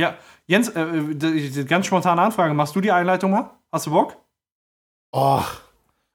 Ja, 0.00 0.16
Jens, 0.46 0.70
äh, 0.70 1.64
ganz 1.64 1.84
spontane 1.84 2.22
Anfrage. 2.22 2.54
Machst 2.54 2.74
du 2.74 2.80
die 2.80 2.90
Einleitung 2.90 3.32
mal? 3.32 3.50
Hast 3.70 3.84
du 3.84 3.90
Bock? 3.90 4.16
Oh. 5.12 5.42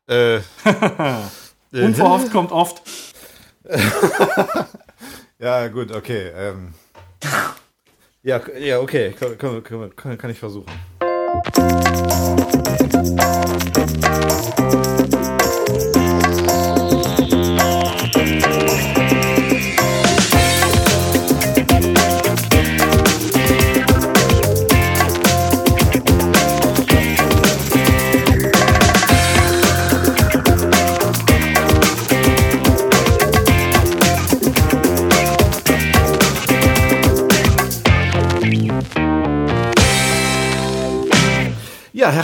Äh. 0.09 0.39
Unverhofft 1.71 2.31
kommt 2.31 2.51
oft. 2.51 2.81
ja, 5.37 5.67
gut, 5.67 5.91
okay. 5.91 6.31
Ähm. 6.35 6.73
Ja, 8.23 8.41
ja, 8.57 8.79
okay. 8.79 9.11
Kann, 9.11 9.63
kann, 9.63 10.17
kann, 10.17 10.31
ich 10.31 10.39
versuchen. 10.39 10.73
Ja, 11.03 11.15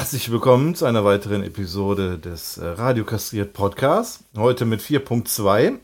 herzlich 0.01 0.31
willkommen 0.31 0.73
zu 0.73 0.85
einer 0.85 1.05
weiteren 1.05 1.43
Episode 1.43 2.17
des 2.17 2.57
äh, 2.57 2.65
Radio 2.65 3.05
Kastriert 3.05 3.53
Podcasts. 3.53 4.23
Heute 4.35 4.65
mit 4.65 4.81
4.2. 4.81 5.77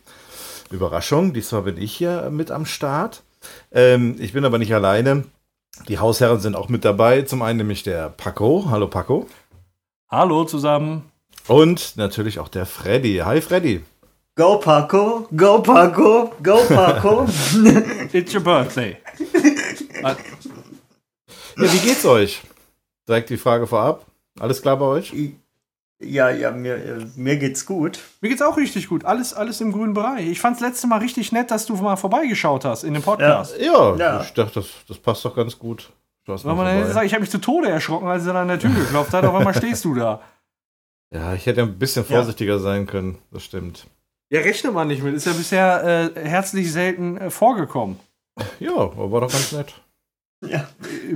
Überraschung, 0.72 1.34
diesmal 1.34 1.62
bin 1.62 1.78
ich 1.78 1.96
hier 1.96 2.32
mit 2.32 2.50
am 2.50 2.66
Start. 2.66 3.22
Ähm, 3.72 4.16
ich 4.18 4.34
bin 4.34 4.44
aber 4.44 4.58
nicht 4.58 4.74
alleine. 4.74 5.26
Die 5.88 6.00
Hausherren 6.00 6.40
sind 6.40 6.56
auch 6.56 6.68
mit 6.68 6.84
dabei. 6.84 7.22
Zum 7.22 7.44
einen 7.44 7.60
nämlich 7.60 7.84
der 7.84 8.10
Paco. 8.10 8.66
Hallo 8.72 8.88
Paco. 8.88 9.28
Hallo 10.10 10.46
zusammen. 10.46 11.12
Und 11.48 11.96
natürlich 11.96 12.40
auch 12.40 12.50
der 12.50 12.66
Freddy. 12.66 13.18
Hi 13.24 13.40
Freddy. 13.40 13.86
Go 14.36 14.58
Paco, 14.58 15.28
go 15.38 15.62
Paco, 15.62 16.34
go 16.42 16.58
Paco. 16.68 17.28
It's 18.14 18.34
your 18.34 18.42
birthday. 18.42 18.98
ja, 20.02 20.16
wie 21.56 21.80
geht's 21.88 22.04
euch? 22.04 22.42
Direkt 23.08 23.30
die 23.30 23.38
Frage 23.38 23.68
vorab. 23.68 24.07
Alles 24.40 24.62
klar 24.62 24.78
bei 24.78 24.86
euch? 24.86 25.14
Ja, 26.00 26.30
ja, 26.30 26.52
mir, 26.52 27.08
mir 27.16 27.38
geht's 27.38 27.66
gut. 27.66 28.00
Mir 28.22 28.30
geht's 28.30 28.42
auch 28.42 28.58
richtig 28.58 28.88
gut. 28.88 29.04
Alles, 29.04 29.34
alles 29.34 29.62
im 29.62 29.72
grünen 29.72 29.94
Bereich. 29.94 30.28
Ich 30.28 30.40
fand's 30.40 30.60
letzte 30.60 30.86
Mal 30.86 31.00
richtig 31.00 31.32
nett, 31.32 31.50
dass 31.50 31.66
du 31.66 31.76
mal 31.76 31.96
vorbeigeschaut 31.96 32.66
hast 32.66 32.84
in 32.84 32.94
dem 32.94 33.02
Podcast. 33.02 33.58
Ja, 33.60 33.96
ja, 33.96 33.96
ja. 33.96 34.22
ich 34.22 34.34
dachte, 34.34 34.56
das, 34.56 34.68
das 34.88 34.98
passt 35.00 35.26
doch 35.26 35.36
ganz 35.36 35.58
gut. 35.58 35.92
Man 36.28 36.92
sagt, 36.92 37.06
ich 37.06 37.14
habe 37.14 37.22
mich 37.22 37.32
zu 37.32 37.40
Tode 37.40 37.70
erschrocken, 37.70 38.08
als 38.08 38.26
er 38.28 38.34
dann 38.34 38.44
an 38.44 38.48
der 38.50 38.60
Tür 38.60 38.72
geklopft 38.72 39.14
hat. 39.14 39.24
Auf 39.24 39.34
einmal 39.34 39.54
stehst 39.54 39.86
du 39.86 39.96
da. 39.96 40.22
Ja, 41.12 41.34
ich 41.34 41.46
hätte 41.46 41.62
ein 41.62 41.80
bisschen 41.80 42.04
vorsichtiger 42.04 42.56
ja. 42.56 42.60
sein 42.60 42.86
können. 42.86 43.18
Das 43.32 43.44
stimmt. 43.44 43.88
Ja, 44.30 44.42
rechnet 44.42 44.74
man 44.74 44.90
nicht 44.90 45.02
mit. 45.02 45.16
Ist 45.16 45.26
ja 45.26 45.32
bisher 45.32 46.12
äh, 46.16 46.20
herzlich 46.20 46.72
selten 46.72 47.18
äh, 47.18 47.30
vorgekommen. 47.30 47.98
Ja, 48.60 48.76
aber 48.76 49.12
war 49.12 49.22
doch 49.22 49.32
ganz 49.32 49.54
nett. 49.54 49.74
Ja. 50.42 50.68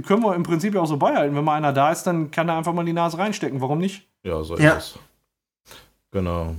Können 0.08 0.24
wir 0.24 0.36
im 0.36 0.44
Prinzip 0.44 0.76
auch 0.76 0.86
so 0.86 0.98
beihalten. 0.98 1.36
Wenn 1.36 1.44
mal 1.44 1.56
einer 1.56 1.74
da 1.74 1.92
ist, 1.92 2.04
dann 2.04 2.32
kann 2.32 2.50
er 2.50 2.58
einfach 2.58 2.74
mal 2.74 2.86
die 2.86 2.94
Nase 2.94 3.18
reinstecken. 3.18 3.62
Warum 3.62 3.80
nicht? 3.80 4.08
Ja, 4.24 4.44
so 4.44 4.56
ist 4.56 4.64
ja. 4.64 4.78
es. 4.78 4.98
Genau. 6.12 6.56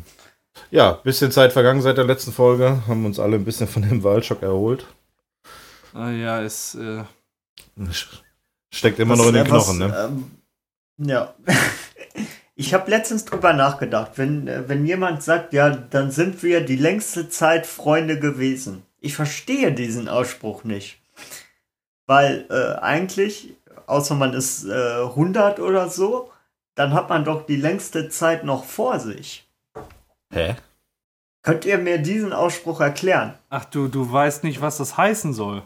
Ja, 0.71 0.93
bisschen 0.93 1.33
Zeit 1.33 1.53
vergangen 1.53 1.83
seit 1.83 1.99
der 1.99 2.05
letzten 2.05 2.33
Folge. 2.33 2.83
Haben 2.87 3.05
uns 3.05 3.19
alle 3.19 3.37
ein 3.37 3.45
bisschen 3.45 3.69
von 3.69 3.83
dem 3.83 4.03
Wahlschock 4.05 4.43
erholt. 4.43 4.87
Ah, 5.93 6.11
ja, 6.11 6.41
es 6.41 6.75
äh 6.75 7.05
steckt 8.71 8.99
immer 8.99 9.17
noch 9.17 9.27
in 9.27 9.35
den 9.35 9.45
Knochen, 9.45 9.79
ne? 9.79 10.11
Ähm, 10.11 10.31
ja. 10.99 11.35
Ich 12.55 12.75
habe 12.75 12.91
letztens 12.91 13.25
drüber 13.25 13.55
nachgedacht, 13.55 14.13
wenn, 14.17 14.47
äh, 14.47 14.69
wenn 14.69 14.87
jemand 14.87 15.23
sagt, 15.23 15.55
ja, 15.55 15.71
dann 15.71 16.11
sind 16.11 16.43
wir 16.43 16.61
die 16.61 16.77
längste 16.77 17.31
Zeit 17.31 17.67
Freunde 17.67 18.21
gewesen. 18.21 18.83
Ich 19.01 19.15
verstehe 19.15 19.73
diesen 19.73 20.07
Ausspruch 20.07 20.63
nicht. 20.63 21.02
Weil 22.13 22.45
äh, 22.51 22.79
eigentlich, 22.83 23.55
außer 23.87 24.15
man 24.15 24.35
ist 24.35 24.67
äh, 24.67 25.03
100 25.05 25.61
oder 25.61 25.89
so, 25.89 26.31
dann 26.75 26.93
hat 26.93 27.09
man 27.09 27.25
doch 27.25 27.47
die 27.47 27.57
längste 27.57 28.11
Zeit 28.11 28.45
noch 28.45 28.67
vor 28.67 29.01
sich. 29.01 29.49
Hä? 30.31 30.57
Könnt 31.43 31.65
ihr 31.65 31.79
mir 31.79 31.97
diesen 31.97 32.35
Ausspruch 32.35 32.83
erklären? 32.83 33.33
Ach 33.49 33.65
du, 33.65 33.89
du 33.89 34.13
weißt 34.13 34.45
nicht, 34.45 34.61
was 34.61 34.77
das 34.77 34.99
heißen 34.99 35.33
soll. 35.33 35.63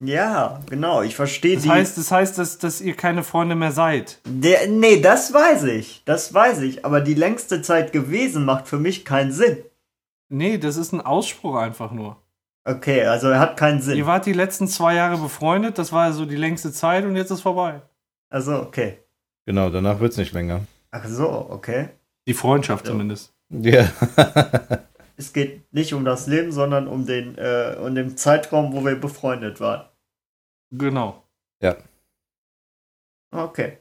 Ja, 0.00 0.60
genau, 0.70 1.02
ich 1.02 1.16
verstehe 1.16 1.56
das 1.56 1.66
Heißt, 1.66 1.98
das 1.98 2.12
heißt, 2.12 2.38
dass, 2.38 2.58
dass 2.58 2.80
ihr 2.80 2.94
keine 2.94 3.24
Freunde 3.24 3.56
mehr 3.56 3.72
seid. 3.72 4.20
Der, 4.26 4.68
nee, 4.68 5.00
das 5.00 5.34
weiß 5.34 5.64
ich. 5.64 6.02
Das 6.04 6.32
weiß 6.32 6.60
ich. 6.60 6.84
Aber 6.84 7.00
die 7.00 7.14
längste 7.14 7.62
Zeit 7.62 7.90
gewesen 7.92 8.44
macht 8.44 8.68
für 8.68 8.78
mich 8.78 9.04
keinen 9.04 9.32
Sinn. 9.32 9.58
Nee, 10.28 10.56
das 10.56 10.76
ist 10.76 10.92
ein 10.92 11.00
Ausspruch 11.00 11.56
einfach 11.56 11.90
nur. 11.90 12.16
Okay, 12.66 13.04
also 13.04 13.28
er 13.28 13.40
hat 13.40 13.56
keinen 13.56 13.82
Sinn. 13.82 13.98
Ihr 13.98 14.06
wart 14.06 14.24
die 14.24 14.32
letzten 14.32 14.66
zwei 14.68 14.94
Jahre 14.94 15.18
befreundet, 15.18 15.76
das 15.78 15.92
war 15.92 16.12
so 16.12 16.24
die 16.24 16.36
längste 16.36 16.72
Zeit 16.72 17.04
und 17.04 17.14
jetzt 17.14 17.30
ist 17.30 17.42
vorbei. 17.42 17.82
Also, 18.30 18.60
okay. 18.60 18.98
Genau, 19.46 19.68
danach 19.68 20.00
wird 20.00 20.12
es 20.12 20.18
nicht 20.18 20.32
länger. 20.32 20.62
Ach 20.90 21.06
so, 21.06 21.28
okay. 21.50 21.90
Die 22.26 22.34
Freundschaft 22.34 22.86
so. 22.86 22.92
zumindest. 22.92 23.34
Ja. 23.50 23.90
es 25.16 25.32
geht 25.32 25.72
nicht 25.72 25.92
um 25.92 26.04
das 26.04 26.26
Leben, 26.26 26.52
sondern 26.52 26.88
um 26.88 27.04
den, 27.04 27.36
äh, 27.36 27.76
um 27.78 27.94
den 27.94 28.16
Zeitraum, 28.16 28.72
wo 28.72 28.84
wir 28.84 28.98
befreundet 28.98 29.60
waren. 29.60 29.86
Genau. 30.70 31.22
Ja. 31.60 31.76
Okay. 33.30 33.78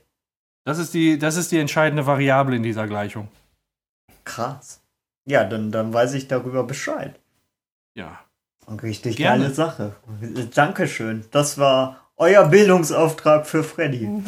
Das 0.66 0.78
ist 0.78 0.94
die, 0.94 1.18
das 1.18 1.38
ist 1.38 1.52
die 1.52 1.60
entscheidende 1.60 2.06
Variable 2.06 2.56
in 2.56 2.64
dieser 2.64 2.88
Gleichung. 2.88 3.30
Krass. 4.24 4.82
Ja, 5.26 5.44
dann, 5.46 5.72
dann 5.72 5.94
weiß 5.94 6.14
ich 6.14 6.28
darüber 6.28 6.64
Bescheid. 6.64 7.20
Ja. 7.96 8.23
Richtig 8.82 9.18
Gerne. 9.18 9.44
geile 9.44 9.54
Sache. 9.54 9.96
Dankeschön. 10.54 11.26
Das 11.32 11.58
war 11.58 12.04
euer 12.18 12.46
Bildungsauftrag 12.46 13.46
für 13.46 13.64
Freddy. 13.64 14.24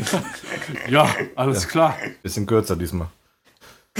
ja, 0.88 1.08
alles 1.36 1.64
ja, 1.64 1.68
klar. 1.68 1.96
Bisschen 2.22 2.46
kürzer 2.46 2.76
diesmal. 2.76 3.08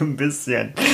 ein 0.00 0.16
bisschen. 0.16 0.74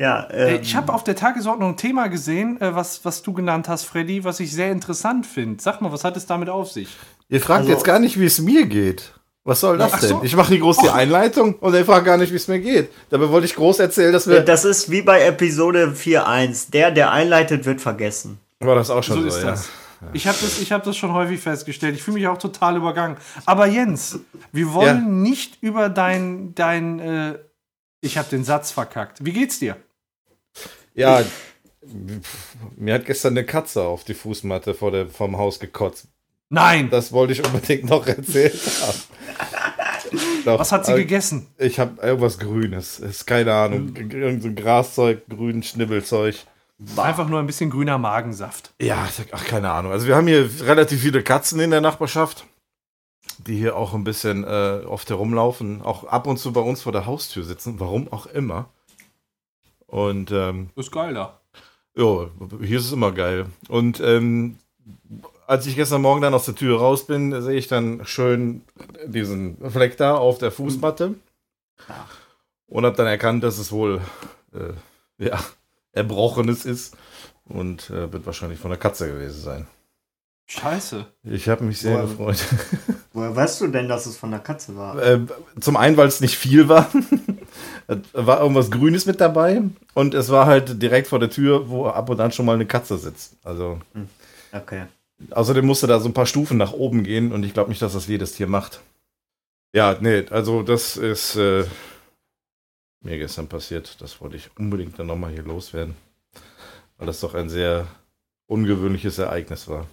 Ja, 0.00 0.28
ähm, 0.30 0.60
ich 0.62 0.76
habe 0.76 0.94
auf 0.94 1.02
der 1.02 1.16
Tagesordnung 1.16 1.70
ein 1.70 1.76
Thema 1.76 2.06
gesehen, 2.06 2.60
äh, 2.60 2.72
was, 2.72 3.04
was 3.04 3.22
du 3.22 3.32
genannt 3.32 3.68
hast, 3.68 3.82
Freddy, 3.82 4.22
was 4.22 4.38
ich 4.38 4.52
sehr 4.52 4.70
interessant 4.70 5.26
finde. 5.26 5.60
Sag 5.60 5.80
mal, 5.80 5.90
was 5.90 6.04
hat 6.04 6.16
es 6.16 6.24
damit 6.24 6.48
auf 6.48 6.70
sich? 6.70 6.88
Ihr 7.28 7.40
fragt 7.40 7.62
also, 7.62 7.72
jetzt 7.72 7.82
gar 7.82 7.98
nicht, 7.98 8.16
wie 8.16 8.26
es 8.26 8.40
mir 8.40 8.66
geht. 8.66 9.17
Was 9.48 9.60
soll 9.60 9.78
das 9.78 10.00
denn? 10.00 10.18
Ich 10.24 10.36
mache 10.36 10.52
die 10.52 10.60
groß 10.60 10.76
die 10.76 10.90
Einleitung 10.90 11.54
und 11.54 11.72
er 11.72 11.82
fragt 11.82 12.04
gar 12.04 12.18
nicht, 12.18 12.30
wie 12.32 12.36
es 12.36 12.48
mir 12.48 12.58
geht. 12.58 12.90
Dabei 13.08 13.30
wollte 13.30 13.46
ich 13.46 13.54
groß 13.54 13.78
erzählen, 13.78 14.12
dass 14.12 14.28
wir. 14.28 14.42
Das 14.42 14.66
ist 14.66 14.90
wie 14.90 15.00
bei 15.00 15.22
Episode 15.22 15.94
4.1. 15.96 16.70
Der, 16.70 16.90
der 16.90 17.12
einleitet, 17.12 17.64
wird 17.64 17.80
vergessen. 17.80 18.38
War 18.60 18.74
das 18.74 18.90
auch 18.90 19.02
schon 19.02 19.22
so? 19.22 19.22
so 19.22 19.28
ist 19.28 19.42
ja. 19.42 19.52
das. 19.52 19.70
Ich 20.12 20.26
habe 20.26 20.36
das, 20.38 20.70
hab 20.70 20.84
das 20.84 20.98
schon 20.98 21.14
häufig 21.14 21.40
festgestellt. 21.40 21.96
Ich 21.96 22.02
fühle 22.02 22.18
mich 22.18 22.28
auch 22.28 22.36
total 22.36 22.76
übergangen. 22.76 23.16
Aber 23.46 23.66
Jens, 23.66 24.18
wir 24.52 24.74
wollen 24.74 25.04
ja. 25.04 25.08
nicht 25.08 25.62
über 25.62 25.88
dein. 25.88 26.54
dein 26.54 26.98
äh, 26.98 27.38
ich 28.02 28.18
habe 28.18 28.28
den 28.28 28.44
Satz 28.44 28.70
verkackt. 28.70 29.24
Wie 29.24 29.32
geht's 29.32 29.58
dir? 29.58 29.78
Ja, 30.94 31.22
mir 32.76 32.92
hat 32.92 33.06
gestern 33.06 33.32
eine 33.32 33.46
Katze 33.46 33.82
auf 33.84 34.04
die 34.04 34.12
Fußmatte 34.12 34.74
vor 34.74 34.90
der, 34.90 35.08
vom 35.08 35.38
Haus 35.38 35.58
gekotzt. 35.58 36.08
Nein! 36.50 36.90
Das 36.90 37.12
wollte 37.12 37.32
ich 37.34 37.44
unbedingt 37.44 37.84
noch 37.84 38.06
erzählen 38.06 38.52
Doch, 40.44 40.58
Was 40.58 40.72
hat 40.72 40.86
sie 40.86 40.94
gegessen? 40.94 41.46
Ich 41.58 41.78
habe 41.78 42.00
irgendwas 42.00 42.38
Grünes. 42.38 42.98
Ist 42.98 43.26
keine 43.26 43.52
Ahnung. 43.52 43.94
Irgend 43.94 44.42
so 44.42 44.50
Graszeug, 44.54 45.26
grün 45.28 45.62
Schnibbelzeug. 45.62 46.36
Einfach 46.96 47.28
nur 47.28 47.40
ein 47.40 47.46
bisschen 47.46 47.70
grüner 47.70 47.98
Magensaft. 47.98 48.72
Ja, 48.80 49.08
ach, 49.32 49.44
keine 49.44 49.70
Ahnung. 49.70 49.92
Also 49.92 50.06
wir 50.06 50.16
haben 50.16 50.26
hier 50.26 50.48
relativ 50.62 51.02
viele 51.02 51.22
Katzen 51.22 51.60
in 51.60 51.70
der 51.70 51.80
Nachbarschaft, 51.80 52.46
die 53.46 53.56
hier 53.56 53.76
auch 53.76 53.94
ein 53.94 54.04
bisschen 54.04 54.44
äh, 54.44 54.84
oft 54.86 55.10
herumlaufen, 55.10 55.82
auch 55.82 56.04
ab 56.04 56.26
und 56.26 56.38
zu 56.38 56.52
bei 56.52 56.60
uns 56.60 56.82
vor 56.82 56.92
der 56.92 57.04
Haustür 57.04 57.44
sitzen, 57.44 57.80
warum 57.80 58.10
auch 58.12 58.26
immer. 58.26 58.70
Und 59.86 60.30
ähm, 60.30 60.70
ist 60.76 60.92
geil 60.92 61.14
da. 61.14 61.40
Ja, 61.96 62.28
hier 62.62 62.78
ist 62.78 62.86
es 62.86 62.92
immer 62.92 63.10
geil. 63.12 63.46
Und 63.68 64.00
ähm, 64.00 64.58
als 65.48 65.66
ich 65.66 65.76
gestern 65.76 66.02
Morgen 66.02 66.20
dann 66.20 66.34
aus 66.34 66.44
der 66.44 66.54
Tür 66.54 66.78
raus 66.78 67.06
bin, 67.06 67.40
sehe 67.42 67.56
ich 67.56 67.68
dann 67.68 68.04
schön 68.04 68.60
diesen 69.06 69.56
Fleck 69.70 69.96
da 69.96 70.14
auf 70.14 70.36
der 70.36 70.52
Fußmatte. 70.52 71.14
Und 72.66 72.84
habe 72.84 72.96
dann 72.96 73.06
erkannt, 73.06 73.42
dass 73.42 73.56
es 73.56 73.72
wohl 73.72 74.02
äh, 74.52 75.24
ja, 75.24 75.42
Erbrochenes 75.92 76.66
ist. 76.66 76.96
Und 77.46 77.88
äh, 77.88 78.12
wird 78.12 78.26
wahrscheinlich 78.26 78.58
von 78.58 78.70
der 78.70 78.78
Katze 78.78 79.08
gewesen 79.08 79.40
sein. 79.40 79.66
Scheiße. 80.48 81.06
Ich 81.24 81.48
habe 81.48 81.64
mich 81.64 81.78
sehr 81.80 81.94
woher, 81.94 82.06
gefreut. 82.06 82.44
Woher 83.14 83.34
weißt 83.34 83.62
du 83.62 83.68
denn, 83.68 83.88
dass 83.88 84.04
es 84.04 84.18
von 84.18 84.30
der 84.30 84.40
Katze 84.40 84.76
war? 84.76 85.02
Äh, 85.02 85.20
zum 85.60 85.78
einen, 85.78 85.96
weil 85.96 86.08
es 86.08 86.20
nicht 86.20 86.36
viel 86.36 86.68
war. 86.68 86.90
war 88.12 88.40
irgendwas 88.42 88.70
Grünes 88.70 89.06
mit 89.06 89.18
dabei. 89.18 89.62
Und 89.94 90.12
es 90.12 90.28
war 90.28 90.44
halt 90.44 90.82
direkt 90.82 91.08
vor 91.08 91.18
der 91.18 91.30
Tür, 91.30 91.70
wo 91.70 91.86
ab 91.86 92.10
und 92.10 92.20
an 92.20 92.32
schon 92.32 92.44
mal 92.44 92.54
eine 92.54 92.66
Katze 92.66 92.98
sitzt. 92.98 93.36
Also. 93.44 93.80
Hm, 93.94 94.08
okay. 94.52 94.84
Außerdem 95.30 95.66
musste 95.66 95.86
da 95.86 96.00
so 96.00 96.08
ein 96.08 96.14
paar 96.14 96.26
Stufen 96.26 96.56
nach 96.56 96.72
oben 96.72 97.02
gehen 97.02 97.32
und 97.32 97.44
ich 97.44 97.52
glaube 97.52 97.70
nicht, 97.70 97.82
dass 97.82 97.92
das 97.92 98.06
jedes 98.06 98.32
Tier 98.32 98.46
macht. 98.46 98.80
Ja, 99.74 99.96
nee, 100.00 100.24
also 100.30 100.62
das 100.62 100.96
ist 100.96 101.36
äh, 101.36 101.64
mir 103.02 103.18
gestern 103.18 103.48
passiert. 103.48 104.00
Das 104.00 104.20
wollte 104.20 104.36
ich 104.36 104.50
unbedingt 104.58 104.98
dann 104.98 105.06
nochmal 105.06 105.32
hier 105.32 105.42
loswerden. 105.42 105.94
Weil 106.96 107.06
das 107.06 107.20
doch 107.20 107.34
ein 107.34 107.48
sehr 107.48 107.86
ungewöhnliches 108.46 109.18
Ereignis 109.18 109.68
war. 109.68 109.86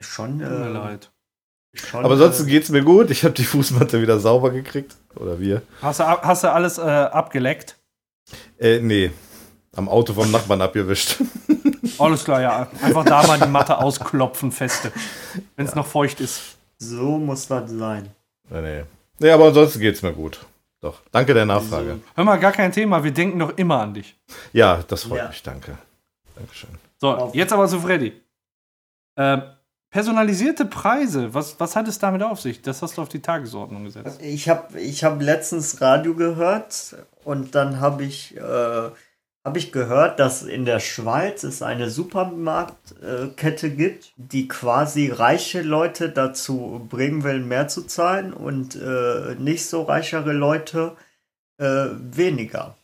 Schon, 0.00 0.40
äh, 0.40 0.68
leid. 0.68 1.10
schon 1.74 2.04
Aber 2.04 2.14
ansonsten 2.14 2.46
äh, 2.46 2.50
geht 2.50 2.64
es 2.64 2.70
mir 2.70 2.82
gut. 2.82 3.10
Ich 3.10 3.24
habe 3.24 3.34
die 3.34 3.44
Fußmatte 3.44 4.00
wieder 4.00 4.20
sauber 4.20 4.50
gekriegt. 4.50 4.96
Oder 5.16 5.40
wir. 5.40 5.62
Hast 5.80 6.00
du, 6.00 6.04
hast 6.04 6.44
du 6.44 6.52
alles 6.52 6.78
äh, 6.78 6.82
abgeleckt? 6.82 7.76
Äh, 8.58 8.80
nee. 8.80 9.10
Am 9.74 9.88
Auto 9.88 10.12
vom 10.12 10.30
Nachbarn 10.30 10.60
abgewischt. 10.60 11.16
Alles 12.00 12.24
klar, 12.24 12.40
ja. 12.40 12.68
Einfach 12.82 13.04
da 13.04 13.26
mal 13.26 13.38
die 13.38 13.48
Matte 13.48 13.78
ausklopfen, 13.78 14.52
feste. 14.52 14.92
Wenn 15.56 15.66
es 15.66 15.74
noch 15.74 15.86
feucht 15.86 16.20
ist. 16.20 16.56
so 16.78 17.18
muss 17.18 17.46
das 17.48 17.70
sein. 17.70 18.08
nee, 18.50 18.60
nee. 18.60 18.82
Nee, 19.20 19.30
aber 19.30 19.46
ansonsten 19.46 19.80
geht 19.80 19.96
es 19.96 20.02
mir 20.02 20.12
gut. 20.12 20.38
Doch. 20.80 21.00
Danke 21.10 21.34
der 21.34 21.44
Nachfrage. 21.44 21.98
Hör 22.14 22.24
mal, 22.24 22.36
gar 22.38 22.52
kein 22.52 22.70
Thema. 22.70 23.02
Wir 23.02 23.10
denken 23.10 23.38
doch 23.40 23.56
immer 23.58 23.80
an 23.80 23.94
dich. 23.94 24.16
Ja, 24.52 24.84
das 24.86 25.02
freut 25.04 25.18
Ja. 25.18 25.28
mich. 25.28 25.42
Danke. 25.42 25.76
Dankeschön. 26.36 26.70
So, 27.00 27.10
Auf- 27.10 27.34
jetzt 27.34 27.52
aber 27.52 27.66
zu 27.66 27.80
Freddy. 27.80 28.12
Ähm, 29.16 29.42
personalisierte 29.90 30.66
Preise, 30.66 31.34
was, 31.34 31.58
was 31.58 31.74
hat 31.74 31.88
es 31.88 31.98
damit 31.98 32.22
auf 32.22 32.40
sich? 32.40 32.62
Das 32.62 32.80
hast 32.82 32.96
du 32.96 33.02
auf 33.02 33.08
die 33.08 33.20
Tagesordnung 33.20 33.82
gesetzt. 33.84 34.20
Ich 34.22 34.48
habe 34.48 34.78
ich 34.80 35.02
hab 35.02 35.20
letztens 35.20 35.80
Radio 35.80 36.14
gehört 36.14 36.94
und 37.24 37.56
dann 37.56 37.80
habe 37.80 38.04
ich, 38.04 38.36
äh, 38.36 38.90
hab 39.44 39.56
ich 39.56 39.72
gehört, 39.72 40.20
dass 40.20 40.42
in 40.42 40.64
der 40.64 40.80
Schweiz 40.80 41.42
es 41.42 41.62
eine 41.62 41.88
Supermarktkette 41.90 43.70
gibt, 43.70 44.12
die 44.16 44.48
quasi 44.48 45.08
reiche 45.10 45.62
Leute 45.62 46.10
dazu 46.10 46.86
bringen 46.88 47.24
will, 47.24 47.40
mehr 47.40 47.68
zu 47.68 47.82
zahlen 47.82 48.32
und 48.32 48.76
äh, 48.76 49.36
nicht 49.38 49.64
so 49.66 49.82
reichere 49.82 50.32
Leute 50.32 50.96
äh, 51.58 51.86
weniger. 51.92 52.76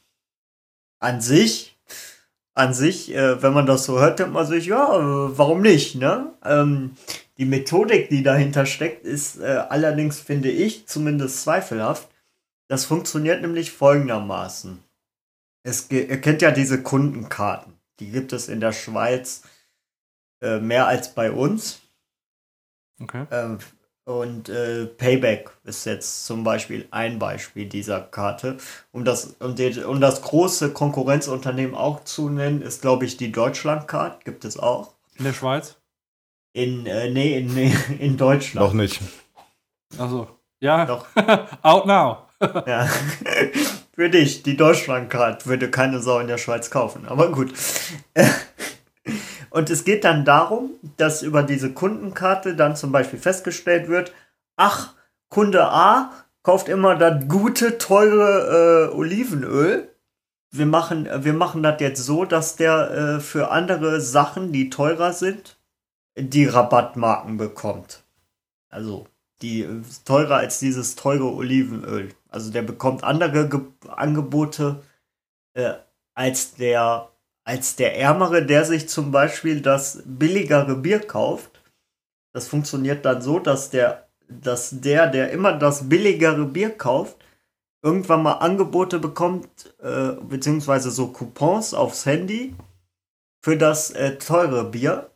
An 1.00 1.20
sich, 1.20 1.76
an 2.54 2.72
sich, 2.72 3.12
äh, 3.14 3.42
wenn 3.42 3.52
man 3.52 3.66
das 3.66 3.84
so 3.84 3.98
hört, 3.98 4.20
denkt 4.20 4.32
man 4.32 4.46
sich, 4.46 4.66
ja, 4.66 4.96
äh, 4.96 5.38
warum 5.38 5.60
nicht, 5.60 5.96
ne? 5.96 6.32
Ähm, 6.44 6.96
die 7.36 7.46
Methodik, 7.46 8.08
die 8.10 8.22
dahinter 8.22 8.64
steckt, 8.64 9.04
ist 9.04 9.40
äh, 9.40 9.64
allerdings, 9.68 10.20
finde 10.20 10.50
ich, 10.50 10.86
zumindest 10.86 11.42
zweifelhaft. 11.42 12.08
Das 12.68 12.84
funktioniert 12.84 13.42
nämlich 13.42 13.72
folgendermaßen. 13.72 14.83
Es, 15.64 15.90
ihr 15.90 16.20
kennt 16.20 16.42
ja 16.42 16.50
diese 16.50 16.82
Kundenkarten. 16.82 17.74
Die 17.98 18.10
gibt 18.10 18.32
es 18.32 18.48
in 18.48 18.60
der 18.60 18.72
Schweiz 18.72 19.42
äh, 20.42 20.60
mehr 20.60 20.86
als 20.86 21.14
bei 21.14 21.32
uns. 21.32 21.80
Okay. 23.00 23.26
Ähm, 23.30 23.58
und 24.04 24.50
äh, 24.50 24.84
Payback 24.84 25.50
ist 25.64 25.86
jetzt 25.86 26.26
zum 26.26 26.44
Beispiel 26.44 26.86
ein 26.90 27.18
Beispiel 27.18 27.66
dieser 27.66 28.02
Karte. 28.02 28.58
Um 28.92 29.04
das, 29.06 29.36
um, 29.40 29.54
die, 29.54 29.82
um 29.82 30.00
das 30.00 30.20
große 30.20 30.74
Konkurrenzunternehmen 30.74 31.74
auch 31.74 32.04
zu 32.04 32.28
nennen, 32.28 32.60
ist, 32.60 32.82
glaube 32.82 33.06
ich, 33.06 33.16
die 33.16 33.32
Deutschlandcard. 33.32 34.24
Gibt 34.26 34.44
es 34.44 34.58
auch. 34.58 34.92
In 35.16 35.24
der 35.24 35.32
Schweiz? 35.32 35.76
In, 36.52 36.84
äh, 36.84 37.10
nee, 37.10 37.38
in, 37.38 37.54
nee, 37.54 37.74
in 37.98 38.18
Deutschland. 38.18 38.66
Noch 38.66 38.74
nicht. 38.74 39.00
Also, 39.96 40.28
ja. 40.60 40.84
Doch. 40.84 41.06
Out 41.62 41.86
now. 41.86 42.26
Ja. 42.66 42.88
Für 43.94 44.10
dich, 44.10 44.42
die 44.42 44.56
Deutschlandcard 44.56 45.46
würde 45.46 45.70
keine 45.70 46.00
Sau 46.00 46.18
in 46.18 46.26
der 46.26 46.38
Schweiz 46.38 46.68
kaufen, 46.68 47.06
aber 47.06 47.30
gut. 47.30 47.52
Und 49.50 49.70
es 49.70 49.84
geht 49.84 50.02
dann 50.02 50.24
darum, 50.24 50.70
dass 50.96 51.22
über 51.22 51.44
diese 51.44 51.72
Kundenkarte 51.72 52.56
dann 52.56 52.74
zum 52.74 52.90
Beispiel 52.90 53.20
festgestellt 53.20 53.86
wird, 53.86 54.12
ach, 54.56 54.94
Kunde 55.28 55.66
A 55.66 56.10
kauft 56.42 56.68
immer 56.68 56.96
das 56.96 57.28
gute, 57.28 57.78
teure 57.78 58.90
äh, 58.90 58.94
Olivenöl. 58.96 59.88
Wir 60.50 60.66
machen, 60.66 61.08
wir 61.24 61.34
machen 61.34 61.62
das 61.62 61.80
jetzt 61.80 62.04
so, 62.04 62.24
dass 62.24 62.56
der 62.56 62.90
äh, 62.90 63.20
für 63.20 63.52
andere 63.52 64.00
Sachen, 64.00 64.52
die 64.52 64.70
teurer 64.70 65.12
sind, 65.12 65.56
die 66.18 66.46
Rabattmarken 66.46 67.36
bekommt. 67.36 68.02
Also 68.70 69.06
die 69.40 69.62
äh, 69.62 69.82
teurer 70.04 70.36
als 70.36 70.58
dieses 70.58 70.96
teure 70.96 71.32
Olivenöl. 71.32 72.10
Also 72.34 72.50
der 72.50 72.62
bekommt 72.62 73.04
andere 73.04 73.48
Ge 73.48 73.60
Angebote 73.86 74.82
äh, 75.54 75.74
als 76.14 76.54
der 76.56 77.10
als 77.44 77.76
der 77.76 77.96
Ärmere, 77.96 78.44
der 78.44 78.64
sich 78.64 78.88
zum 78.88 79.12
Beispiel 79.12 79.60
das 79.60 80.02
billigere 80.04 80.74
Bier 80.74 80.98
kauft. 80.98 81.62
Das 82.32 82.48
funktioniert 82.48 83.04
dann 83.04 83.22
so, 83.22 83.38
dass 83.38 83.70
der, 83.70 84.08
dass 84.28 84.80
der, 84.80 85.06
der 85.06 85.30
immer 85.30 85.52
das 85.52 85.88
billigere 85.88 86.46
Bier 86.46 86.70
kauft, 86.70 87.16
irgendwann 87.82 88.24
mal 88.24 88.38
Angebote 88.38 88.98
bekommt, 88.98 89.74
äh, 89.80 90.12
beziehungsweise 90.22 90.90
so 90.90 91.08
Coupons 91.08 91.72
aufs 91.72 92.04
Handy 92.04 92.56
für 93.44 93.56
das 93.56 93.90
äh, 93.90 94.16
teure 94.18 94.64
Bier 94.64 95.10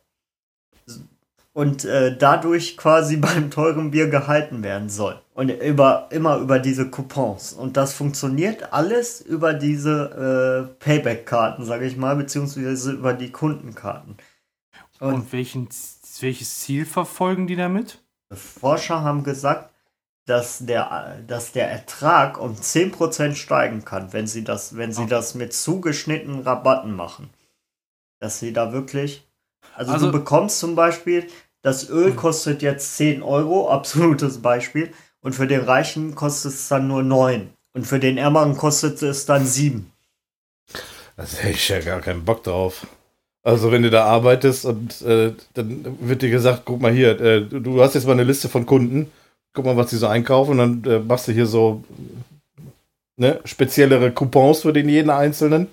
und 1.51 1.83
äh, 1.83 2.15
dadurch 2.15 2.77
quasi 2.77 3.17
beim 3.17 3.51
teuren 3.51 3.91
Bier 3.91 4.07
gehalten 4.07 4.63
werden 4.63 4.87
soll. 4.87 5.19
Und 5.39 5.47
über, 5.47 6.09
immer 6.11 6.35
über 6.39 6.59
diese 6.59 6.89
Coupons. 6.89 7.53
Und 7.53 7.77
das 7.77 7.93
funktioniert 7.93 8.73
alles 8.73 9.21
über 9.21 9.53
diese 9.53 10.67
äh, 10.69 10.83
Payback-Karten, 10.83 11.63
sage 11.63 11.85
ich 11.85 11.95
mal, 11.95 12.17
beziehungsweise 12.17 12.91
über 12.91 13.13
die 13.13 13.31
Kundenkarten. 13.31 14.17
Und, 14.99 15.13
Und 15.13 15.31
welchen, 15.31 15.69
welches 16.19 16.59
Ziel 16.59 16.85
verfolgen 16.85 17.47
die 17.47 17.55
damit? 17.55 17.99
Forscher 18.33 19.01
haben 19.01 19.23
gesagt, 19.23 19.73
dass 20.25 20.59
der, 20.59 21.21
dass 21.25 21.53
der 21.53 21.71
Ertrag 21.71 22.37
um 22.37 22.55
10% 22.55 23.35
steigen 23.35 23.85
kann, 23.85 24.11
wenn 24.11 24.27
sie 24.27 24.43
das, 24.43 24.75
wenn 24.75 24.91
sie 24.91 25.03
Oh. 25.03 25.07
das 25.07 25.35
mit 25.35 25.53
zugeschnittenen 25.53 26.41
Rabatten 26.41 26.93
machen. 26.93 27.29
Dass 28.19 28.39
sie 28.41 28.51
da 28.51 28.73
wirklich. 28.73 29.25
Also, 29.73 29.93
Also- 29.93 30.07
du 30.07 30.11
bekommst 30.11 30.59
zum 30.59 30.75
Beispiel, 30.75 31.27
das 31.61 31.89
Öl 31.89 32.13
kostet 32.13 32.61
jetzt 32.61 32.97
10 32.97 33.23
Euro, 33.23 33.69
absolutes 33.71 34.41
Beispiel, 34.41 34.91
und 35.21 35.33
für 35.33 35.47
den 35.47 35.61
Reichen 35.61 36.15
kostet 36.15 36.53
es 36.53 36.67
dann 36.67 36.87
nur 36.87 37.03
9. 37.03 37.49
Und 37.73 37.85
für 37.85 37.99
den 37.99 38.17
Ärmeren 38.17 38.57
kostet 38.57 39.01
es 39.01 39.25
dann 39.25 39.45
7. 39.45 39.91
Da 41.17 41.23
hätte 41.25 41.49
ich 41.49 41.69
ja 41.69 41.79
gar 41.81 42.01
keinen 42.01 42.25
Bock 42.25 42.43
drauf. 42.43 42.87
Also 43.43 43.71
wenn 43.71 43.83
du 43.83 43.89
da 43.89 44.05
arbeitest 44.05 44.65
und 44.65 45.01
äh, 45.01 45.33
dann 45.53 45.97
wird 46.01 46.21
dir 46.21 46.29
gesagt, 46.29 46.63
guck 46.65 46.81
mal 46.81 46.91
hier, 46.91 47.19
äh, 47.21 47.41
du- 47.41 47.81
hast 47.81 47.95
jetzt 47.95 48.05
mal 48.05 48.13
eine 48.13 48.23
Liste 48.23 48.49
von 48.49 48.65
Kunden, 48.65 49.11
guck 49.53 49.65
mal, 49.65 49.77
was 49.77 49.89
die 49.91 49.95
so 49.97 50.07
einkaufen 50.07 50.59
und 50.59 50.83
dann 50.83 50.91
äh, 50.93 50.99
machst 50.99 51.27
du 51.27 51.31
hier 51.31 51.45
so 51.45 51.83
ne, 53.17 53.39
speziellere 53.45 54.11
Coupons 54.11 54.61
für 54.61 54.73
den 54.73 54.89
jeden 54.89 55.09
Einzelnen. 55.09 55.67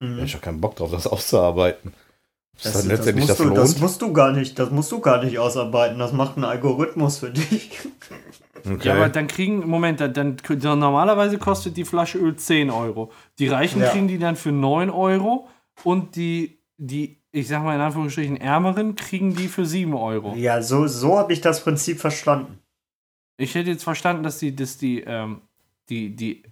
Da 0.00 0.06
Mhm. 0.06 0.14
hätte 0.14 0.26
ich 0.26 0.32
ja 0.32 0.38
keinen 0.40 0.60
Bock 0.60 0.76
drauf, 0.76 0.90
das 0.90 1.06
auszuarbeiten. 1.06 1.92
Das, 2.62 2.64
dann 2.64 2.72
das, 2.72 2.84
letztendlich 2.86 3.28
musst 3.28 3.40
das, 3.40 3.46
du, 3.46 3.54
das 3.54 3.78
musst 3.80 4.02
du 4.02 4.12
gar 4.12 4.32
nicht, 4.32 4.58
das 4.58 4.70
musst 4.70 4.92
du 4.92 5.00
gar 5.00 5.22
nicht 5.24 5.38
ausarbeiten. 5.38 5.98
Das 5.98 6.12
macht 6.12 6.36
ein 6.36 6.44
Algorithmus 6.44 7.18
für 7.18 7.30
dich. 7.30 7.70
okay. 8.64 8.88
Ja, 8.88 8.94
aber 8.94 9.08
dann 9.08 9.26
kriegen, 9.26 9.66
Moment, 9.66 10.00
dann, 10.00 10.12
dann, 10.12 10.36
dann 10.36 10.78
normalerweise 10.78 11.38
kostet 11.38 11.76
die 11.76 11.84
Flasche 11.84 12.18
Öl 12.18 12.36
10 12.36 12.70
Euro. 12.70 13.10
Die 13.38 13.48
Reichen 13.48 13.80
Ja. 13.80 13.88
kriegen 13.88 14.06
die 14.06 14.18
dann 14.18 14.36
für 14.36 14.52
9 14.52 14.90
Euro 14.90 15.48
und 15.82 16.14
die, 16.14 16.58
die, 16.76 17.18
ich 17.32 17.48
sag 17.48 17.64
mal 17.64 17.74
in 17.74 17.80
Anführungsstrichen, 17.80 18.36
Ärmeren 18.36 18.94
kriegen 18.96 19.34
die 19.34 19.48
für 19.48 19.64
7 19.64 19.94
Euro. 19.94 20.34
Ja, 20.36 20.62
so, 20.62 20.86
so 20.86 21.18
habe 21.18 21.32
ich 21.32 21.40
das 21.40 21.64
Prinzip 21.64 22.00
verstanden. 22.00 22.58
Ich 23.38 23.54
hätte 23.54 23.70
jetzt 23.70 23.82
verstanden, 23.84 24.22
dass 24.22 24.38
die, 24.38 24.54
dass 24.54 24.76
die, 24.78 25.00
ähm, 25.00 25.40
die, 25.88 26.14
die 26.14 26.44
äh, 26.44 26.48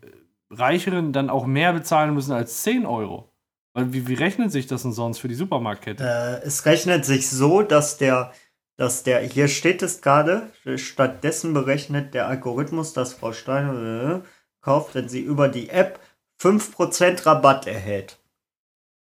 Reicheren 0.50 1.12
dann 1.12 1.30
auch 1.30 1.47
mehr 1.47 1.73
bezahlen 1.73 2.14
müssen 2.14 2.33
als 2.33 2.62
10 2.62 2.87
Euro. 2.87 3.29
Wie, 3.75 4.09
wie 4.09 4.15
rechnet 4.15 4.50
sich 4.50 4.67
das 4.67 4.83
denn 4.83 4.93
sonst 4.93 5.19
für 5.19 5.29
die 5.29 5.35
Supermarktkette? 5.35 6.03
Äh, 6.03 6.47
es 6.47 6.67
rechnet 6.67 7.05
sich 7.05 7.31
so, 7.31 7.62
dass 7.62 7.99
der, 7.99 8.33
dass 8.77 9.05
der, 9.05 9.21
hier 9.21 9.49
steht 9.49 9.83
es 9.83 10.03
gerade, 10.03 10.50
stattdessen 10.77 11.55
berechnet 11.55 12.15
der 12.15 12.27
Algorithmus, 12.27 12.93
dass 12.93 13.12
Frau 13.12 13.33
Steiner 13.33 14.23
äh, 14.25 14.29
kauft, 14.61 14.95
wenn 14.95 15.09
sie 15.09 15.21
über 15.21 15.49
die 15.49 15.71
App 15.71 16.00
5% 16.41 17.27
Rabatt 17.27 17.67
erhält. 17.67 18.19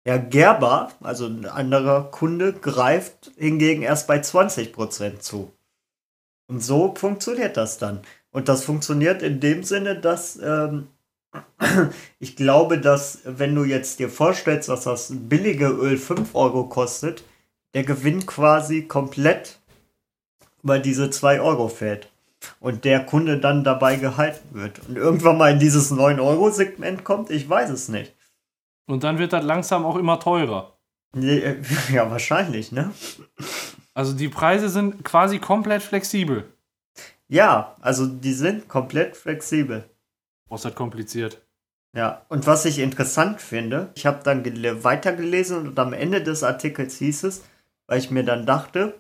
Herr 0.04 0.20
Gerber, 0.20 0.92
also 1.02 1.26
ein 1.26 1.46
anderer 1.46 2.12
Kunde, 2.12 2.54
greift 2.54 3.32
hingegen 3.38 3.82
erst 3.82 4.08
bei 4.08 4.20
20% 4.20 5.20
zu. 5.20 5.52
Und 6.48 6.62
so 6.62 6.94
funktioniert 6.96 7.58
das 7.58 7.78
dann. 7.80 8.02
Und 8.30 8.50
das 8.50 8.64
funktioniert 8.64 9.24
in 9.24 9.40
dem 9.40 9.64
Sinne, 9.64 10.00
dass 10.00 10.38
ähm, 10.38 10.90
ich 12.20 12.36
glaube, 12.36 12.80
dass 12.80 13.20
wenn 13.25 13.56
du 13.56 13.63
jetzt 13.63 14.00
dir 14.00 14.10
vorstellst, 14.10 14.70
dass 14.70 14.84
das 14.84 15.12
billige 15.13 15.68
Öl 15.68 15.98
5 15.98 16.36
Euro 16.36 16.65
kostet, 16.65 17.24
der 17.74 17.84
Gewinn 17.84 18.25
quasi 18.25 18.84
komplett 18.84 19.60
über 20.63 20.80
diese 20.80 21.10
2 21.10 21.42
Euro 21.42 21.68
fällt. 21.68 22.12
Und 22.60 22.86
der 22.86 23.06
Kunde 23.06 23.39
dann 23.39 23.63
dabei 23.63 23.96
gehalten 23.96 24.50
wird. 24.51 24.80
Und 24.88 24.98
irgendwann 24.98 25.38
mal 25.38 25.51
in 25.51 25.60
dieses 25.60 25.92
9-Euro-Segment 25.92 27.04
kommt, 27.04 27.32
ich 27.32 27.50
weiß 27.50 27.70
es 27.72 27.89
nicht. 27.89 28.13
Und 28.88 29.04
dann 29.04 29.18
wird 29.18 29.34
das 29.34 29.44
langsam 29.44 29.86
auch 29.86 29.96
immer 29.96 30.20
teurer. 30.20 30.77
Äh, 31.15 31.56
Ja, 31.92 32.10
wahrscheinlich, 32.12 32.72
ne? 32.72 32.92
Also 33.94 34.13
die 34.13 34.30
Preise 34.30 34.70
sind 34.70 35.04
quasi 35.04 35.39
komplett 35.39 35.82
flexibel. 35.82 36.51
Ja, 37.27 37.75
also 37.82 38.06
die 38.06 38.34
sind 38.34 38.68
komplett 38.68 39.15
flexibel. 39.15 39.89
Oh, 40.50 40.56
ist 40.56 40.66
das 40.66 40.75
kompliziert. 40.75 41.42
Ja, 41.96 42.24
und 42.28 42.46
was 42.46 42.66
ich 42.66 42.80
interessant 42.80 43.42
finde, 43.42 43.90
ich 43.96 44.06
habe 44.06 44.20
dann 44.24 44.44
gele 44.44 44.84
weitergelesen 44.84 45.68
und 45.70 45.80
am 45.80 45.94
Ende 45.94 46.22
des 46.22 46.44
Artikels 46.44 46.98
hieß 46.98 47.24
es, 47.24 47.44
weil 47.88 48.00
ich 48.00 48.12
mir 48.12 48.24
dann 48.24 48.46
dachte, 48.46 49.00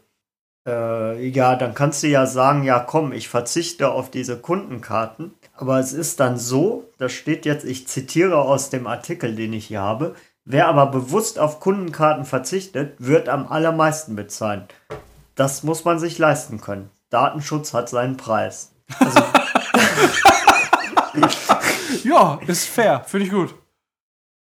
äh, 0.65 1.27
ja, 1.27 1.55
dann 1.55 1.73
kannst 1.73 2.03
du 2.03 2.07
ja 2.07 2.25
sagen, 2.25 2.63
ja 2.63 2.79
komm, 2.79 3.11
ich 3.11 3.27
verzichte 3.27 3.91
auf 3.91 4.09
diese 4.09 4.37
Kundenkarten. 4.37 5.33
Aber 5.53 5.79
es 5.79 5.91
ist 5.91 6.21
dann 6.21 6.37
so, 6.37 6.89
da 6.97 7.09
steht 7.09 7.45
jetzt, 7.45 7.65
ich 7.65 7.87
zitiere 7.87 8.37
aus 8.37 8.69
dem 8.69 8.87
Artikel, 8.87 9.35
den 9.35 9.51
ich 9.53 9.67
hier 9.67 9.81
habe, 9.81 10.15
wer 10.45 10.67
aber 10.67 10.87
bewusst 10.87 11.37
auf 11.37 11.59
Kundenkarten 11.59 12.23
verzichtet, 12.23 12.95
wird 12.99 13.27
am 13.27 13.47
allermeisten 13.47 14.15
bezahlen. 14.15 14.67
Das 15.35 15.63
muss 15.63 15.83
man 15.83 15.99
sich 15.99 16.17
leisten 16.17 16.61
können. 16.61 16.89
Datenschutz 17.09 17.73
hat 17.73 17.89
seinen 17.89 18.15
Preis. 18.15 18.71
Also, 18.99 19.19
ja, 22.03 22.39
ist 22.47 22.67
fair, 22.67 23.03
finde 23.05 23.25
ich 23.25 23.31
gut. 23.31 23.55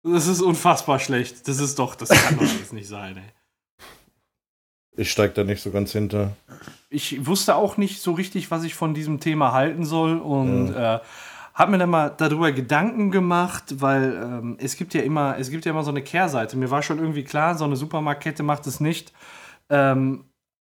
Das 0.03 0.27
ist 0.27 0.41
unfassbar 0.41 0.99
schlecht. 0.99 1.47
Das 1.47 1.59
ist 1.59 1.77
doch, 1.77 1.95
das 1.95 2.09
kann 2.09 2.37
doch 2.37 2.45
jetzt 2.45 2.73
nicht 2.73 2.87
sein, 2.87 3.17
ey. 3.17 3.23
Ich 4.97 5.11
steig 5.11 5.35
da 5.35 5.43
nicht 5.43 5.61
so 5.61 5.71
ganz 5.71 5.93
hinter. 5.93 6.35
Ich 6.89 7.25
wusste 7.25 7.55
auch 7.55 7.77
nicht 7.77 8.01
so 8.01 8.11
richtig, 8.11 8.51
was 8.51 8.63
ich 8.63 8.75
von 8.75 8.93
diesem 8.93 9.19
Thema 9.19 9.53
halten 9.53 9.85
soll 9.85 10.17
und 10.17 10.73
ja. 10.73 10.97
äh, 10.97 10.99
habe 11.53 11.71
mir 11.71 11.77
dann 11.77 11.89
mal 11.89 12.09
darüber 12.09 12.51
Gedanken 12.51 13.11
gemacht, 13.11 13.81
weil 13.81 14.13
ähm, 14.21 14.57
es 14.59 14.75
gibt 14.75 14.93
ja 14.93 15.01
immer, 15.01 15.37
es 15.37 15.49
gibt 15.49 15.65
ja 15.65 15.71
immer 15.71 15.83
so 15.83 15.91
eine 15.91 16.01
Kehrseite. 16.01 16.57
Mir 16.57 16.71
war 16.71 16.81
schon 16.81 16.99
irgendwie 16.99 17.23
klar, 17.23 17.57
so 17.57 17.63
eine 17.63 17.77
Supermarktkette 17.77 18.43
macht 18.43 18.67
es 18.67 18.79
nicht 18.79 19.13
ähm, 19.69 20.25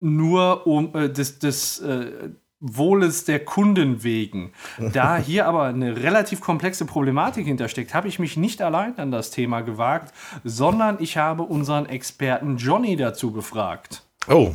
nur 0.00 0.66
um 0.66 0.94
äh, 0.94 1.10
des, 1.10 1.38
des 1.38 1.80
äh, 1.80 2.30
Wohles 2.66 3.26
der 3.26 3.44
Kunden 3.44 4.02
wegen. 4.02 4.52
Da 4.78 5.18
hier 5.18 5.46
aber 5.46 5.64
eine 5.64 6.02
relativ 6.02 6.40
komplexe 6.40 6.86
Problematik 6.86 7.46
hintersteckt, 7.46 7.92
habe 7.92 8.08
ich 8.08 8.18
mich 8.18 8.38
nicht 8.38 8.62
allein 8.62 8.98
an 8.98 9.10
das 9.10 9.30
Thema 9.30 9.60
gewagt, 9.60 10.14
sondern 10.44 10.96
ich 10.98 11.18
habe 11.18 11.42
unseren 11.42 11.86
Experten 11.86 12.56
Johnny 12.56 12.96
dazu 12.96 13.32
befragt. 13.32 14.02
Oh. 14.28 14.54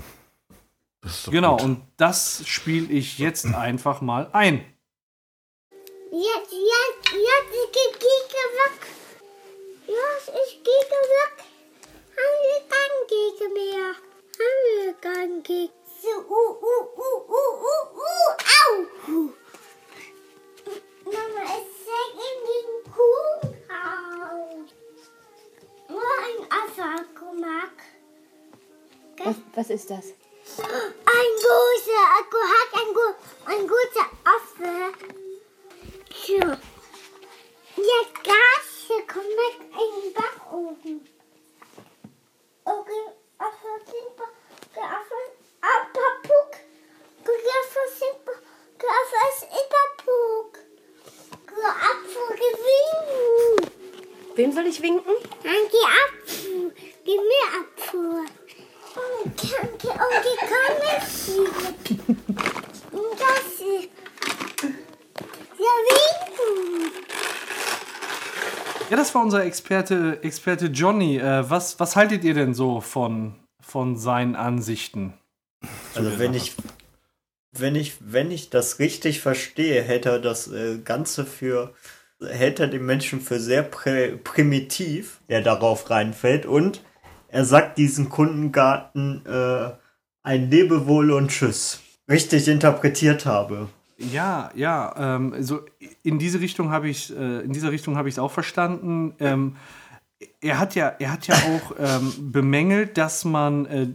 Genau, 1.30 1.58
gut. 1.58 1.64
und 1.64 1.82
das 1.98 2.44
spiele 2.48 2.92
ich 2.92 3.20
jetzt 3.20 3.46
einfach 3.56 4.02
mal 4.02 4.30
ein. 4.34 4.66
Jetzt, 6.12 6.52
jetzt, 6.52 7.14
jetzt, 7.14 7.54
ich 7.54 8.00
gehe 8.00 8.48
weg. 8.58 8.88
Los, 9.88 10.36
ich 10.48 10.64
gehe 10.64 10.74
weg. 10.74 11.46
Haben 12.18 12.38
wir 12.44 12.62
keinen 12.74 13.02
Gegner 13.08 13.50
mehr. 13.54 13.88
Haben 14.40 14.62
wir 14.74 14.94
keinen 15.00 15.44
Gegner. 15.44 15.79
Uh, 16.12 16.22
uh, 16.22 16.52
uh, 16.64 16.86
uh, 16.98 17.20
uh, 17.30 17.86
uh, 17.96 18.30
au. 18.60 18.74
Mama, 21.06 21.44
es 21.44 21.68
steckt 21.82 22.18
in 22.28 22.38
den 22.50 22.70
Kuhhaus. 22.94 24.70
Nur 25.88 26.12
ein 26.28 26.40
Affe-Akkumak. 26.52 27.78
Was, 29.24 29.36
was 29.56 29.70
ist 29.70 29.90
das? 29.90 30.06
Ein 30.58 31.32
großer 31.44 32.04
Akku 32.20 32.40
hat 32.54 32.70
ein, 32.80 32.90
ein 33.54 33.68
guter 33.68 34.08
Affe. 34.24 34.74
So. 36.26 36.40
Jetzt 37.76 38.18
Gas 38.24 38.68
kommt 39.08 39.26
in 39.26 40.02
den 40.04 40.14
Backofen. 40.14 40.98
Okay, 42.66 43.06
Affe, 43.38 43.72
der 44.76 44.84
Affe, 44.84 45.20
Apapuk. 45.62 46.52
Affe, 47.22 47.80
Affe 48.90 49.20
ist 49.30 49.44
Ipapuk. 49.44 50.52
Apfel 51.70 52.30
gewinken. 52.36 53.72
Wem 54.36 54.52
soll 54.52 54.68
ich 54.68 54.82
winken? 54.82 55.14
Danke, 55.44 55.78
Apfel. 56.06 56.74
Gib 57.04 57.22
mir 57.22 57.48
Apfel. 57.60 58.26
Danke, 58.96 59.90
und 59.90 60.24
die 60.26 60.38
kann 60.38 60.78
ich 60.82 61.04
Das 63.20 63.46
ist. 63.46 63.90
Ja, 65.58 65.74
winken. 65.88 66.92
Ja, 68.90 68.96
das 68.98 69.14
war 69.14 69.19
unser 69.30 69.46
Experte, 69.46 70.18
Experte 70.24 70.66
Johnny. 70.66 71.18
Äh, 71.18 71.48
was, 71.48 71.80
was 71.80 71.96
haltet 71.96 72.24
ihr 72.24 72.34
denn 72.34 72.56
so 72.56 72.82
von, 72.82 73.36
von 73.62 73.96
seinen 73.96 74.36
Ansichten? 74.36 75.14
Also 75.94 76.18
wenn 76.18 76.34
ich, 76.34 76.56
wenn 77.52 77.76
ich, 77.76 77.98
wenn 78.00 78.32
ich 78.32 78.50
das 78.50 78.80
richtig 78.80 79.22
verstehe, 79.22 79.84
hält 79.84 80.08
er 80.08 80.18
das 80.18 80.52
äh, 80.52 80.80
Ganze 80.80 81.26
für, 81.26 81.76
hält 82.20 82.60
er 82.60 82.66
den 82.66 82.84
Menschen 82.88 83.22
für 83.22 83.40
sehr 83.40 83.62
prä 83.62 84.18
primitiv, 84.18 85.20
der 85.30 85.44
darauf 85.44 85.92
reinfällt 85.92 86.48
und 86.48 86.84
er 87.28 87.46
sagt 87.46 87.78
diesen 87.78 88.10
Kundengarten 88.10 89.24
äh, 89.28 89.70
ein 90.24 90.50
Lebewohl 90.50 91.12
und 91.12 91.30
Tschüss. 91.30 91.82
Richtig 92.10 92.48
interpretiert 92.48 93.28
habe. 93.28 93.70
Ja, 94.00 94.50
ja, 94.56 94.96
ähm, 94.98 95.36
so 95.44 95.62
in 96.10 96.20
diese 96.20 96.42
Richtung 96.42 96.72
habe 96.72 96.90
ich 96.90 97.16
äh, 97.16 97.40
in 97.42 97.54
dieser 97.54 97.72
Richtung 97.72 97.96
habe 97.96 98.10
ich 98.10 98.16
es 98.16 98.20
auch 98.20 98.32
verstanden. 98.32 99.14
Ähm, 99.20 99.56
er 100.42 100.60
hat 100.60 100.76
ja, 100.76 100.90
er 101.00 101.14
hat 101.14 101.28
ja 101.28 101.36
auch 101.36 101.76
ähm, 101.80 102.32
bemängelt, 102.32 102.98
dass 102.98 103.24
man, 103.24 103.66
äh, 103.68 103.88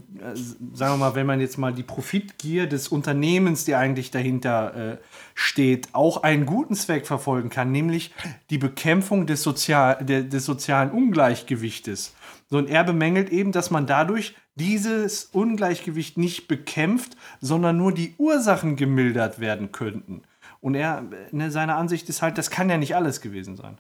sagen 0.73 0.94
wir 0.94 0.97
mal, 0.97 1.14
wenn 1.14 1.26
man 1.26 1.40
jetzt 1.40 1.59
mal 1.59 1.73
die 1.73 1.83
Profitgier 1.83 2.66
des 2.66 2.88
Unternehmens, 2.88 3.66
die 3.66 3.75
eigentlich 3.75 4.11
dahinter 4.11 4.92
äh, 4.92 4.97
steht, 5.35 5.88
auch 5.92 6.23
einen 6.23 6.47
guten 6.47 6.76
Zweck 6.76 7.06
verfolgen 7.06 7.50
kann, 7.50 7.73
nämlich 7.73 8.14
die 8.49 8.56
Bekämpfung 8.56 9.26
des, 9.26 9.42
Sozial 9.42 10.02
der, 10.02 10.23
des 10.23 10.47
sozialen 10.47 10.90
Ungleichgewichtes. 10.92 12.14
So, 12.49 12.56
und 12.56 12.71
er 12.71 12.85
bemängelt 12.85 13.28
eben, 13.30 13.52
dass 13.52 13.71
man 13.71 13.87
dadurch 13.87 14.35
dieses 14.54 15.25
Ungleichgewicht 15.26 16.16
nicht 16.16 16.49
bekämpft, 16.49 17.16
sondern 17.40 17.76
nur 17.76 17.92
die 17.92 18.14
Ursachen 18.16 18.76
gemildert 18.76 19.40
werden 19.40 19.73
könnten. 19.73 20.23
Und 20.64 20.75
er, 20.75 21.04
ne, 21.30 21.50
seine 21.50 21.75
Ansicht 21.75 22.09
ist 22.09 22.23
halt, 22.23 22.38
das 22.38 22.49
kann 22.49 22.71
ja 22.71 22.78
nicht 22.78 22.97
alles 22.97 23.21
gewesen 23.21 23.54
sein. 23.54 23.76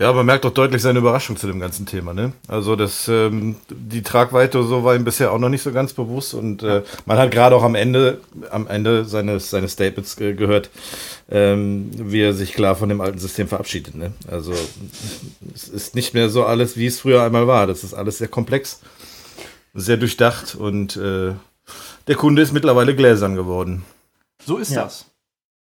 Ja, 0.00 0.12
man 0.12 0.26
merkt 0.26 0.44
doch 0.44 0.52
deutlich 0.52 0.82
seine 0.82 0.98
Überraschung 0.98 1.36
zu 1.36 1.46
dem 1.46 1.60
ganzen 1.60 1.86
Thema, 1.86 2.12
ne? 2.12 2.32
Also 2.48 2.74
das, 2.74 3.06
ähm, 3.06 3.54
die 3.70 4.02
Tragweite 4.02 4.64
so 4.64 4.82
war 4.82 4.96
ihm 4.96 5.04
bisher 5.04 5.30
auch 5.30 5.38
noch 5.38 5.48
nicht 5.48 5.62
so 5.62 5.70
ganz 5.70 5.92
bewusst 5.92 6.34
und 6.34 6.64
äh, 6.64 6.82
man 7.06 7.16
hat 7.16 7.30
gerade 7.30 7.54
auch 7.54 7.62
am 7.62 7.76
Ende, 7.76 8.20
am 8.50 8.66
Ende 8.66 9.04
seines, 9.04 9.50
seines 9.50 9.74
Statements 9.74 10.20
äh, 10.20 10.34
gehört, 10.34 10.68
ähm, 11.30 11.92
wie 11.94 12.22
er 12.22 12.34
sich 12.34 12.54
klar 12.54 12.74
von 12.74 12.88
dem 12.88 13.00
alten 13.00 13.20
System 13.20 13.46
verabschiedet, 13.46 13.94
ne? 13.94 14.12
Also 14.28 14.52
es 15.54 15.68
ist 15.68 15.94
nicht 15.94 16.12
mehr 16.12 16.28
so 16.28 16.44
alles, 16.44 16.76
wie 16.76 16.86
es 16.86 16.98
früher 16.98 17.22
einmal 17.22 17.46
war. 17.46 17.68
Das 17.68 17.84
ist 17.84 17.94
alles 17.94 18.18
sehr 18.18 18.26
komplex, 18.26 18.80
sehr 19.74 19.96
durchdacht 19.96 20.56
und 20.56 20.96
äh, 20.96 21.34
der 22.08 22.16
Kunde 22.16 22.42
ist 22.42 22.52
mittlerweile 22.52 22.96
gläsern 22.96 23.36
geworden. 23.36 23.84
So 24.44 24.58
ist 24.58 24.72
ja. 24.72 24.82
das. 24.82 25.06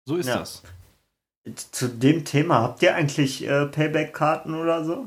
So 0.09 0.17
ist 0.17 0.27
ja. 0.27 0.38
das. 0.38 0.62
Zu 1.71 1.87
dem 1.88 2.25
Thema, 2.25 2.62
habt 2.62 2.83
ihr 2.83 2.95
eigentlich 2.95 3.47
äh, 3.47 3.67
Payback-Karten 3.67 4.55
oder 4.55 4.83
so? 4.83 5.07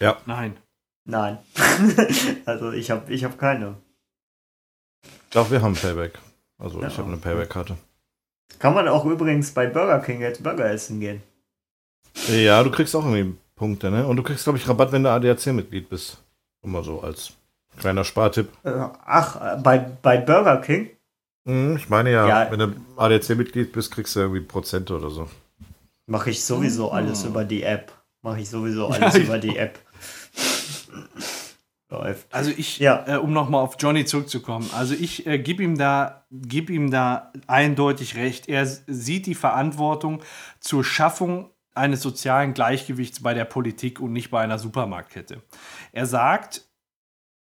Ja. 0.00 0.18
Nein. 0.26 0.56
Nein. 1.04 1.38
also 2.46 2.72
ich 2.72 2.90
habe 2.90 3.12
ich 3.12 3.22
hab 3.22 3.38
keine. 3.38 3.76
Doch, 5.30 5.52
wir 5.52 5.62
haben 5.62 5.76
Payback. 5.76 6.18
Also 6.58 6.82
ja, 6.82 6.88
ich 6.88 6.98
habe 6.98 7.06
eine 7.06 7.18
Payback-Karte. 7.18 7.76
Kann 8.58 8.74
man 8.74 8.88
auch 8.88 9.04
übrigens 9.04 9.52
bei 9.52 9.68
Burger 9.68 10.00
King 10.00 10.20
jetzt 10.20 10.42
Burger 10.42 10.68
essen 10.68 10.98
gehen. 10.98 11.22
Ja, 12.26 12.64
du 12.64 12.72
kriegst 12.72 12.96
auch 12.96 13.04
irgendwie 13.04 13.38
Punkte, 13.54 13.92
ne? 13.92 14.04
Und 14.04 14.16
du 14.16 14.24
kriegst, 14.24 14.42
glaube 14.42 14.58
ich, 14.58 14.68
Rabatt, 14.68 14.90
wenn 14.90 15.04
du 15.04 15.10
ADAC-Mitglied 15.10 15.88
bist. 15.88 16.20
Immer 16.64 16.82
so 16.82 17.02
als 17.02 17.34
kleiner 17.78 18.02
Spartipp. 18.02 18.50
Äh, 18.64 18.88
ach, 19.06 19.62
bei, 19.62 19.78
bei 19.78 20.16
Burger 20.16 20.56
King? 20.56 20.90
Hm, 21.46 21.76
ich 21.76 21.88
meine 21.88 22.12
ja, 22.12 22.28
ja. 22.28 22.50
wenn 22.50 22.58
du 22.58 22.74
ADAC-Mitglied 22.96 23.72
bist, 23.72 23.90
kriegst 23.90 24.14
du 24.16 24.20
irgendwie 24.20 24.40
Prozente 24.40 24.96
oder 24.96 25.10
so. 25.10 25.28
Mache 26.06 26.30
ich 26.30 26.44
sowieso 26.44 26.90
alles 26.90 27.24
über 27.24 27.44
die 27.44 27.62
App. 27.62 27.92
Mache 28.22 28.40
ich 28.40 28.50
sowieso 28.50 28.88
alles 28.88 29.14
ja, 29.14 29.20
über 29.20 29.38
die 29.38 29.56
App. 29.56 29.78
Läuft. 31.88 32.32
Also 32.32 32.52
ich, 32.56 32.78
ja. 32.78 33.04
äh, 33.06 33.16
um 33.16 33.32
nochmal 33.32 33.62
auf 33.62 33.76
Johnny 33.78 34.04
zurückzukommen, 34.04 34.70
also 34.76 34.94
ich 34.94 35.26
äh, 35.26 35.38
gebe 35.38 35.62
ihm, 35.62 35.76
da, 35.76 36.24
geb 36.30 36.70
ihm 36.70 36.90
da 36.90 37.32
eindeutig 37.48 38.14
recht. 38.14 38.48
Er 38.48 38.64
sieht 38.66 39.26
die 39.26 39.34
Verantwortung 39.34 40.22
zur 40.60 40.84
Schaffung 40.84 41.50
eines 41.74 42.02
sozialen 42.02 42.54
Gleichgewichts 42.54 43.22
bei 43.22 43.34
der 43.34 43.44
Politik 43.44 44.00
und 44.00 44.12
nicht 44.12 44.30
bei 44.30 44.40
einer 44.40 44.58
Supermarktkette. 44.58 45.42
Er 45.92 46.06
sagt, 46.06 46.68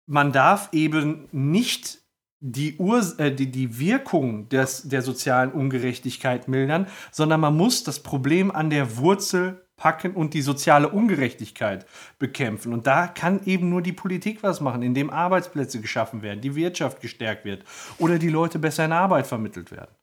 man 0.06 0.32
darf 0.32 0.70
eben 0.72 1.28
nicht 1.30 2.01
die, 2.42 2.76
Ur 2.78 3.00
äh, 3.18 3.32
die, 3.32 3.50
die 3.50 3.78
Wirkung 3.78 4.48
des, 4.48 4.82
der 4.82 5.00
sozialen 5.00 5.52
Ungerechtigkeit 5.52 6.48
mildern, 6.48 6.88
sondern 7.12 7.40
man 7.40 7.56
muss 7.56 7.84
das 7.84 8.00
Problem 8.00 8.50
an 8.50 8.68
der 8.68 8.96
Wurzel 8.96 9.64
packen 9.76 10.14
und 10.14 10.34
die 10.34 10.42
soziale 10.42 10.88
Ungerechtigkeit 10.88 11.86
bekämpfen. 12.18 12.72
Und 12.72 12.86
da 12.86 13.06
kann 13.06 13.44
eben 13.46 13.68
nur 13.68 13.80
die 13.80 13.92
Politik 13.92 14.42
was 14.42 14.60
machen, 14.60 14.82
indem 14.82 15.10
Arbeitsplätze 15.10 15.80
geschaffen 15.80 16.22
werden, 16.22 16.40
die 16.40 16.54
Wirtschaft 16.54 17.00
gestärkt 17.00 17.44
wird 17.44 17.64
oder 17.98 18.18
die 18.18 18.28
Leute 18.28 18.58
besser 18.58 18.84
in 18.84 18.92
Arbeit 18.92 19.26
vermittelt 19.26 19.70
werden. 19.70 19.94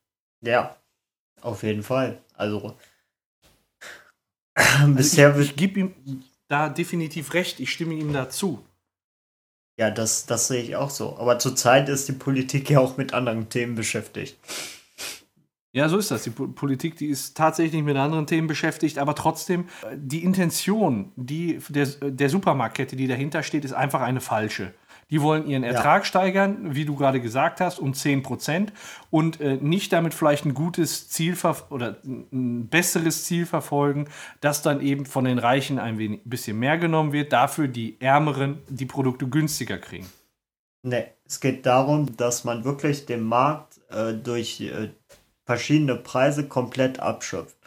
Ja, 0.41 0.77
auf 1.41 1.63
jeden 1.63 1.83
Fall. 1.83 2.21
Also, 2.35 2.75
Also 4.55 4.87
bisher 4.95 5.37
ich 5.37 5.51
ich 5.51 5.55
gebe 5.55 5.79
ihm 5.81 6.23
da 6.47 6.69
definitiv 6.69 7.33
recht, 7.33 7.59
ich 7.59 7.71
stimme 7.71 7.93
ihm 7.93 8.11
dazu. 8.11 8.65
Ja, 9.79 9.89
das, 9.91 10.25
das 10.25 10.49
sehe 10.49 10.61
ich 10.61 10.75
auch 10.75 10.89
so. 10.89 11.17
Aber 11.17 11.39
zurzeit 11.39 11.87
ist 11.87 12.09
die 12.09 12.13
Politik 12.13 12.69
ja 12.69 12.79
auch 12.81 12.97
mit 12.97 13.13
anderen 13.13 13.47
Themen 13.47 13.75
beschäftigt. 13.75 14.37
Ja, 15.71 15.87
so 15.87 15.97
ist 15.97 16.11
das. 16.11 16.23
Die 16.23 16.31
Po- 16.31 16.47
Politik, 16.49 16.97
die 16.97 17.05
ist 17.05 17.37
tatsächlich 17.37 17.81
mit 17.81 17.95
anderen 17.95 18.27
Themen 18.27 18.47
beschäftigt, 18.47 18.97
aber 18.97 19.15
trotzdem, 19.15 19.69
äh, 19.89 19.95
die 19.95 20.25
Intention 20.25 21.13
die, 21.15 21.59
der, 21.69 21.85
der 21.85 22.29
Supermarktkette, 22.29 22.97
die 22.97 23.07
dahinter 23.07 23.41
steht, 23.41 23.63
ist 23.63 23.71
einfach 23.71 24.01
eine 24.01 24.19
falsche. 24.19 24.73
Die 25.09 25.21
wollen 25.21 25.47
ihren 25.47 25.63
Ertrag 25.63 26.05
steigern, 26.05 26.75
wie 26.75 26.85
du 26.85 26.95
gerade 26.95 27.19
gesagt 27.19 27.61
hast, 27.61 27.79
um 27.79 27.93
10 27.93 28.21
Prozent 28.21 28.73
und 29.09 29.41
äh, 29.41 29.57
nicht 29.57 29.91
damit 29.91 30.13
vielleicht 30.13 30.45
ein 30.45 30.53
gutes 30.53 31.09
Ziel 31.09 31.35
oder 31.69 31.97
ein 32.03 32.67
besseres 32.67 33.25
Ziel 33.25 33.45
verfolgen, 33.45 34.07
dass 34.39 34.61
dann 34.61 34.81
eben 34.81 35.05
von 35.05 35.25
den 35.25 35.39
Reichen 35.39 35.79
ein 35.79 35.97
wenig, 35.97 36.21
bisschen 36.25 36.59
mehr 36.59 36.77
genommen 36.77 37.11
wird, 37.11 37.33
dafür 37.33 37.67
die 37.67 37.99
Ärmeren 37.99 38.59
die 38.69 38.85
Produkte 38.85 39.27
günstiger 39.27 39.77
kriegen. 39.79 40.07
Ne, 40.83 41.07
es 41.25 41.39
geht 41.39 41.65
darum, 41.65 42.15
dass 42.15 42.43
man 42.43 42.63
wirklich 42.63 43.05
den 43.05 43.23
Markt 43.23 43.79
äh, 43.89 44.13
durch 44.13 44.61
äh, 44.61 44.89
verschiedene 45.45 45.95
Preise 45.95 46.47
komplett 46.47 46.99
abschöpft. 46.99 47.57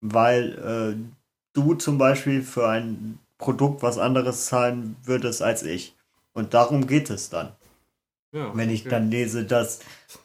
Weil 0.00 0.96
äh, 0.96 1.12
du 1.52 1.74
zum 1.74 1.98
Beispiel 1.98 2.42
für 2.42 2.68
ein 2.68 3.18
Produkt 3.36 3.82
was 3.82 3.98
anderes 3.98 4.46
zahlen 4.46 4.96
würdest 5.04 5.42
als 5.42 5.62
ich. 5.62 5.94
Und 6.38 6.54
darum 6.54 6.86
geht 6.86 7.10
es 7.10 7.30
dann. 7.30 7.52
Ja, 8.32 8.54
Wenn 8.54 8.70
ich 8.70 8.84
dann 8.84 9.10
lese, 9.10 9.44
dass 9.44 9.80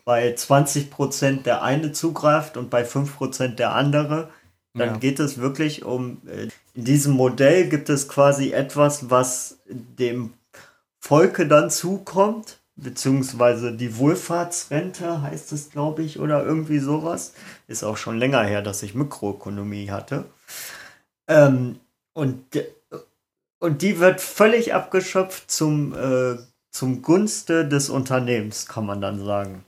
bei 0.05 0.33
20% 0.35 1.43
der 1.43 1.63
eine 1.63 1.91
zugreift 1.93 2.57
und 2.57 2.69
bei 2.69 2.83
5% 2.85 3.59
der 3.59 3.73
andere, 3.75 4.29
dann 4.73 4.89
Ja. 4.89 4.97
geht 4.97 5.19
es 5.19 5.37
wirklich 5.37 5.83
um, 5.85 6.21
äh, 6.27 6.49
in 6.73 6.85
diesem 6.85 7.13
Modell 7.13 7.69
gibt 7.69 7.89
es 7.89 8.07
quasi 8.07 8.51
etwas, 8.51 9.09
was 9.09 9.59
dem 9.67 10.33
Volke 10.99 11.47
dann 11.47 11.69
zukommt, 11.69 12.59
beziehungsweise 12.75 13.71
die 13.73 13.97
Wohlfahrtsrente 13.97 15.21
heißt 15.21 15.51
es, 15.53 15.69
glaube 15.69 16.03
ich, 16.03 16.19
oder 16.19 16.43
irgendwie 16.43 16.79
sowas. 16.79 17.33
Ist 17.67 17.83
auch 17.83 17.97
schon 17.97 18.17
länger 18.17 18.43
her, 18.43 18.61
dass 18.61 18.83
ich 18.83 18.95
Mikroökonomie 18.95 19.91
hatte. 19.91 20.25
Ähm, 21.27 21.79
und, 22.13 22.43
und 23.63 23.81
die 23.81 23.99
wird 23.99 24.19
völlig 24.19 24.73
abgeschöpft 24.73 25.49
zum, 25.49 25.93
äh, 25.95 26.35
zum 26.69 27.01
Gunste 27.01 27.65
des 27.65 27.89
Unternehmens, 27.89 28.67
kann 28.67 28.85
man 28.85 28.99
dann 28.99 29.23
sagen. 29.23 29.63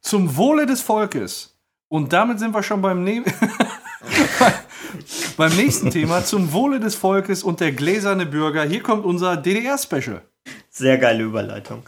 Zum 0.00 0.36
Wohle 0.36 0.66
des 0.66 0.80
Volkes. 0.80 1.58
Und 1.88 2.12
damit 2.12 2.38
sind 2.38 2.54
wir 2.54 2.62
schon 2.62 2.80
beim, 2.80 3.02
ne 3.02 3.24
beim 5.36 5.56
nächsten 5.56 5.90
Thema. 5.90 6.24
Zum 6.24 6.52
Wohle 6.52 6.78
des 6.78 6.94
Volkes 6.94 7.42
und 7.42 7.58
der 7.58 7.72
gläserne 7.72 8.24
Bürger. 8.24 8.62
Hier 8.62 8.84
kommt 8.84 9.04
unser 9.04 9.36
DDR-Special. 9.36 10.22
Sehr 10.70 10.98
geile 10.98 11.24
Überleitung. 11.24 11.82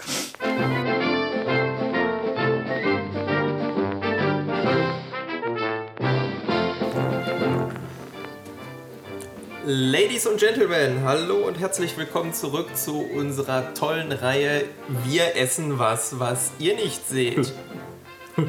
Ladies 9.68 10.28
und 10.28 10.38
Gentlemen, 10.38 11.02
hallo 11.02 11.38
und 11.38 11.58
herzlich 11.58 11.98
willkommen 11.98 12.32
zurück 12.32 12.76
zu 12.76 13.00
unserer 13.00 13.74
tollen 13.74 14.12
Reihe 14.12 14.62
Wir 15.04 15.34
essen 15.34 15.76
was, 15.80 16.20
was 16.20 16.52
ihr 16.60 16.76
nicht 16.76 17.08
seht. 17.08 17.52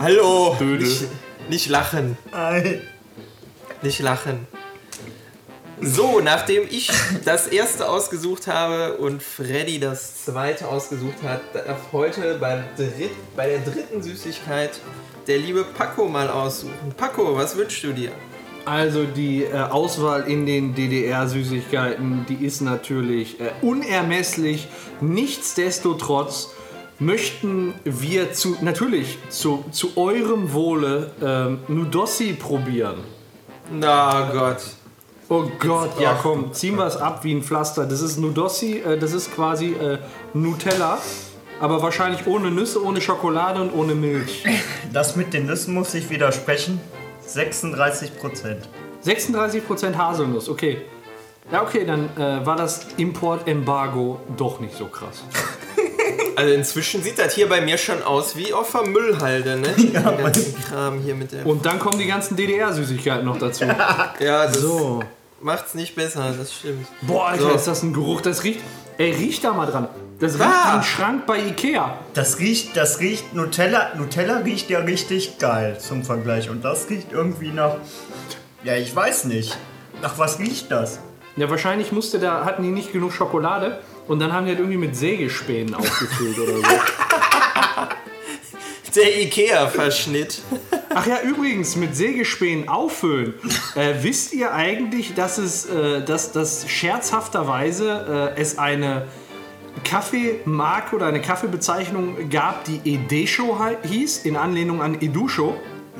hallo, 0.00 0.56
nicht, 0.58 1.04
nicht 1.48 1.68
lachen, 1.68 2.18
nicht 3.82 4.00
lachen. 4.00 4.48
So, 5.80 6.18
nachdem 6.18 6.64
ich 6.68 6.90
das 7.24 7.46
erste 7.46 7.88
ausgesucht 7.88 8.48
habe 8.48 8.96
und 8.96 9.22
Freddy 9.22 9.78
das 9.78 10.24
zweite 10.24 10.66
ausgesucht 10.66 11.22
hat, 11.22 11.40
darf 11.54 11.92
heute 11.92 12.36
beim 12.40 12.64
Dritt, 12.76 13.12
bei 13.36 13.46
der 13.46 13.60
dritten 13.60 14.02
Süßigkeit 14.02 14.80
der 15.28 15.38
liebe 15.38 15.62
Paco 15.62 16.08
mal 16.08 16.28
aussuchen. 16.28 16.92
Paco, 16.96 17.36
was 17.36 17.56
wünschst 17.56 17.84
du 17.84 17.92
dir? 17.92 18.10
Also 18.64 19.04
die 19.04 19.42
äh, 19.42 19.56
Auswahl 19.56 20.28
in 20.28 20.46
den 20.46 20.74
DDR-Süßigkeiten, 20.74 22.26
die 22.28 22.44
ist 22.44 22.60
natürlich 22.60 23.40
äh, 23.40 23.50
unermesslich. 23.60 24.68
Nichtsdestotrotz 25.00 26.50
möchten 27.00 27.74
wir 27.84 28.32
zu, 28.32 28.56
natürlich 28.60 29.18
zu, 29.28 29.64
zu 29.72 29.96
eurem 29.96 30.52
Wohle 30.52 31.10
ähm, 31.20 31.58
Nudossi 31.66 32.34
probieren. 32.34 32.98
Na 33.72 34.30
Gott. 34.32 34.58
Oh 35.28 35.44
Gott, 35.58 35.98
ja 35.98 36.18
komm, 36.20 36.52
ziehen 36.52 36.76
wir 36.76 36.86
es 36.86 36.96
ab 36.96 37.24
wie 37.24 37.32
ein 37.32 37.42
Pflaster. 37.42 37.86
Das 37.86 38.02
ist 38.02 38.18
Nudossi, 38.18 38.78
äh, 38.78 38.98
das 38.98 39.12
ist 39.12 39.34
quasi 39.34 39.72
äh, 39.72 39.98
Nutella, 40.34 40.98
aber 41.58 41.82
wahrscheinlich 41.82 42.26
ohne 42.26 42.50
Nüsse, 42.50 42.84
ohne 42.84 43.00
Schokolade 43.00 43.60
und 43.60 43.72
ohne 43.72 43.94
Milch. 43.94 44.44
Das 44.92 45.16
mit 45.16 45.32
den 45.32 45.46
Nüssen 45.46 45.74
muss 45.74 45.94
ich 45.94 46.10
widersprechen. 46.10 46.80
36 47.34 48.18
Prozent. 48.18 48.68
36% 49.04 49.96
Haselnuss, 49.96 50.48
okay. 50.48 50.82
Ja, 51.50 51.62
okay, 51.62 51.84
dann 51.84 52.08
äh, 52.16 52.46
war 52.46 52.56
das 52.56 52.86
Importembargo 52.96 54.20
doch 54.36 54.60
nicht 54.60 54.76
so 54.76 54.86
krass. 54.86 55.22
Also 56.34 56.54
inzwischen 56.54 57.02
sieht 57.02 57.18
das 57.18 57.34
hier 57.34 57.46
bei 57.46 57.60
mir 57.60 57.76
schon 57.76 58.02
aus 58.02 58.36
wie 58.36 58.54
auf 58.54 58.72
der 58.72 58.88
Müllhalde, 58.88 59.56
ne? 59.58 59.68
Ja, 59.92 60.10
Den 60.12 60.24
ganzen 60.24 60.62
Kram 60.64 60.98
hier 61.00 61.14
mit 61.14 61.30
der. 61.30 61.44
Und 61.46 61.66
dann 61.66 61.78
kommen 61.78 61.98
die 61.98 62.06
ganzen 62.06 62.36
DDR-Süßigkeiten 62.36 63.24
noch 63.26 63.38
dazu. 63.38 63.64
Ja, 64.18 64.46
das 64.46 64.56
So. 64.56 65.04
macht's 65.42 65.74
nicht 65.74 65.94
besser, 65.94 66.32
das 66.36 66.54
stimmt. 66.54 66.86
Boah, 67.02 67.26
Alter, 67.28 67.42
So. 67.42 67.50
ist 67.50 67.66
das 67.68 67.82
ein 67.82 67.92
Geruch. 67.92 68.22
Das 68.22 68.44
riecht. 68.44 68.60
Ey, 68.96 69.12
riecht 69.12 69.44
da 69.44 69.52
mal 69.52 69.66
dran. 69.66 69.88
Das 70.22 70.34
riecht 70.34 70.44
Ah. 70.44 70.74
wie 70.74 70.76
ein 70.76 70.82
Schrank 70.84 71.26
bei 71.26 71.40
Ikea. 71.40 71.98
Das 72.14 72.38
riecht, 72.38 72.76
das 72.76 73.00
riecht, 73.00 73.34
Nutella, 73.34 73.90
Nutella 73.96 74.36
riecht 74.36 74.70
ja 74.70 74.78
richtig 74.78 75.38
geil 75.38 75.78
zum 75.80 76.04
Vergleich. 76.04 76.48
Und 76.48 76.64
das 76.64 76.88
riecht 76.88 77.10
irgendwie 77.10 77.48
nach, 77.48 77.78
ja, 78.62 78.76
ich 78.76 78.94
weiß 78.94 79.24
nicht. 79.24 79.58
Nach 80.00 80.16
was 80.18 80.38
riecht 80.38 80.70
das? 80.70 81.00
Ja, 81.34 81.50
wahrscheinlich 81.50 81.90
musste 81.90 82.20
da, 82.20 82.44
hatten 82.44 82.62
die 82.62 82.70
nicht 82.70 82.92
genug 82.92 83.12
Schokolade 83.12 83.80
und 84.06 84.20
dann 84.20 84.32
haben 84.32 84.46
die 84.46 84.52
das 84.52 84.60
irgendwie 84.60 84.78
mit 84.78 84.94
Sägespänen 84.94 85.74
aufgefüllt 85.74 86.38
oder 86.38 86.58
so. 86.58 86.62
Der 88.94 89.22
Ikea-Verschnitt. 89.22 90.42
Ach 90.94 91.06
ja, 91.06 91.22
übrigens, 91.22 91.76
mit 91.76 91.96
Sägespänen 91.96 92.68
auffüllen. 92.68 93.34
Äh, 93.74 93.94
wisst 94.02 94.34
ihr 94.34 94.52
eigentlich, 94.52 95.14
dass 95.14 95.38
es, 95.38 95.64
äh, 95.64 96.04
dass, 96.04 96.30
dass 96.30 96.68
scherzhafterweise 96.68 98.34
äh, 98.36 98.40
es 98.40 98.58
eine 98.58 99.06
Kaffeemarke 99.84 100.96
oder 100.96 101.06
eine 101.06 101.20
Kaffeebezeichnung 101.20 102.30
gab, 102.30 102.64
die 102.64 102.80
Edesho 102.84 103.58
hieß, 103.82 104.24
in 104.24 104.36
Anlehnung 104.36 104.82
an 104.82 105.00
Edusho? 105.00 105.56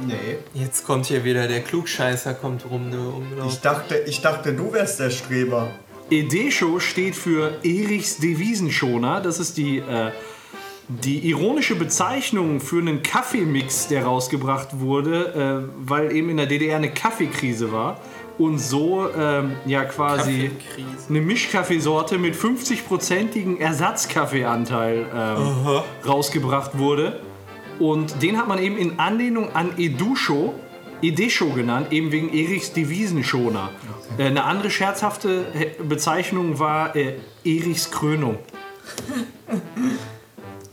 Nee. 0.07 0.39
Jetzt 0.55 0.85
kommt 0.87 1.07
hier 1.07 1.25
wieder 1.25 1.49
der 1.49 1.61
Klugscheißer, 1.61 2.35
kommt 2.35 2.65
rum, 2.71 2.91
ne? 2.91 3.13
Ich 3.47 3.61
dachte, 3.61 3.97
ich 4.07 4.21
dachte, 4.21 4.55
du 4.55 4.73
wärst 4.73 5.01
der 5.01 5.11
Streber. 5.11 5.71
Edesho 6.11 6.79
steht 6.81 7.17
für 7.17 7.59
Erichs 7.63 8.19
Devisenschoner. 8.19 9.21
Das 9.21 9.39
ist 9.39 9.57
die, 9.57 9.79
äh, 9.79 10.11
die 10.89 11.19
ironische 11.29 11.75
Bezeichnung 11.75 12.61
für 12.61 12.81
einen 12.81 13.03
Kaffeemix, 13.03 13.89
der 13.89 14.05
rausgebracht 14.05 14.81
wurde, 14.81 15.69
äh, 15.69 15.89
weil 15.89 16.15
eben 16.15 16.31
in 16.31 16.37
der 16.37 16.47
DDR 16.47 16.77
eine 16.77 16.93
Kaffeekrise 16.93 17.73
war. 17.73 18.01
Und 18.43 18.59
so 18.59 19.09
ähm, 19.17 19.53
ja 19.67 19.85
quasi 19.85 20.51
eine 21.09 21.21
Mischkaffeesorte 21.21 22.19
mit 22.19 22.35
50-prozentigen 22.35 23.61
Ersatzkaffeeanteil 23.61 25.07
ähm, 25.15 25.83
rausgebracht 26.05 26.77
wurde. 26.77 27.21
Und 27.79 28.21
den 28.21 28.39
hat 28.39 28.49
man 28.49 28.59
eben 28.59 28.77
in 28.79 28.99
Anlehnung 28.99 29.55
an 29.55 29.79
Edusho, 29.79 30.55
Edesho 31.03 31.51
genannt, 31.51 31.93
eben 31.93 32.11
wegen 32.11 32.35
Erichs 32.35 32.73
Devisenschoner. 32.73 33.71
Äh, 34.19 34.25
eine 34.25 34.43
andere 34.43 34.73
scherzhafte 34.73 35.45
äh, 35.55 35.81
Bezeichnung 35.81 36.59
war 36.59 36.97
äh, 36.97 37.21
Erichs 37.45 37.93
Krönung. 37.93 38.39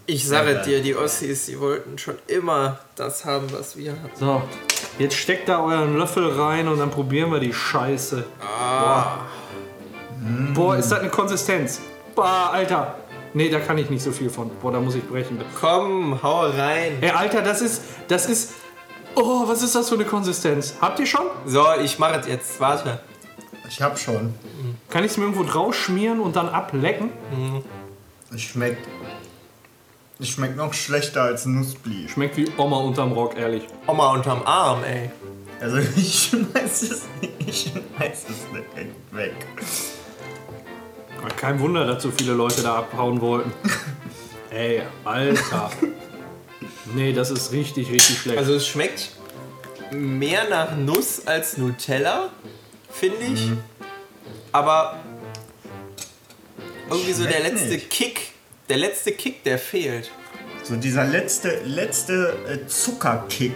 Ich 0.08 0.28
sage 0.28 0.64
dir, 0.66 0.82
die 0.82 0.96
Ossis, 0.96 1.46
die 1.46 1.60
wollten 1.60 2.00
schon 2.00 2.16
immer 2.26 2.80
das 2.96 3.26
haben, 3.26 3.46
was 3.52 3.78
wir 3.78 3.92
hatten. 3.92 4.16
So, 4.16 4.42
jetzt 4.98 5.16
steckt 5.16 5.50
da 5.50 5.64
euren 5.64 5.98
Löffel 5.98 6.28
rein 6.28 6.68
und 6.68 6.80
dann 6.80 6.92
probieren 6.92 7.32
wir 7.32 7.40
die 7.40 7.54
Scheiße. 7.54 8.26
Boah. 8.40 9.20
Boah, 10.54 10.76
ist 10.78 10.92
das 10.92 11.00
eine 11.00 11.10
Konsistenz? 11.10 11.80
Boah, 12.16 12.52
Alter. 12.52 12.96
Nee, 13.34 13.50
da 13.50 13.60
kann 13.60 13.78
ich 13.78 13.90
nicht 13.90 14.04
so 14.04 14.12
viel 14.12 14.30
von. 14.30 14.50
Boah, 14.62 14.72
da 14.72 14.80
muss 14.80 14.96
ich 14.96 15.08
brechen. 15.08 15.40
Komm, 15.60 16.20
hau 16.22 16.48
rein. 16.48 16.98
Ey, 17.02 17.12
Alter, 17.12 17.42
das 17.42 17.62
ist, 17.62 17.84
das 18.08 18.26
ist, 18.26 18.54
Oh, 19.16 19.48
was 19.48 19.64
ist 19.64 19.76
das 19.76 19.90
für 19.90 19.96
eine 19.96 20.06
Konsistenz? 20.06 20.76
Habt 20.80 21.00
ihr 21.00 21.06
schon? 21.06 21.26
So, 21.46 21.66
ich 21.84 22.00
mache 22.00 22.20
es 22.20 22.28
jetzt. 22.28 22.60
Warte. 22.60 23.00
Ich 23.68 23.82
hab 23.82 24.00
schon. 24.00 24.34
Kann 24.90 25.04
ich 25.04 25.12
es 25.12 25.18
mir 25.18 25.26
irgendwo 25.26 25.44
drauf 25.44 25.76
schmieren 25.76 26.20
und 26.20 26.36
dann 26.36 26.50
ablecken? 26.50 27.12
Es 28.34 28.42
schmeckt. 28.42 28.88
Es 30.22 30.28
schmeckt 30.28 30.58
noch 30.58 30.74
schlechter 30.74 31.24
als 31.24 31.46
Nussbli. 31.46 32.10
Schmeckt 32.10 32.36
wie 32.36 32.48
Oma 32.58 32.78
unterm 32.78 33.14
Rock, 33.14 33.38
ehrlich. 33.38 33.64
Oma 33.88 34.12
unterm 34.12 34.42
Arm, 34.44 34.84
ey. 34.84 35.10
Also 35.62 35.78
ich 35.96 36.30
schmeiß 36.30 36.82
es, 36.84 37.02
ich 37.40 37.72
schmeiß 37.72 38.26
es 38.30 38.36
direkt 38.52 39.14
weg. 39.14 39.36
Kein 41.38 41.60
Wunder, 41.62 41.86
dass 41.86 42.04
so 42.04 42.12
viele 42.12 42.34
Leute 42.34 42.62
da 42.62 42.80
abhauen 42.80 43.22
wollten. 43.22 43.52
Ey, 44.50 44.82
Alter. 45.06 45.70
Nee, 46.94 47.14
das 47.14 47.30
ist 47.30 47.52
richtig, 47.52 47.92
richtig 47.92 48.20
schlecht. 48.20 48.38
Also 48.38 48.56
es 48.56 48.68
schmeckt 48.68 49.12
mehr 49.92 50.50
nach 50.50 50.76
Nuss 50.76 51.28
als 51.28 51.58
Nutella, 51.58 52.30
finde 52.92 53.24
ich. 53.26 53.48
Mhm. 53.48 53.60
Aber 54.52 55.00
irgendwie 56.90 57.14
so 57.14 57.24
der 57.24 57.40
Schmeckt 57.40 57.54
letzte 57.54 57.74
nicht. 57.76 57.90
Kick, 57.90 58.32
der 58.70 58.78
letzte 58.78 59.12
Kick, 59.12 59.44
der 59.44 59.58
fehlt. 59.58 60.12
So 60.64 60.76
dieser 60.76 61.06
letzte, 61.06 61.62
letzte 61.66 62.38
äh, 62.48 62.68
Zuckerkick 62.68 63.54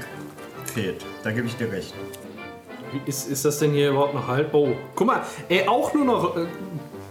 fehlt. 0.73 1.05
Da 1.23 1.31
gebe 1.31 1.47
ich 1.47 1.55
dir 1.55 1.71
recht. 1.71 1.93
Wie 2.91 3.09
ist, 3.09 3.29
ist 3.29 3.45
das 3.45 3.59
denn 3.59 3.71
hier 3.71 3.91
überhaupt 3.91 4.13
noch 4.13 4.27
haltbar? 4.27 4.61
Oh, 4.61 4.75
guck 4.95 5.07
mal, 5.07 5.23
ey, 5.49 5.67
auch 5.67 5.93
nur 5.93 6.05
noch 6.05 6.35
ein 6.35 6.45
äh, 6.45 6.47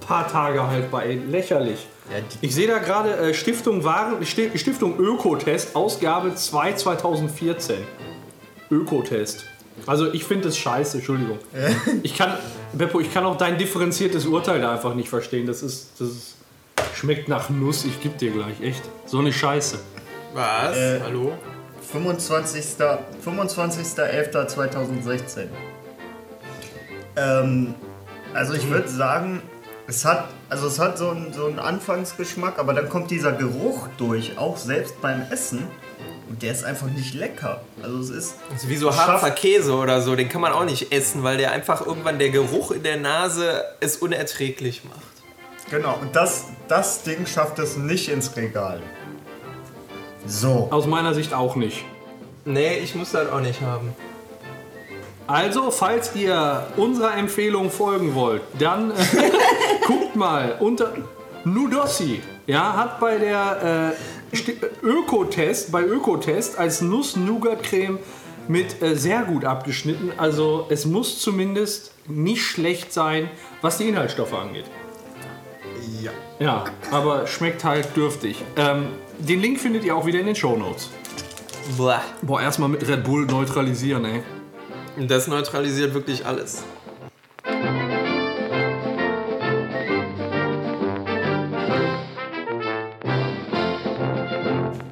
paar 0.07 0.27
Tage 0.29 0.67
haltbar, 0.67 1.05
ey, 1.05 1.17
lächerlich. 1.17 1.87
Ja, 2.11 2.19
Ich 2.41 2.55
sehe 2.55 2.67
da 2.67 2.79
gerade 2.79 3.15
äh, 3.17 3.35
Stiftung 3.35 3.85
Waren, 3.85 4.25
Stiftung 4.27 4.99
Ökotest, 4.99 5.77
Ausgabe 5.77 6.35
2 6.35 6.73
2014. 6.75 7.77
Ökotest. 8.71 9.45
Also 9.87 10.13
ich 10.13 10.25
finde 10.25 10.49
es 10.49 10.59
scheiße, 10.59 10.99
Entschuldigung. 10.99 11.39
Ich 12.03 12.17
kann, 12.17 12.37
Beppo, 12.73 13.01
ich 13.01 13.13
kann 13.13 13.25
auch 13.25 13.37
dein 13.37 13.59
differenziertes 13.59 14.27
Urteil 14.27 14.61
da 14.61 14.73
einfach 14.73 14.95
nicht 14.95 15.09
verstehen. 15.09 15.47
Das 15.47 15.63
ist, 15.63 15.93
das 15.99 16.09
ist, 16.09 16.35
schmeckt 16.97 17.29
nach 17.29 17.51
Nuss, 17.51 17.85
ich 17.85 18.01
geb 18.01 18.19
dir 18.19 18.31
gleich, 18.31 18.61
echt. 18.61 18.83
So 19.07 19.19
eine 19.19 19.33
Scheiße. 19.33 19.81
Was? 20.35 20.77
Äh, 20.77 21.01
Hallo? 21.03 21.33
25. 21.93 22.65
25.11.2016. 23.25 25.49
Ähm, 27.17 27.75
also 28.35 28.55
ich 28.55 28.71
würde 28.71 28.89
sagen, 28.89 29.43
es 29.87 30.05
hat, 30.05 30.29
also 30.49 30.67
es 30.69 30.79
hat 30.79 30.97
so 30.97 31.11
einen, 31.11 31.33
so 31.33 31.47
einen 31.47 31.59
Anfangsgeschmack, 31.59 32.59
aber 32.59 32.73
dann 32.73 32.89
kommt 32.89 33.11
dieser 33.11 33.33
Geruch 33.33 33.89
durch, 33.99 34.39
auch 34.39 34.57
selbst 34.57 35.03
beim 35.03 35.23
Essen. 35.31 35.67
Und 36.29 36.43
der 36.43 36.53
ist 36.53 36.65
einfach 36.65 36.87
nicht 36.87 37.15
lecker. 37.15 37.61
Also 37.83 37.99
es 37.99 38.09
ist. 38.09 38.37
Das 38.51 38.63
ist 38.63 38.69
wie 38.71 38.77
so 38.77 38.97
Harzer 38.97 39.33
Käse 39.33 39.75
oder 39.75 40.01
so, 40.01 40.17
den 40.17 40.31
kann 40.31 40.41
man 40.41 40.53
auch 40.53 40.65
nicht 40.65 40.93
essen, 40.93 41.23
weil 41.23 41.37
der 41.37 41.53
einfach 41.53 41.85
irgendwann 41.85 42.19
der 42.19 42.31
Geruch 42.31 42.71
in 42.71 42.83
der 42.83 42.97
Nase 42.97 43.63
es 43.81 43.99
unerträglich 43.99 44.83
macht. 44.85 45.12
Genau, 45.73 45.97
und 46.03 46.15
das, 46.15 46.45
das 46.69 47.03
Ding 47.03 47.25
schafft 47.25 47.59
es 47.59 47.79
nicht 47.79 48.11
ins 48.11 48.37
Regal. 48.37 48.83
So. 50.27 50.69
Aus 50.71 50.87
meiner 50.87 51.15
Sicht 51.15 51.33
auch 51.33 51.57
nicht. 51.57 51.87
Nee, 52.45 52.77
ich 52.81 52.95
muss 52.95 53.13
das 53.13 53.31
auch 53.31 53.41
nicht 53.41 53.63
haben. 53.63 53.95
Also, 55.27 55.71
falls 55.71 56.15
ihr 56.15 56.67
unserer 56.77 57.17
Empfehlung 57.17 57.71
folgen 57.71 58.15
wollt, 58.15 58.43
dann 58.59 58.91
äh, 58.91 58.95
guckt 59.87 60.15
mal 60.15 60.57
unter 60.61 60.93
Nudossi. 61.45 62.21
Ja, 62.47 62.77
hat 62.77 63.01
bei 63.01 63.17
der 63.17 63.95
äh, 64.35 64.87
Ökotest, 64.87 65.73
bei 65.73 65.85
Ökotest 65.85 66.59
als 66.59 66.83
Nuss-Nougat-Creme 66.83 67.99
mit 68.47 68.83
äh, 68.83 68.95
sehr 68.95 69.23
gut 69.23 69.47
abgeschnitten. 69.47 70.13
Also, 70.19 70.67
es 70.69 70.85
muss 70.85 71.19
zumindest 71.19 71.93
nicht 72.09 72.43
schlecht 72.43 72.93
sein, 72.93 73.31
was 73.63 73.79
die 73.79 73.89
Inhaltsstoffe 73.89 74.35
angeht. 74.35 74.67
Ja. 76.43 76.65
Aber 76.91 77.29
schmeckt 77.29 77.63
halt 77.63 77.97
dürftig. 77.97 78.43
Ähm, 78.57 78.89
den 79.21 79.41
Link 79.41 79.61
findet 79.61 79.85
ihr 79.85 79.95
auch 79.95 80.07
wieder 80.07 80.19
in 80.19 80.27
den 80.27 80.35
Shownotes. 80.35 80.91
Boah. 81.77 82.03
Boah, 82.21 82.43
erstmal 82.43 82.69
mit 82.69 82.87
Red 82.89 83.05
Bull 83.05 83.27
neutralisieren, 83.27 84.05
ey. 84.05 84.23
Das 85.07 85.29
neutralisiert 85.29 85.95
wirklich 85.95 86.27
alles. 86.27 86.65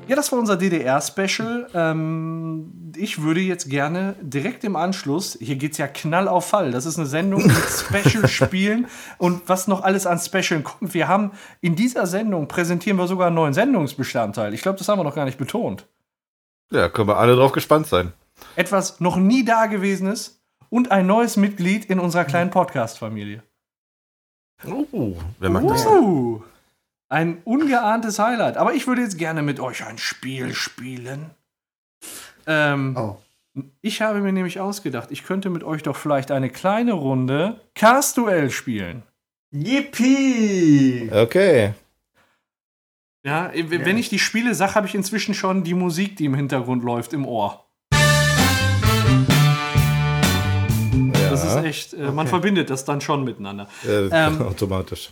Ja, 0.06 0.14
das 0.14 0.30
war 0.30 0.38
unser 0.38 0.56
DDR-Special. 0.56 1.66
Ähm, 1.74 2.79
ich 3.00 3.22
würde 3.22 3.40
jetzt 3.40 3.68
gerne 3.68 4.14
direkt 4.20 4.62
im 4.64 4.76
Anschluss, 4.76 5.36
hier 5.40 5.56
geht 5.56 5.72
es 5.72 5.78
ja 5.78 5.88
knall 5.88 6.28
auf 6.28 6.46
Fall, 6.46 6.70
das 6.70 6.86
ist 6.86 6.98
eine 6.98 7.06
Sendung 7.06 7.46
mit 7.46 7.56
Special-Spielen 7.56 8.86
und 9.18 9.48
was 9.48 9.66
noch 9.68 9.82
alles 9.82 10.06
an 10.06 10.18
Specialen 10.18 10.64
kommt. 10.64 10.94
Wir 10.94 11.08
haben 11.08 11.32
in 11.60 11.76
dieser 11.76 12.06
Sendung 12.06 12.46
präsentieren 12.48 12.98
wir 12.98 13.06
sogar 13.06 13.28
einen 13.28 13.36
neuen 13.36 13.54
Sendungsbestandteil. 13.54 14.54
Ich 14.54 14.62
glaube, 14.62 14.78
das 14.78 14.88
haben 14.88 14.98
wir 14.98 15.04
noch 15.04 15.14
gar 15.14 15.24
nicht 15.24 15.38
betont. 15.38 15.86
Ja, 16.70 16.88
können 16.88 17.08
wir 17.08 17.16
alle 17.16 17.34
drauf 17.34 17.52
gespannt 17.52 17.86
sein. 17.86 18.12
Etwas 18.54 19.00
noch 19.00 19.16
nie 19.16 19.44
Dagewesenes 19.44 20.40
und 20.68 20.90
ein 20.90 21.06
neues 21.06 21.36
Mitglied 21.36 21.86
in 21.86 21.98
unserer 21.98 22.24
kleinen 22.24 22.50
Podcast-Familie. 22.50 23.42
Oh, 24.66 25.16
wer 25.38 25.50
mag 25.50 25.66
das? 25.66 25.86
Uh, 25.86 26.42
ein 27.08 27.40
ungeahntes 27.44 28.18
Highlight. 28.18 28.56
Aber 28.56 28.74
ich 28.74 28.86
würde 28.86 29.02
jetzt 29.02 29.18
gerne 29.18 29.42
mit 29.42 29.58
euch 29.58 29.84
ein 29.84 29.98
Spiel 29.98 30.54
spielen. 30.54 31.30
Ähm, 32.46 32.96
Oh. 32.96 33.16
Ich 33.82 34.00
habe 34.00 34.20
mir 34.20 34.32
nämlich 34.32 34.60
ausgedacht, 34.60 35.08
ich 35.10 35.24
könnte 35.24 35.50
mit 35.50 35.64
euch 35.64 35.82
doch 35.82 35.96
vielleicht 35.96 36.30
eine 36.30 36.50
kleine 36.50 36.92
Runde 36.92 37.60
Cast-Duell 37.74 38.50
spielen. 38.50 39.02
Yippie! 39.50 41.10
Okay. 41.12 41.74
Ja, 43.24 43.50
wenn 43.54 43.98
ich 43.98 44.08
die 44.08 44.20
Spiele 44.20 44.54
sage, 44.54 44.76
habe 44.76 44.86
ich 44.86 44.94
inzwischen 44.94 45.34
schon 45.34 45.64
die 45.64 45.74
Musik, 45.74 46.16
die 46.16 46.24
im 46.26 46.34
Hintergrund 46.34 46.84
läuft, 46.84 47.12
im 47.12 47.26
Ohr. 47.26 47.64
Das 51.28 51.44
ist 51.44 51.64
echt, 51.64 51.94
äh, 51.94 52.10
man 52.10 52.26
verbindet 52.26 52.70
das 52.70 52.84
dann 52.84 53.00
schon 53.00 53.24
miteinander. 53.24 53.68
Äh, 53.86 54.08
Ähm, 54.10 54.42
automatisch. 54.42 55.10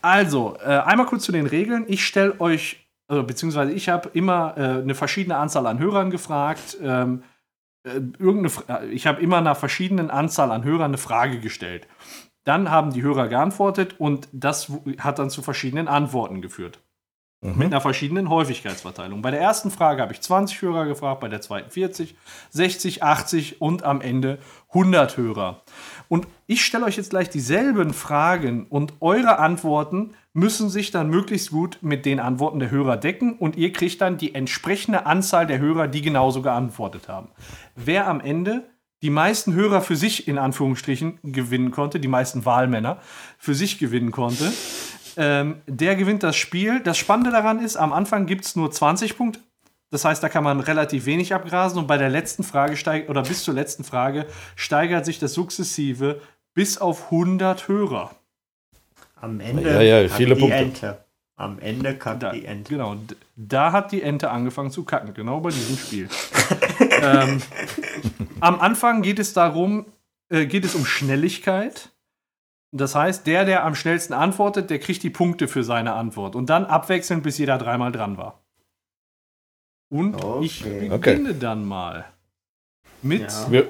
Also, 0.00 0.56
äh, 0.62 0.68
einmal 0.68 1.06
kurz 1.06 1.24
zu 1.24 1.32
den 1.32 1.46
Regeln. 1.46 1.84
Ich 1.88 2.04
stelle 2.06 2.38
euch, 2.40 2.83
also, 3.08 3.22
beziehungsweise 3.22 3.72
ich 3.72 3.88
habe 3.88 4.10
immer 4.14 4.54
äh, 4.56 4.82
eine 4.82 4.94
verschiedene 4.94 5.36
Anzahl 5.36 5.66
an 5.66 5.78
Hörern 5.78 6.10
gefragt. 6.10 6.76
Ähm, 6.82 7.22
äh, 7.86 7.96
irgendeine, 8.18 8.50
Fra- 8.50 8.82
äh, 8.82 8.86
ich 8.86 9.06
habe 9.06 9.20
immer 9.20 9.38
einer 9.38 9.54
verschiedenen 9.54 10.10
Anzahl 10.10 10.50
an 10.50 10.64
Hörern 10.64 10.90
eine 10.90 10.98
Frage 10.98 11.40
gestellt. 11.40 11.86
Dann 12.44 12.70
haben 12.70 12.92
die 12.92 13.02
Hörer 13.02 13.28
geantwortet 13.28 13.96
und 13.98 14.28
das 14.32 14.70
hat 14.98 15.18
dann 15.18 15.30
zu 15.30 15.42
verschiedenen 15.42 15.88
Antworten 15.88 16.42
geführt. 16.42 16.80
Mit 17.42 17.66
einer 17.66 17.82
verschiedenen 17.82 18.30
Häufigkeitsverteilung. 18.30 19.20
Bei 19.20 19.30
der 19.30 19.40
ersten 19.40 19.70
Frage 19.70 20.00
habe 20.00 20.14
ich 20.14 20.22
20 20.22 20.62
Hörer 20.62 20.86
gefragt, 20.86 21.20
bei 21.20 21.28
der 21.28 21.42
zweiten 21.42 21.70
40, 21.70 22.16
60, 22.48 23.02
80 23.02 23.60
und 23.60 23.82
am 23.82 24.00
Ende 24.00 24.38
100 24.68 25.18
Hörer. 25.18 25.60
Und 26.08 26.26
ich 26.46 26.64
stelle 26.64 26.86
euch 26.86 26.96
jetzt 26.96 27.10
gleich 27.10 27.28
dieselben 27.28 27.92
Fragen 27.92 28.66
und 28.66 28.94
eure 29.00 29.38
Antworten 29.40 30.14
müssen 30.34 30.68
sich 30.68 30.90
dann 30.90 31.08
möglichst 31.08 31.52
gut 31.52 31.78
mit 31.80 32.04
den 32.04 32.20
Antworten 32.20 32.58
der 32.58 32.70
Hörer 32.70 32.96
decken 32.96 33.38
und 33.38 33.56
ihr 33.56 33.72
kriegt 33.72 34.00
dann 34.00 34.18
die 34.18 34.34
entsprechende 34.34 35.06
Anzahl 35.06 35.46
der 35.46 35.60
Hörer, 35.60 35.88
die 35.88 36.02
genauso 36.02 36.42
geantwortet 36.42 37.08
haben. 37.08 37.28
Wer 37.76 38.08
am 38.08 38.20
Ende 38.20 38.68
die 39.02 39.10
meisten 39.10 39.54
Hörer 39.54 39.80
für 39.80 39.96
sich 39.96 40.26
in 40.26 40.38
Anführungsstrichen 40.38 41.20
gewinnen 41.22 41.70
konnte, 41.70 42.00
die 42.00 42.08
meisten 42.08 42.44
Wahlmänner 42.44 42.98
für 43.38 43.54
sich 43.54 43.78
gewinnen 43.78 44.10
konnte, 44.10 44.52
ähm, 45.16 45.62
der 45.66 45.94
gewinnt 45.94 46.24
das 46.24 46.36
Spiel. 46.36 46.80
Das 46.80 46.98
Spannende 46.98 47.30
daran 47.30 47.60
ist, 47.60 47.76
am 47.76 47.92
Anfang 47.92 48.26
gibt 48.26 48.44
es 48.44 48.56
nur 48.56 48.70
20 48.70 49.16
Punkte. 49.16 49.40
Das 49.90 50.04
heißt, 50.04 50.20
da 50.22 50.28
kann 50.28 50.42
man 50.42 50.58
relativ 50.58 51.06
wenig 51.06 51.32
abgrasen 51.32 51.78
und 51.78 51.86
bei 51.86 51.98
der 51.98 52.08
letzten 52.08 52.42
Frage 52.42 52.76
steigt, 52.76 53.08
oder 53.08 53.22
bis 53.22 53.44
zur 53.44 53.54
letzten 53.54 53.84
Frage 53.84 54.26
steigert 54.56 55.04
sich 55.04 55.20
das 55.20 55.34
sukzessive 55.34 56.20
bis 56.54 56.78
auf 56.78 57.12
100 57.12 57.68
Hörer. 57.68 58.10
Am 59.24 59.40
Ende 59.40 59.62
Ja, 59.62 59.80
ja, 59.80 60.02
kackt 60.02 60.14
viele 60.16 60.34
die 60.34 60.40
Punkte. 60.40 60.58
Ente. 60.58 61.04
Am 61.36 61.58
Ende 61.58 61.96
kackt 61.96 62.22
Da, 62.22 62.32
die 62.32 62.44
Ente. 62.44 62.72
genau, 62.74 62.96
da 63.36 63.72
hat 63.72 63.90
die 63.90 64.02
Ente 64.02 64.30
angefangen 64.30 64.70
zu 64.70 64.84
kacken, 64.84 65.14
genau 65.14 65.40
bei 65.40 65.50
diesem 65.50 65.76
Spiel. 65.76 66.08
ähm, 67.02 67.42
am 68.40 68.60
Anfang 68.60 69.02
geht 69.02 69.18
es 69.18 69.32
darum, 69.32 69.86
äh, 70.28 70.46
geht 70.46 70.64
es 70.64 70.74
um 70.74 70.84
Schnelligkeit. 70.86 71.90
Das 72.70 72.94
heißt, 72.94 73.26
der, 73.26 73.44
der 73.44 73.64
am 73.64 73.74
schnellsten 73.74 74.12
antwortet, 74.14 74.68
der 74.70 74.78
kriegt 74.78 75.02
die 75.02 75.10
Punkte 75.10 75.48
für 75.48 75.64
seine 75.64 75.94
Antwort. 75.94 76.34
Und 76.36 76.50
dann 76.50 76.64
abwechselnd, 76.66 77.22
bis 77.22 77.38
jeder 77.38 77.56
dreimal 77.58 77.92
dran 77.92 78.16
war. 78.18 78.40
Und 79.90 80.16
ich 80.42 80.64
Okay. 80.64 80.88
beginne 80.88 81.34
dann 81.34 81.64
mal 81.64 82.04
mit. 83.02 83.32
Ja. 83.50 83.62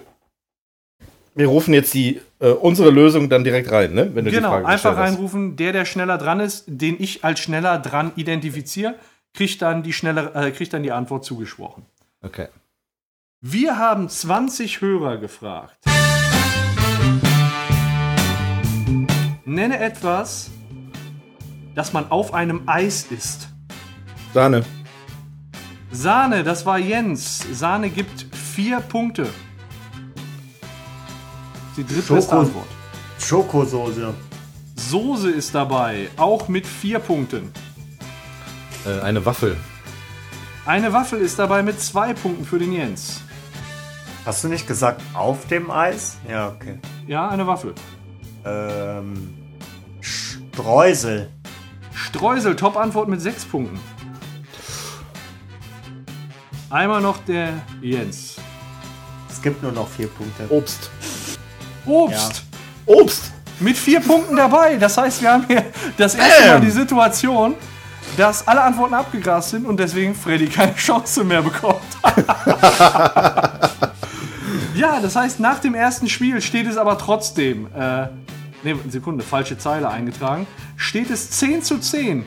Wir, 1.36 1.48
rufen 1.48 1.74
jetzt 1.74 1.92
die, 1.94 2.20
äh, 2.38 2.50
unsere 2.50 2.90
Lösung 2.90 3.28
dann 3.28 3.42
direkt 3.42 3.70
rein, 3.72 3.92
ne? 3.92 4.14
Wenn 4.14 4.24
du 4.24 4.30
die 4.30 4.36
Genau, 4.36 4.50
Frage 4.50 4.66
einfach 4.66 4.96
reinrufen, 4.96 5.56
der, 5.56 5.72
der 5.72 5.84
schneller 5.84 6.16
dran 6.16 6.38
ist, 6.38 6.64
den 6.68 6.96
ich 7.00 7.24
als 7.24 7.40
schneller 7.40 7.78
dran 7.78 8.12
identifiziere, 8.14 8.94
kriegt 9.32 9.60
dann 9.60 9.82
die, 9.82 9.92
schnelle, 9.92 10.32
äh, 10.34 10.52
kriegt 10.52 10.72
dann 10.72 10.84
die 10.84 10.92
Antwort 10.92 11.24
zugesprochen. 11.24 11.86
Okay. 12.22 12.48
Wir 13.40 13.78
haben 13.78 14.08
20 14.08 14.80
Hörer 14.80 15.18
gefragt. 15.18 15.76
Nenne 19.44 19.80
etwas, 19.80 20.50
das 21.74 21.92
man 21.92 22.10
auf 22.10 22.32
einem 22.32 22.62
Eis 22.66 23.08
isst. 23.10 23.48
Sahne. 24.32 24.64
Sahne, 25.90 26.44
das 26.44 26.64
war 26.64 26.78
Jens. 26.78 27.44
Sahne 27.52 27.90
gibt 27.90 28.26
vier 28.34 28.80
Punkte. 28.80 29.28
Die 31.76 31.84
drittbeste 31.84 32.30
Schoko. 32.30 32.40
Antwort. 32.40 32.66
Schokosoße. 33.18 34.14
Soße 34.76 35.30
ist 35.30 35.54
dabei, 35.54 36.08
auch 36.16 36.48
mit 36.48 36.66
vier 36.66 36.98
Punkten. 36.98 37.52
Äh, 38.86 39.00
eine 39.00 39.24
Waffel. 39.24 39.56
Eine 40.66 40.92
Waffel 40.92 41.20
ist 41.20 41.38
dabei 41.38 41.62
mit 41.62 41.80
zwei 41.80 42.14
Punkten 42.14 42.44
für 42.44 42.58
den 42.58 42.72
Jens. 42.72 43.20
Hast 44.24 44.42
du 44.42 44.48
nicht 44.48 44.66
gesagt 44.66 45.02
auf 45.12 45.46
dem 45.48 45.70
Eis? 45.70 46.16
Ja, 46.28 46.48
okay. 46.48 46.78
Ja, 47.06 47.28
eine 47.28 47.46
Waffel. 47.46 47.74
Ähm, 48.44 49.34
Streusel. 50.00 51.30
Streusel, 51.92 52.56
Top-Antwort 52.56 53.08
mit 53.08 53.20
sechs 53.20 53.44
Punkten. 53.44 53.78
Einmal 56.70 57.02
noch 57.02 57.18
der 57.24 57.52
Jens. 57.82 58.36
Es 59.28 59.42
gibt 59.42 59.62
nur 59.62 59.72
noch 59.72 59.88
vier 59.88 60.08
Punkte. 60.08 60.46
Obst. 60.48 60.90
Obst. 61.86 62.42
Obst! 62.86 63.32
Mit 63.60 63.76
vier 63.76 64.00
Punkten 64.00 64.36
dabei. 64.36 64.76
Das 64.76 64.96
heißt, 64.98 65.22
wir 65.22 65.32
haben 65.32 65.44
hier 65.46 65.64
das 65.96 66.14
erste 66.14 66.46
Mal 66.48 66.60
die 66.60 66.70
Situation, 66.70 67.54
dass 68.16 68.46
alle 68.48 68.62
Antworten 68.62 68.94
abgegrast 68.94 69.50
sind 69.50 69.64
und 69.66 69.78
deswegen 69.78 70.14
Freddy 70.14 70.46
keine 70.46 70.74
Chance 70.74 71.24
mehr 71.24 71.42
bekommt. 71.42 71.80
ja, 74.74 75.00
das 75.00 75.16
heißt, 75.16 75.40
nach 75.40 75.58
dem 75.60 75.74
ersten 75.74 76.08
Spiel 76.08 76.40
steht 76.40 76.66
es 76.66 76.76
aber 76.76 76.98
trotzdem. 76.98 77.66
Äh, 77.74 78.08
ne, 78.62 78.76
Sekunde, 78.88 79.24
falsche 79.24 79.56
Zeile 79.58 79.88
eingetragen. 79.88 80.46
Steht 80.76 81.10
es 81.10 81.30
10 81.30 81.62
zu 81.62 81.78
10. 81.78 82.26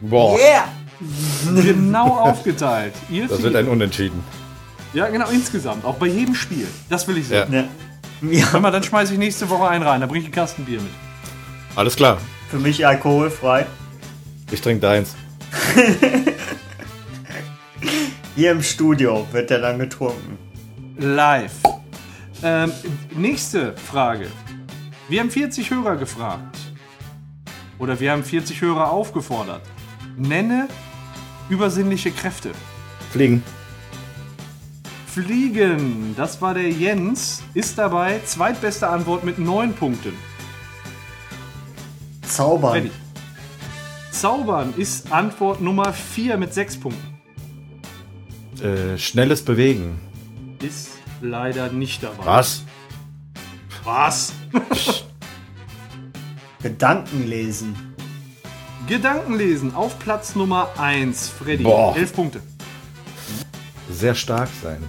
Boah, 0.00 0.38
Genau 1.54 2.16
aufgeteilt. 2.18 2.94
Ihr 3.10 3.28
das 3.28 3.42
wird 3.42 3.52
vier. 3.52 3.60
ein 3.60 3.68
Unentschieden. 3.68 4.22
ja, 4.94 5.06
genau, 5.08 5.28
insgesamt. 5.30 5.84
Auch 5.84 5.96
bei 5.96 6.06
jedem 6.06 6.34
Spiel. 6.34 6.66
Das 6.88 7.06
will 7.08 7.18
ich 7.18 7.28
Ja. 7.28 7.40
sagen. 7.40 7.52
Ja. 7.54 7.64
Ja, 8.22 8.52
Hör 8.52 8.60
mal, 8.60 8.70
dann 8.70 8.82
schmeiße 8.82 9.12
ich 9.12 9.18
nächste 9.18 9.48
Woche 9.50 9.68
einen 9.68 9.84
rein. 9.84 10.00
Da 10.00 10.06
bringe 10.06 10.20
ich 10.20 10.24
einen 10.26 10.34
Kasten 10.34 10.64
Bier 10.64 10.80
mit. 10.80 10.90
Alles 11.74 11.96
klar. 11.96 12.18
für 12.50 12.58
mich 12.58 12.86
alkoholfrei. 12.86 13.66
Ich 14.50 14.60
trinke 14.60 14.80
deins. 14.80 15.14
Hier 18.36 18.52
im 18.52 18.62
Studio 18.62 19.26
wird 19.32 19.50
der 19.50 19.60
dann 19.60 19.78
getrunken. 19.78 20.38
Live. 20.98 21.52
Ähm, 22.42 22.72
nächste 23.14 23.76
Frage. 23.76 24.28
Wir 25.08 25.20
haben 25.20 25.30
40 25.30 25.70
Hörer 25.70 25.96
gefragt. 25.96 26.56
Oder 27.78 27.98
wir 28.00 28.12
haben 28.12 28.24
40 28.24 28.60
Hörer 28.62 28.90
aufgefordert. 28.90 29.62
Nenne 30.16 30.68
übersinnliche 31.48 32.10
Kräfte. 32.10 32.50
Fliegen. 33.12 33.42
Fliegen, 35.16 36.14
das 36.14 36.42
war 36.42 36.52
der 36.52 36.68
Jens, 36.68 37.42
ist 37.54 37.78
dabei 37.78 38.20
zweitbeste 38.26 38.86
Antwort 38.86 39.24
mit 39.24 39.38
9 39.38 39.72
Punkten. 39.72 40.12
Zaubern. 42.20 42.72
Freddy. 42.72 42.90
Zaubern 44.10 44.74
ist 44.76 45.10
Antwort 45.10 45.62
Nummer 45.62 45.94
4 45.94 46.36
mit 46.36 46.52
6 46.52 46.80
Punkten. 46.80 47.18
Äh, 48.62 48.98
schnelles 48.98 49.42
Bewegen. 49.42 49.98
Ist 50.60 50.90
leider 51.22 51.72
nicht 51.72 52.02
dabei. 52.02 52.26
Was? 52.26 52.64
Was? 53.84 54.34
Gedanken 56.62 57.26
lesen. 57.26 57.74
Gedankenlesen 58.86 59.74
auf 59.74 59.98
Platz 59.98 60.34
Nummer 60.34 60.68
1. 60.76 61.30
Freddy, 61.30 61.64
Boah. 61.64 61.96
11 61.96 62.12
Punkte. 62.12 62.42
Sehr 63.90 64.14
stark 64.14 64.50
sein. 64.62 64.84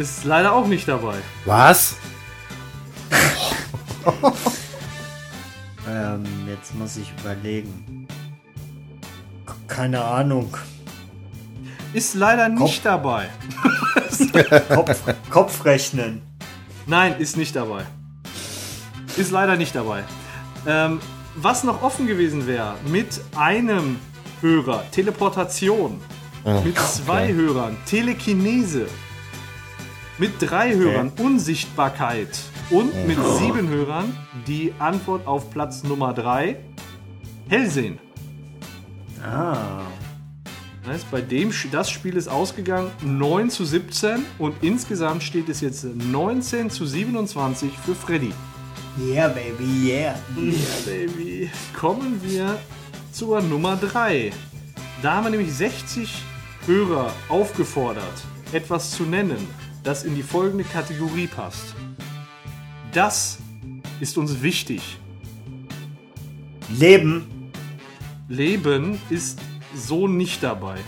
Ist 0.00 0.24
leider 0.24 0.54
auch 0.54 0.66
nicht 0.66 0.88
dabei. 0.88 1.16
Was? 1.44 1.96
Ähm, 5.88 6.24
jetzt 6.46 6.72
muss 6.76 6.96
ich 6.96 7.12
überlegen. 7.20 8.06
Keine 9.66 10.04
Ahnung. 10.04 10.56
Ist 11.92 12.14
leider 12.14 12.48
nicht 12.48 12.84
dabei. 12.86 13.28
Kopf, 14.68 15.02
Kopfrechnen. 15.30 16.22
Nein, 16.86 17.16
ist 17.18 17.36
nicht 17.36 17.56
dabei. 17.56 17.84
Ist 19.16 19.32
leider 19.32 19.56
nicht 19.56 19.74
dabei. 19.74 20.04
Ähm, 20.64 21.00
was 21.34 21.64
noch 21.64 21.82
offen 21.82 22.06
gewesen 22.06 22.46
wäre, 22.46 22.76
mit 22.86 23.20
einem 23.34 23.98
Hörer 24.40 24.84
Teleportation, 24.92 26.00
mit 26.64 26.78
zwei 26.78 27.32
Hörern 27.32 27.76
Telekinese, 27.86 28.86
mit 30.20 30.32
drei 30.38 30.74
Hörern 30.74 31.10
Unsichtbarkeit 31.18 32.28
und 32.68 32.94
mit 33.06 33.16
sieben 33.38 33.68
Hörern 33.68 34.14
die 34.46 34.74
Antwort 34.78 35.26
auf 35.26 35.50
Platz 35.50 35.82
Nummer 35.82 36.12
drei 36.12 36.58
Hellsehen. 37.48 37.98
Ah. 39.24 39.80
Das 40.82 40.92
heißt, 40.92 41.10
bei 41.10 41.22
dem 41.22 41.52
das 41.72 41.90
Spiel 41.90 42.16
ist 42.16 42.28
ausgegangen 42.28 42.90
9 43.02 43.48
zu 43.48 43.64
17 43.64 44.26
und 44.38 44.54
insgesamt 44.60 45.22
steht 45.22 45.48
es 45.48 45.62
jetzt 45.62 45.84
19 45.84 46.68
zu 46.68 46.84
27 46.84 47.72
für 47.78 47.94
Freddy. 47.94 48.32
Yeah, 48.98 49.28
baby, 49.28 49.88
yeah. 49.88 50.14
Baby. 50.84 51.50
Kommen 51.74 52.20
wir 52.22 52.58
zur 53.10 53.40
Nummer 53.40 53.76
3. 53.76 54.32
Da 55.00 55.14
haben 55.14 55.24
wir 55.24 55.30
nämlich 55.30 55.52
60 55.52 56.22
Hörer 56.66 57.10
aufgefordert, 57.30 58.04
etwas 58.52 58.90
zu 58.90 59.04
nennen, 59.04 59.48
das 59.82 60.04
in 60.04 60.14
die 60.14 60.22
folgende 60.22 60.64
Kategorie 60.64 61.26
passt. 61.26 61.74
Das 62.92 63.38
ist 64.00 64.18
uns 64.18 64.42
wichtig. 64.42 64.98
Leben. 66.68 67.52
Leben 68.28 69.00
ist 69.10 69.38
so 69.74 70.06
nicht 70.06 70.42
dabei. 70.42 70.78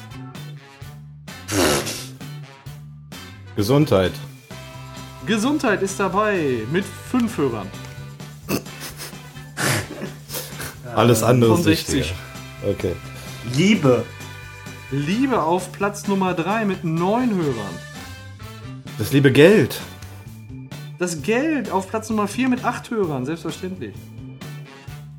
Gesundheit. 3.57 4.13
Gesundheit 5.27 5.83
ist 5.83 6.01
dabei 6.01 6.63
mit 6.73 6.85
5 6.85 7.37
Hörern. 7.37 7.69
Alles 10.95 11.23
andere 11.23 11.53
von 11.53 11.59
ist 11.61 11.87
60. 11.87 11.95
wichtiger. 11.95 12.17
Okay. 12.69 12.97
Liebe. 13.55 14.05
Liebe 14.91 15.43
auf 15.43 15.73
Platz 15.73 16.07
Nummer 16.07 16.35
3 16.35 16.65
mit 16.65 16.85
9 16.85 17.35
Hörern. 17.35 17.92
Das 19.03 19.11
liebe 19.11 19.33
Geld. 19.33 19.81
Das 21.01 21.23
Geld 21.23 21.73
auf 21.73 21.91
Platz 21.91 22.09
Nummer 22.09 22.29
4 22.29 22.49
mit 22.49 22.65
8 22.65 22.89
Hörern, 22.91 23.27
selbstverständlich. 23.27 23.97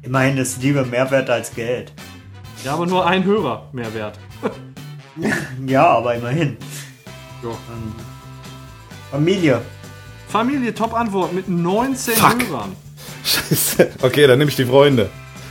Immerhin 0.02 0.38
ist 0.38 0.64
Liebe 0.64 0.86
mehr 0.86 1.12
wert 1.12 1.30
als 1.30 1.54
Geld. 1.54 1.92
Ja, 2.64 2.76
aber 2.76 2.86
nur 2.86 3.06
ein 3.06 3.26
Hörer 3.26 3.68
mehr 3.74 3.94
wert. 3.94 4.18
Ja, 5.68 5.86
aber 5.86 6.16
immerhin. 6.16 6.56
Ja. 7.44 7.50
Familie. 9.12 9.62
Familie, 10.30 10.74
Top-Antwort 10.74 11.34
mit 11.34 11.50
19 11.50 12.14
Fuck. 12.16 12.48
Hörern. 12.48 12.78
Scheiße. 13.26 13.92
Okay, 14.02 14.28
dann 14.28 14.40
nehme 14.40 14.50
ich 14.50 14.56
die 14.56 14.66
Freunde. 14.66 15.10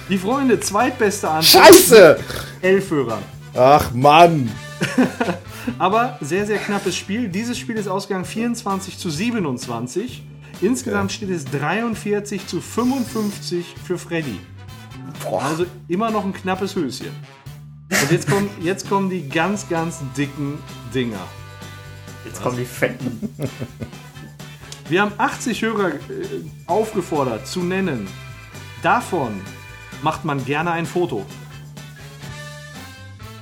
Die 0.08 0.16
Freunde, 0.16 0.58
zweitbeste 0.58 1.28
Antwort. 1.28 1.66
Scheiße! 1.66 2.18
11 2.62 2.90
Hörern. 2.90 3.22
Ach 3.54 3.90
Mann. 3.92 4.50
Aber 5.78 6.18
sehr, 6.20 6.46
sehr 6.46 6.58
knappes 6.58 6.96
Spiel. 6.96 7.28
Dieses 7.28 7.58
Spiel 7.58 7.76
ist 7.76 7.88
ausgegangen 7.88 8.24
24 8.24 8.98
zu 8.98 9.10
27. 9.10 10.24
Insgesamt 10.60 11.12
steht 11.12 11.30
es 11.30 11.44
43 11.44 12.46
zu 12.46 12.60
55 12.60 13.74
für 13.84 13.98
Freddy. 13.98 14.38
Also 15.30 15.66
immer 15.88 16.10
noch 16.10 16.24
ein 16.24 16.32
knappes 16.32 16.74
Höschen. 16.76 17.10
Und 17.90 18.10
jetzt 18.10 18.28
kommen, 18.28 18.48
jetzt 18.60 18.88
kommen 18.88 19.10
die 19.10 19.28
ganz, 19.28 19.68
ganz 19.68 20.00
dicken 20.16 20.58
Dinger. 20.94 21.26
Jetzt 22.24 22.42
kommen 22.42 22.56
die 22.56 22.64
Fetten. 22.64 23.34
Wir 24.88 25.02
haben 25.02 25.12
80 25.16 25.62
Hörer 25.62 25.88
äh, 25.88 25.98
aufgefordert 26.66 27.46
zu 27.46 27.60
nennen. 27.60 28.06
Davon 28.82 29.40
macht 30.02 30.24
man 30.24 30.44
gerne 30.44 30.72
ein 30.72 30.86
Foto. 30.86 31.24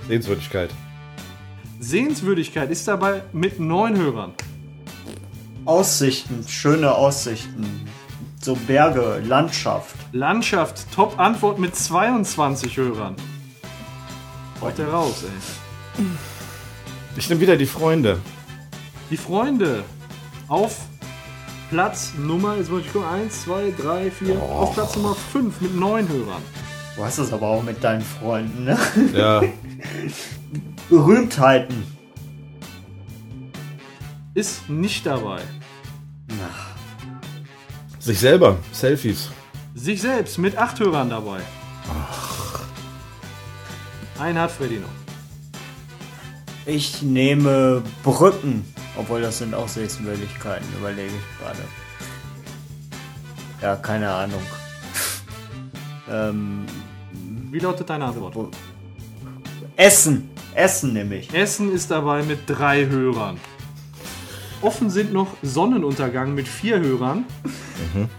Sehenswürdigkeit. 0.06 0.70
Sehenswürdigkeit 1.80 2.70
ist 2.70 2.86
dabei 2.86 3.22
mit 3.32 3.58
neun 3.58 3.96
Hörern. 3.96 4.34
Aussichten, 5.64 6.44
schöne 6.46 6.94
Aussichten. 6.94 7.88
So 8.42 8.54
Berge, 8.54 9.22
Landschaft. 9.26 9.96
Landschaft, 10.12 10.92
Top-Antwort 10.94 11.58
mit 11.58 11.74
22 11.74 12.76
Hörern. 12.76 13.16
Haut 14.60 14.76
der 14.76 14.88
raus, 14.88 15.24
ey. 15.24 16.04
Ich 17.16 17.30
nehme 17.30 17.40
wieder 17.40 17.56
die 17.56 17.66
Freunde. 17.66 18.18
Die 19.10 19.16
Freunde 19.16 19.82
auf 20.48 20.80
Platz 21.70 22.12
Nummer, 22.18 22.56
jetzt 22.56 22.70
muss 22.70 22.82
ich 22.82 22.92
gucken, 22.92 23.08
1, 23.08 23.44
2, 23.44 23.72
3, 23.78 24.10
4, 24.10 24.42
auf 24.42 24.74
Platz 24.74 24.96
Nummer 24.96 25.14
5 25.14 25.60
mit 25.62 25.74
neun 25.76 26.06
Hörern. 26.08 26.42
Du 27.00 27.06
hast 27.06 27.16
es 27.16 27.32
aber 27.32 27.46
auch 27.46 27.62
mit 27.62 27.82
deinen 27.82 28.02
Freunden, 28.02 28.64
ne? 28.64 28.78
Ja. 29.14 29.42
Berühmtheiten. 30.90 31.82
Ist 34.34 34.68
nicht 34.68 35.06
dabei. 35.06 35.40
Sich 37.98 38.20
selber. 38.20 38.58
Selfies. 38.72 39.30
Sich 39.74 40.02
selbst 40.02 40.36
mit 40.36 40.58
acht 40.58 40.78
Hörern 40.78 41.08
dabei. 41.08 41.40
Einen 44.18 44.38
hat 44.38 44.50
Freddy 44.50 44.80
noch. 44.80 44.88
Ich 46.66 47.00
nehme 47.00 47.82
Brücken. 48.02 48.74
Obwohl 48.94 49.22
das 49.22 49.38
sind 49.38 49.54
auch 49.54 49.68
Sehenswürdigkeiten, 49.68 50.68
überlege 50.78 51.14
ich 51.14 51.38
gerade. 51.42 51.64
Ja, 53.62 53.76
keine 53.76 54.12
Ahnung. 54.12 54.42
ähm, 56.10 56.66
Wie 57.50 57.58
lautet 57.58 57.90
deine 57.90 58.04
Antwort? 58.04 58.34
Essen. 59.76 60.30
Essen 60.54 60.92
nehme 60.92 61.16
ich. 61.16 61.32
Essen 61.34 61.72
ist 61.72 61.90
dabei 61.90 62.22
mit 62.22 62.40
drei 62.46 62.86
Hörern. 62.86 63.38
Offen 64.62 64.90
sind 64.90 65.12
noch 65.12 65.28
Sonnenuntergang 65.42 66.34
mit 66.34 66.46
vier 66.46 66.80
Hörern, 66.80 67.24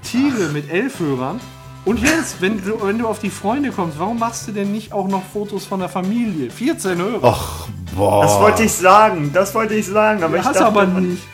Tiere 0.02 0.50
mit 0.52 0.72
elf 0.72 1.00
Hörern. 1.00 1.40
Und 1.86 2.00
jetzt, 2.02 2.42
wenn 2.42 2.64
du, 2.64 2.82
wenn 2.84 2.98
du 2.98 3.08
auf 3.08 3.20
die 3.20 3.30
Freunde 3.30 3.72
kommst, 3.72 3.98
warum 4.00 4.20
machst 4.20 4.48
du 4.48 4.52
denn 4.52 4.72
nicht 4.72 4.92
auch 4.92 5.08
noch 5.08 5.24
Fotos 5.34 5.66
von 5.66 5.80
der 5.80 5.90
Familie? 5.90 6.50
14 6.52 6.98
Hörer. 6.98 7.20
Ach, 7.24 7.68
boah. 7.96 8.24
Das 8.24 8.40
wollte 8.40 8.64
ich 8.64 8.72
sagen, 8.72 9.32
das 9.34 9.54
wollte 9.56 9.76
ich 9.76 9.86
sagen, 9.88 10.24
aber 10.24 10.38
ich 10.38 10.44
Hast 10.44 10.56
dachte, 10.60 10.66
aber 10.66 10.86
nicht. 10.86 11.24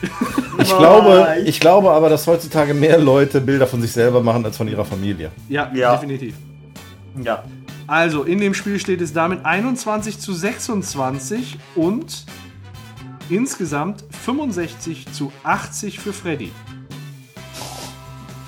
Ich 0.60 0.76
glaube, 0.76 1.36
ich 1.44 1.60
glaube 1.60 1.92
aber, 1.92 2.08
dass 2.08 2.26
heutzutage 2.26 2.74
mehr 2.74 2.98
Leute 2.98 3.40
Bilder 3.40 3.68
von 3.68 3.80
sich 3.80 3.92
selber 3.92 4.20
machen 4.24 4.44
als 4.44 4.56
von 4.56 4.66
ihrer 4.66 4.84
Familie. 4.84 5.30
Ja, 5.48 5.70
Ja. 5.72 5.94
definitiv. 5.94 6.34
Ja. 7.22 7.44
Also, 7.88 8.22
in 8.24 8.38
dem 8.38 8.52
Spiel 8.52 8.78
steht 8.78 9.00
es 9.00 9.14
damit 9.14 9.46
21 9.46 10.18
zu 10.18 10.34
26 10.34 11.56
und 11.74 12.26
insgesamt 13.30 14.04
65 14.24 15.10
zu 15.10 15.32
80 15.42 15.98
für 15.98 16.12
Freddy. 16.12 16.52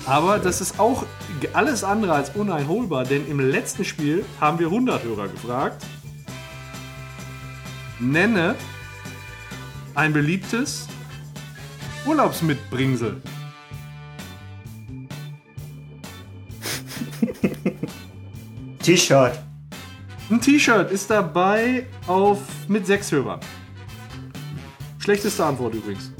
Aber 0.05 0.37
das 0.37 0.61
ist 0.61 0.79
auch 0.79 1.05
alles 1.53 1.83
andere 1.83 2.13
als 2.13 2.35
uneinholbar, 2.35 3.03
denn 3.03 3.27
im 3.27 3.39
letzten 3.39 3.83
Spiel 3.83 4.23
haben 4.39 4.59
wir 4.59 4.67
100 4.67 5.03
Hörer 5.03 5.27
gefragt. 5.27 5.83
Nenne 7.99 8.53
ein 9.95 10.13
beliebtes 10.13 10.87
Urlaubsmitbringsel. 12.05 13.23
T-Shirt. 18.81 19.39
Ein 20.29 20.41
T-Shirt 20.41 20.91
ist 20.91 21.09
dabei 21.09 21.85
auf 22.07 22.39
mit 22.67 22.87
sechs 22.87 23.11
Hörern. 23.11 23.39
Schlechteste 24.99 25.45
Antwort 25.45 25.75
übrigens. 25.75 26.11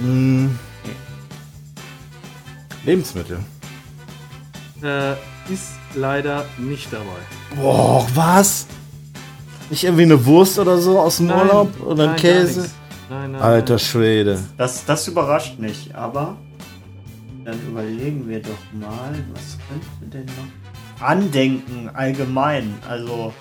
Lebensmittel. 2.84 3.38
Äh, 4.82 5.12
ist 5.52 5.74
leider 5.94 6.44
nicht 6.56 6.92
dabei. 6.92 7.04
Boah, 7.54 8.06
was? 8.14 8.66
Nicht 9.70 9.84
irgendwie 9.84 10.04
eine 10.04 10.24
Wurst 10.24 10.58
oder 10.58 10.78
so 10.78 10.98
aus 10.98 11.18
dem 11.18 11.30
Urlaub? 11.30 11.68
Oder 11.84 12.04
ein 12.04 12.10
nein, 12.10 12.16
Käse? 12.16 12.70
Nein, 13.10 13.32
nein, 13.32 13.40
Alter 13.40 13.74
nein. 13.74 13.78
Schwede. 13.80 14.40
Das, 14.56 14.84
das 14.84 15.06
überrascht 15.08 15.58
mich, 15.58 15.94
aber 15.94 16.36
dann 17.48 17.66
überlegen 17.66 18.28
wir 18.28 18.42
doch 18.42 18.58
mal, 18.74 19.14
was 19.32 19.56
könnte 19.68 20.18
denn 20.18 20.26
noch? 20.26 21.06
Andenken 21.06 21.88
allgemein, 21.94 22.74
also 22.86 23.32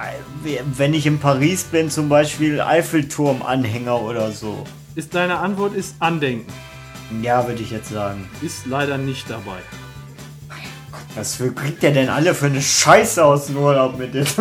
äh, 0.00 0.58
wenn 0.76 0.94
ich 0.94 1.06
in 1.06 1.20
Paris 1.20 1.62
bin, 1.62 1.90
zum 1.90 2.08
Beispiel 2.08 2.60
Eiffelturm-Anhänger 2.60 4.02
oder 4.02 4.32
so. 4.32 4.64
Ist 4.96 5.14
deine 5.14 5.38
Antwort 5.38 5.74
ist 5.74 5.94
Andenken. 6.00 6.52
Ja, 7.22 7.46
würde 7.46 7.62
ich 7.62 7.70
jetzt 7.70 7.90
sagen. 7.90 8.28
Ist 8.40 8.66
leider 8.66 8.98
nicht 8.98 9.30
dabei. 9.30 9.58
Was 11.14 11.36
für, 11.36 11.52
kriegt 11.52 11.84
der 11.84 11.92
denn 11.92 12.08
alle 12.08 12.34
für 12.34 12.46
eine 12.46 12.62
Scheiße 12.62 13.24
aus 13.24 13.46
dem 13.46 13.58
Urlaub 13.58 13.96
mit 13.96 14.14
dem? 14.14 14.26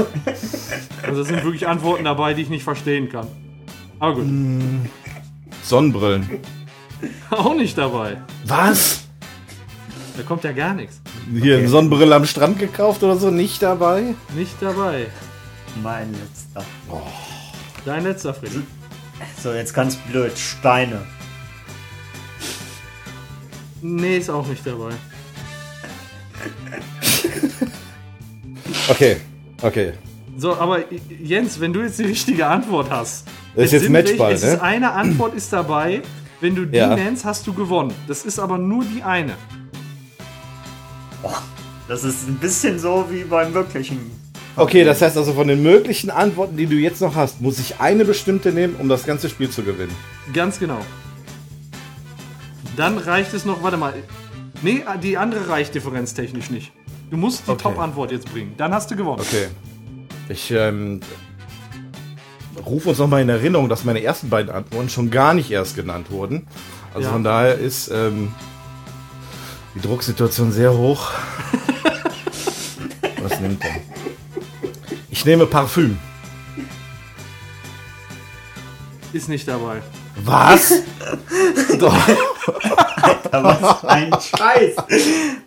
Also 1.04 1.20
das 1.20 1.28
sind 1.28 1.44
wirklich 1.44 1.68
Antworten 1.68 2.06
dabei, 2.06 2.34
die 2.34 2.44
ich 2.44 2.50
nicht 2.50 2.64
verstehen 2.64 3.10
kann. 3.10 3.28
Aber 4.00 4.16
gut. 4.16 4.28
Sonnenbrillen. 5.64 6.42
Auch 7.30 7.56
nicht 7.56 7.78
dabei. 7.78 8.18
Was? 8.46 9.02
Da 10.18 10.24
kommt 10.24 10.44
ja 10.44 10.52
gar 10.52 10.74
nichts. 10.74 11.02
Hier 11.34 11.58
eine 11.58 11.68
Sonnenbrille 11.68 12.16
am 12.16 12.26
Strand 12.26 12.60
gekauft 12.60 13.02
oder 13.04 13.16
so? 13.16 13.32
Nicht 13.32 13.62
dabei? 13.62 14.14
Nicht 14.36 14.56
dabei. 14.60 15.08
mein 15.82 16.12
letzter. 16.12 16.66
Dein 17.86 18.04
letzter 18.04 18.34
Freddy. 18.34 18.62
So, 19.42 19.54
jetzt 19.54 19.74
ganz 19.74 19.96
blöd. 19.96 20.38
Steine. 20.38 21.02
Nee, 23.82 24.18
ist 24.18 24.30
auch 24.30 24.46
nicht 24.48 24.66
dabei. 24.66 24.92
Okay, 28.90 29.18
okay. 29.62 29.94
So, 30.38 30.56
aber 30.56 30.80
Jens, 31.20 31.60
wenn 31.60 31.74
du 31.74 31.82
jetzt 31.82 32.00
die 32.00 32.04
richtige 32.04 32.48
Antwort 32.48 32.90
hast. 32.90 33.28
Das 33.56 33.66
ist 33.66 33.74
es 33.74 33.82
jetzt 33.84 33.92
Matchball, 33.92 34.30
ne? 34.30 34.36
ist 34.36 34.62
eine 34.62 34.92
Antwort 34.92 35.36
ist 35.36 35.52
dabei. 35.52 36.02
Wenn 36.42 36.56
du 36.56 36.66
die 36.66 36.78
Ja. 36.78 36.96
nennst, 36.96 37.24
hast 37.24 37.46
du 37.48 37.54
gewonnen. 37.54 37.94
Das 38.08 38.26
ist 38.26 38.40
aber 38.40 38.58
nur 38.58 38.84
die 38.84 39.04
eine. 39.04 39.34
Das 41.88 42.04
ist 42.04 42.28
ein 42.28 42.36
bisschen 42.36 42.80
so 42.80 43.06
wie 43.10 43.24
beim 43.24 43.54
wirklichen. 43.54 44.00
Okay, 44.56 44.84
das 44.84 45.02
heißt 45.02 45.18
also 45.18 45.34
von 45.34 45.48
den 45.48 45.62
möglichen 45.62 46.10
Antworten, 46.10 46.58
die 46.58 46.66
du 46.66 46.76
jetzt 46.76 47.02
noch 47.02 47.16
hast, 47.16 47.42
muss 47.42 47.60
ich 47.60 47.80
eine 47.80 48.06
bestimmte 48.06 48.52
nehmen, 48.52 48.76
um 48.80 48.90
das 48.90 49.06
ganze 49.06 49.30
Spiel 49.30 49.50
zu 49.50 49.62
gewinnen. 49.64 49.96
Ganz 50.34 50.58
genau. 50.60 50.80
Dann 52.76 52.98
reicht 52.98 53.34
es 53.34 53.46
noch, 53.46 53.62
warte 53.64 53.78
mal. 53.78 53.94
Nee, 54.62 54.84
die 55.04 55.18
andere 55.18 55.48
reicht 55.50 55.76
differenztechnisch 55.76 56.50
nicht. 56.50 56.72
Du 57.10 57.18
musst 57.18 57.46
die 57.48 57.52
Okay. 57.52 57.64
Top-Antwort 57.64 58.12
jetzt 58.12 58.32
bringen. 58.32 58.54
Dann 58.58 58.74
hast 58.74 58.90
du 58.90 58.96
gewonnen. 58.96 59.22
Okay. 59.22 59.48
Ich 60.30 60.50
ähm, 60.52 61.02
rufe 62.66 62.90
uns 62.90 62.98
nochmal 63.00 63.22
in 63.22 63.30
Erinnerung, 63.30 63.70
dass 63.70 63.84
meine 63.84 64.04
ersten 64.04 64.30
beiden 64.30 64.52
Antworten 64.52 64.90
schon 64.90 65.10
gar 65.12 65.34
nicht 65.34 65.50
erst 65.52 65.76
genannt 65.76 66.12
wurden. 66.12 66.48
Also 66.94 67.08
Ja. 67.08 67.14
von 67.14 67.24
daher 67.24 67.56
ist 67.56 67.90
ähm, 67.90 68.34
die 69.76 69.82
Drucksituation 69.82 70.52
sehr 70.52 70.74
hoch. 70.74 71.12
Was 73.24 73.40
nimmt 73.40 73.64
er? 73.64 73.76
Ich 75.10 75.26
nehme 75.26 75.46
Parfüm. 75.46 75.98
Ist 79.14 79.30
nicht 79.30 79.48
dabei. 79.48 79.82
Was? 80.24 80.74
Doch. 81.80 81.96
Was 83.32 83.84
ein 83.86 84.12
Scheiß! 84.22 84.76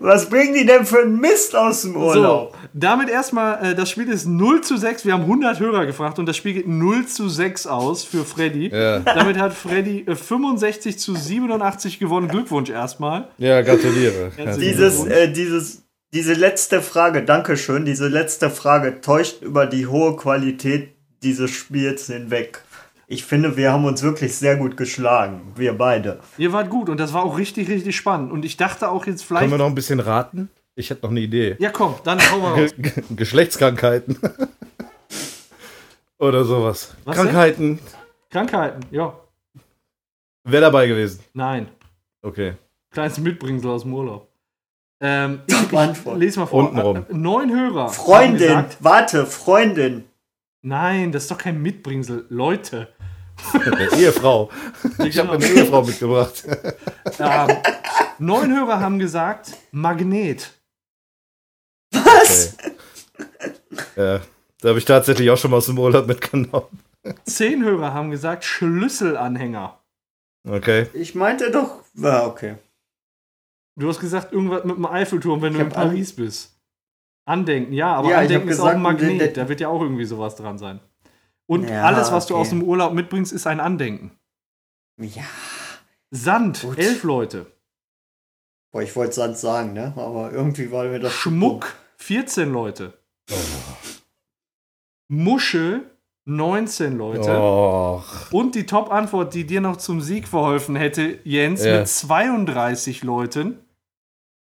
Was 0.00 0.28
bringen 0.28 0.54
die 0.54 0.66
denn 0.66 0.84
für 0.86 1.00
einen 1.02 1.18
Mist 1.20 1.54
aus 1.54 1.82
dem 1.82 1.92
So, 1.94 1.98
Urlaub? 2.00 2.56
damit 2.72 3.08
erstmal, 3.08 3.64
äh, 3.64 3.74
das 3.74 3.90
Spiel 3.90 4.08
ist 4.08 4.26
0 4.26 4.60
zu 4.62 4.76
6. 4.76 5.04
Wir 5.04 5.12
haben 5.12 5.22
100 5.22 5.60
Hörer 5.60 5.86
gefragt 5.86 6.18
und 6.18 6.26
das 6.26 6.36
Spiel 6.36 6.54
geht 6.54 6.68
0 6.68 7.06
zu 7.06 7.28
6 7.28 7.66
aus 7.66 8.04
für 8.04 8.24
Freddy. 8.24 8.68
Ja. 8.68 9.00
Damit 9.00 9.38
hat 9.38 9.52
Freddy 9.54 10.04
äh, 10.06 10.14
65 10.16 10.98
zu 10.98 11.14
87 11.14 11.98
gewonnen. 11.98 12.28
Glückwunsch 12.28 12.70
erstmal. 12.70 13.28
Ja, 13.38 13.60
gratuliere. 13.62 14.30
Dieses, 14.58 15.04
äh, 15.06 15.30
dieses, 15.32 15.82
diese 16.12 16.34
letzte 16.34 16.80
Frage, 16.82 17.22
Dankeschön, 17.22 17.84
diese 17.84 18.08
letzte 18.08 18.50
Frage 18.50 19.00
täuscht 19.00 19.42
über 19.42 19.66
die 19.66 19.86
hohe 19.86 20.16
Qualität 20.16 20.90
dieses 21.22 21.50
Spiels 21.50 22.06
hinweg. 22.06 22.62
Ich 23.14 23.24
finde, 23.24 23.56
wir 23.56 23.70
haben 23.72 23.84
uns 23.84 24.02
wirklich 24.02 24.34
sehr 24.36 24.56
gut 24.56 24.76
geschlagen. 24.76 25.52
Wir 25.54 25.72
beide. 25.78 26.18
Ihr 26.36 26.52
wart 26.52 26.68
gut 26.68 26.88
und 26.88 26.98
das 26.98 27.12
war 27.12 27.22
auch 27.22 27.38
richtig, 27.38 27.68
richtig 27.68 27.94
spannend. 27.94 28.32
Und 28.32 28.44
ich 28.44 28.56
dachte 28.56 28.90
auch 28.90 29.06
jetzt 29.06 29.20
Können 29.28 29.38
vielleicht. 29.38 29.50
wir 29.52 29.58
noch 29.58 29.66
ein 29.66 29.76
bisschen 29.76 30.00
raten? 30.00 30.50
Ich 30.74 30.90
hätte 30.90 31.02
noch 31.02 31.12
eine 31.12 31.20
Idee. 31.20 31.54
Ja, 31.60 31.70
komm, 31.70 31.94
dann 32.02 32.18
hauen 32.18 32.42
wir 32.42 32.48
raus. 32.64 32.74
Ge- 32.76 33.04
Geschlechtskrankheiten. 33.14 34.18
Oder 36.18 36.44
sowas. 36.44 36.92
Was 37.04 37.14
denn? 37.16 37.24
Krankheiten. 37.26 37.78
Krankheiten, 38.30 38.80
ja. 38.90 39.14
Wäre 40.42 40.62
dabei 40.62 40.88
gewesen. 40.88 41.20
Nein. 41.34 41.68
Okay. 42.22 42.54
Kleines 42.90 43.18
Mitbringsel 43.18 43.70
aus 43.70 43.82
dem 43.82 43.94
Urlaub. 43.94 44.26
Ähm, 45.00 45.42
ich, 45.46 45.54
ich 45.72 46.04
lese 46.16 46.40
mal 46.40 46.46
vor. 46.46 46.68
Untenrum. 46.68 46.96
Äh, 47.08 47.14
Neun 47.14 47.52
Hörer. 47.54 47.90
Freundin, 47.90 48.38
gesagt- 48.48 48.78
warte, 48.80 49.24
Freundin. 49.26 50.06
Nein, 50.62 51.12
das 51.12 51.24
ist 51.24 51.30
doch 51.30 51.38
kein 51.38 51.62
Mitbringsel. 51.62 52.26
Leute. 52.28 52.88
Ehefrau. 53.96 54.50
Ich 55.04 55.18
habe 55.18 55.32
eine 55.32 55.46
Ehefrau 55.46 55.82
mitgebracht. 55.82 56.44
Ähm, 57.18 57.48
neun 58.18 58.54
Hörer 58.56 58.80
haben 58.80 58.98
gesagt 58.98 59.52
Magnet. 59.72 60.52
Was? 61.92 62.56
Äh, 63.96 64.20
Da 64.60 64.68
habe 64.68 64.78
ich 64.78 64.84
tatsächlich 64.84 65.28
auch 65.30 65.36
schon 65.36 65.50
mal 65.50 65.58
aus 65.58 65.66
dem 65.66 65.78
Urlaub 65.78 66.06
mitgenommen. 66.06 66.80
Zehn 67.24 67.62
Hörer 67.64 67.92
haben 67.92 68.10
gesagt 68.10 68.44
Schlüsselanhänger. 68.44 69.78
Okay. 70.48 70.86
Ich 70.94 71.14
meinte 71.14 71.50
doch. 71.50 71.82
Ja, 71.94 72.26
okay. 72.26 72.56
Du 73.76 73.88
hast 73.88 74.00
gesagt, 74.00 74.32
irgendwas 74.32 74.64
mit 74.64 74.76
dem 74.76 74.86
Eiffelturm, 74.86 75.42
wenn 75.42 75.52
Ich 75.52 75.58
du 75.58 75.64
in 75.64 75.70
Paris 75.70 76.14
bist. 76.14 76.56
Andenken, 77.26 77.72
ja, 77.72 77.94
aber 77.94 78.10
Ja, 78.10 78.18
Andenken 78.18 78.48
ist 78.48 78.60
auch 78.60 78.66
ein 78.66 78.82
gesagt, 78.82 79.00
Magnet. 79.00 79.36
Da 79.36 79.48
wird 79.48 79.60
ja 79.60 79.68
auch 79.68 79.80
irgendwie 79.80 80.04
sowas 80.04 80.36
dran 80.36 80.58
sein. 80.58 80.80
Und 81.46 81.68
Ja, 81.68 81.84
alles, 81.84 82.10
was 82.12 82.26
du 82.26 82.34
okay. 82.34 82.40
aus 82.42 82.48
dem 82.50 82.62
Urlaub 82.62 82.92
mitbringst, 82.94 83.32
ist 83.32 83.46
ein 83.46 83.60
Andenken. 83.60 84.12
Ja. 84.98 85.24
Sand, 86.10 86.62
Gut. 86.62 86.78
elf 86.78 87.02
Leute. 87.02 87.46
Boah, 88.72 88.82
ich 88.82 88.94
wollte 88.96 89.12
Sand 89.14 89.36
sagen, 89.36 89.72
ne? 89.72 89.92
Aber 89.96 90.32
irgendwie 90.32 90.70
war 90.72 90.84
mir 90.84 91.00
das. 91.00 91.12
Schmuck, 91.12 91.74
14 91.98 92.50
Leute. 92.52 92.92
Muschel, 95.08 95.90
19 96.26 96.96
Leute. 96.96 97.36
Och. 97.38 98.32
Und 98.32 98.54
die 98.54 98.66
Top-Antwort, 98.66 99.34
die 99.34 99.44
dir 99.46 99.60
noch 99.60 99.76
zum 99.76 100.00
Sieg 100.00 100.26
verholfen 100.26 100.76
hätte, 100.76 101.18
Jens, 101.24 101.64
Ja. 101.64 101.80
mit 101.80 101.88
32 101.88 103.02
Leuten, 103.02 103.58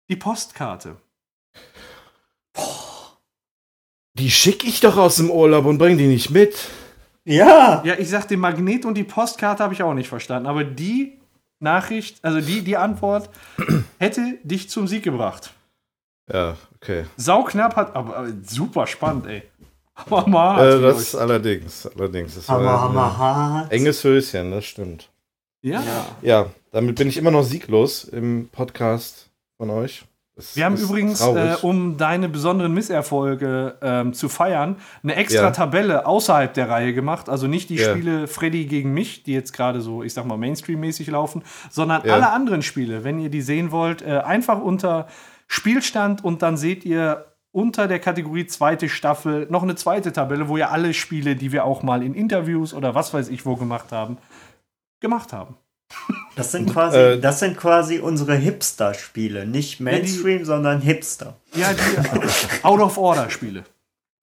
die 0.08 0.16
Postkarte. 0.16 0.96
Die 4.16 4.30
schicke 4.30 4.66
ich 4.66 4.80
doch 4.80 4.96
aus 4.96 5.16
dem 5.16 5.30
Urlaub 5.30 5.64
und 5.66 5.78
bring 5.78 5.98
die 5.98 6.06
nicht 6.06 6.30
mit. 6.30 6.68
Ja! 7.24 7.82
Ja, 7.84 7.94
ich 7.98 8.08
sag, 8.10 8.28
den 8.28 8.40
Magnet 8.40 8.84
und 8.84 8.94
die 8.94 9.04
Postkarte 9.04 9.62
habe 9.62 9.74
ich 9.74 9.82
auch 9.82 9.94
nicht 9.94 10.08
verstanden. 10.08 10.46
Aber 10.46 10.64
die 10.64 11.18
Nachricht, 11.58 12.22
also 12.22 12.40
die, 12.40 12.62
die 12.62 12.76
Antwort, 12.76 13.30
hätte 13.98 14.38
dich 14.42 14.68
zum 14.68 14.86
Sieg 14.86 15.02
gebracht. 15.02 15.52
Ja, 16.32 16.56
okay. 16.76 17.04
Sauknapp 17.16 17.76
hat, 17.76 17.96
aber, 17.96 18.16
aber 18.16 18.28
super 18.44 18.86
spannend, 18.86 19.26
ey. 19.26 19.42
Hammer. 20.10 20.58
Äh, 20.60 20.80
das 20.80 21.14
allerdings, 21.14 21.86
allerdings. 21.86 22.34
Das 22.34 22.48
Hammer, 22.48 22.64
war 22.64 22.80
hammer, 22.82 23.04
ein 23.04 23.18
hart. 23.18 23.72
enges 23.72 24.02
Höschen, 24.02 24.50
das 24.50 24.64
stimmt. 24.64 25.10
ja. 25.62 25.82
Ja, 26.22 26.46
damit 26.72 26.96
bin 26.96 27.08
ich 27.08 27.16
immer 27.16 27.30
noch 27.30 27.44
sieglos 27.44 28.04
im 28.04 28.48
Podcast 28.50 29.30
von 29.56 29.70
euch. 29.70 30.04
Das 30.36 30.56
Wir 30.56 30.64
haben 30.64 30.76
übrigens, 30.76 31.20
äh, 31.20 31.56
um 31.62 31.96
deine 31.96 32.28
besonderen 32.28 32.74
Misserfolge 32.74 33.76
ähm, 33.80 34.12
zu 34.14 34.28
feiern, 34.28 34.76
eine 35.04 35.14
extra 35.14 35.44
Ja. 35.44 35.50
Tabelle 35.52 36.06
außerhalb 36.06 36.52
der 36.54 36.68
Reihe 36.68 36.92
gemacht. 36.92 37.28
Also 37.28 37.46
nicht 37.46 37.70
die 37.70 37.76
Ja. 37.76 37.90
Spiele 37.90 38.26
Freddy 38.26 38.66
gegen 38.66 38.92
mich, 38.92 39.22
die 39.22 39.32
jetzt 39.32 39.52
gerade 39.52 39.80
so, 39.80 40.02
ich 40.02 40.12
sag 40.12 40.24
mal, 40.26 40.36
Mainstream-mäßig 40.36 41.06
laufen, 41.06 41.44
sondern 41.70 42.02
Ja. 42.04 42.14
alle 42.14 42.30
anderen 42.32 42.62
Spiele. 42.62 43.04
Wenn 43.04 43.20
ihr 43.20 43.30
die 43.30 43.42
sehen 43.42 43.70
wollt, 43.70 44.02
äh, 44.02 44.18
einfach 44.24 44.60
unter 44.60 45.06
Spielstand 45.46 46.24
und 46.24 46.42
dann 46.42 46.56
seht 46.56 46.84
ihr 46.84 47.26
unter 47.52 47.86
der 47.86 48.00
Kategorie 48.00 48.46
zweite 48.46 48.88
Staffel 48.88 49.46
noch 49.50 49.62
eine 49.62 49.76
zweite 49.76 50.10
Tabelle, 50.12 50.48
wo 50.48 50.56
ihr 50.56 50.72
alle 50.72 50.92
Spiele, 50.94 51.36
die 51.36 51.52
wir 51.52 51.64
auch 51.64 51.84
mal 51.84 52.02
in 52.02 52.12
Interviews 52.12 52.74
oder 52.74 52.96
was 52.96 53.14
weiß 53.14 53.28
ich 53.28 53.46
wo 53.46 53.54
gemacht 53.54 53.92
haben, 53.92 54.18
gemacht 54.98 55.32
haben. 55.32 55.56
Das 56.36 56.50
sind 56.52 56.70
quasi, 56.72 56.96
Äh, 56.98 57.20
das 57.20 57.38
sind 57.40 57.56
quasi 57.56 57.98
unsere 58.00 58.34
Hipster-Spiele. 58.34 59.46
Nicht 59.46 59.80
Mainstream, 59.80 60.44
sondern 60.44 60.80
Hipster. 60.80 61.36
Ja, 61.54 61.70
die 61.72 62.62
Out-of-Order-Spiele. 62.64 63.64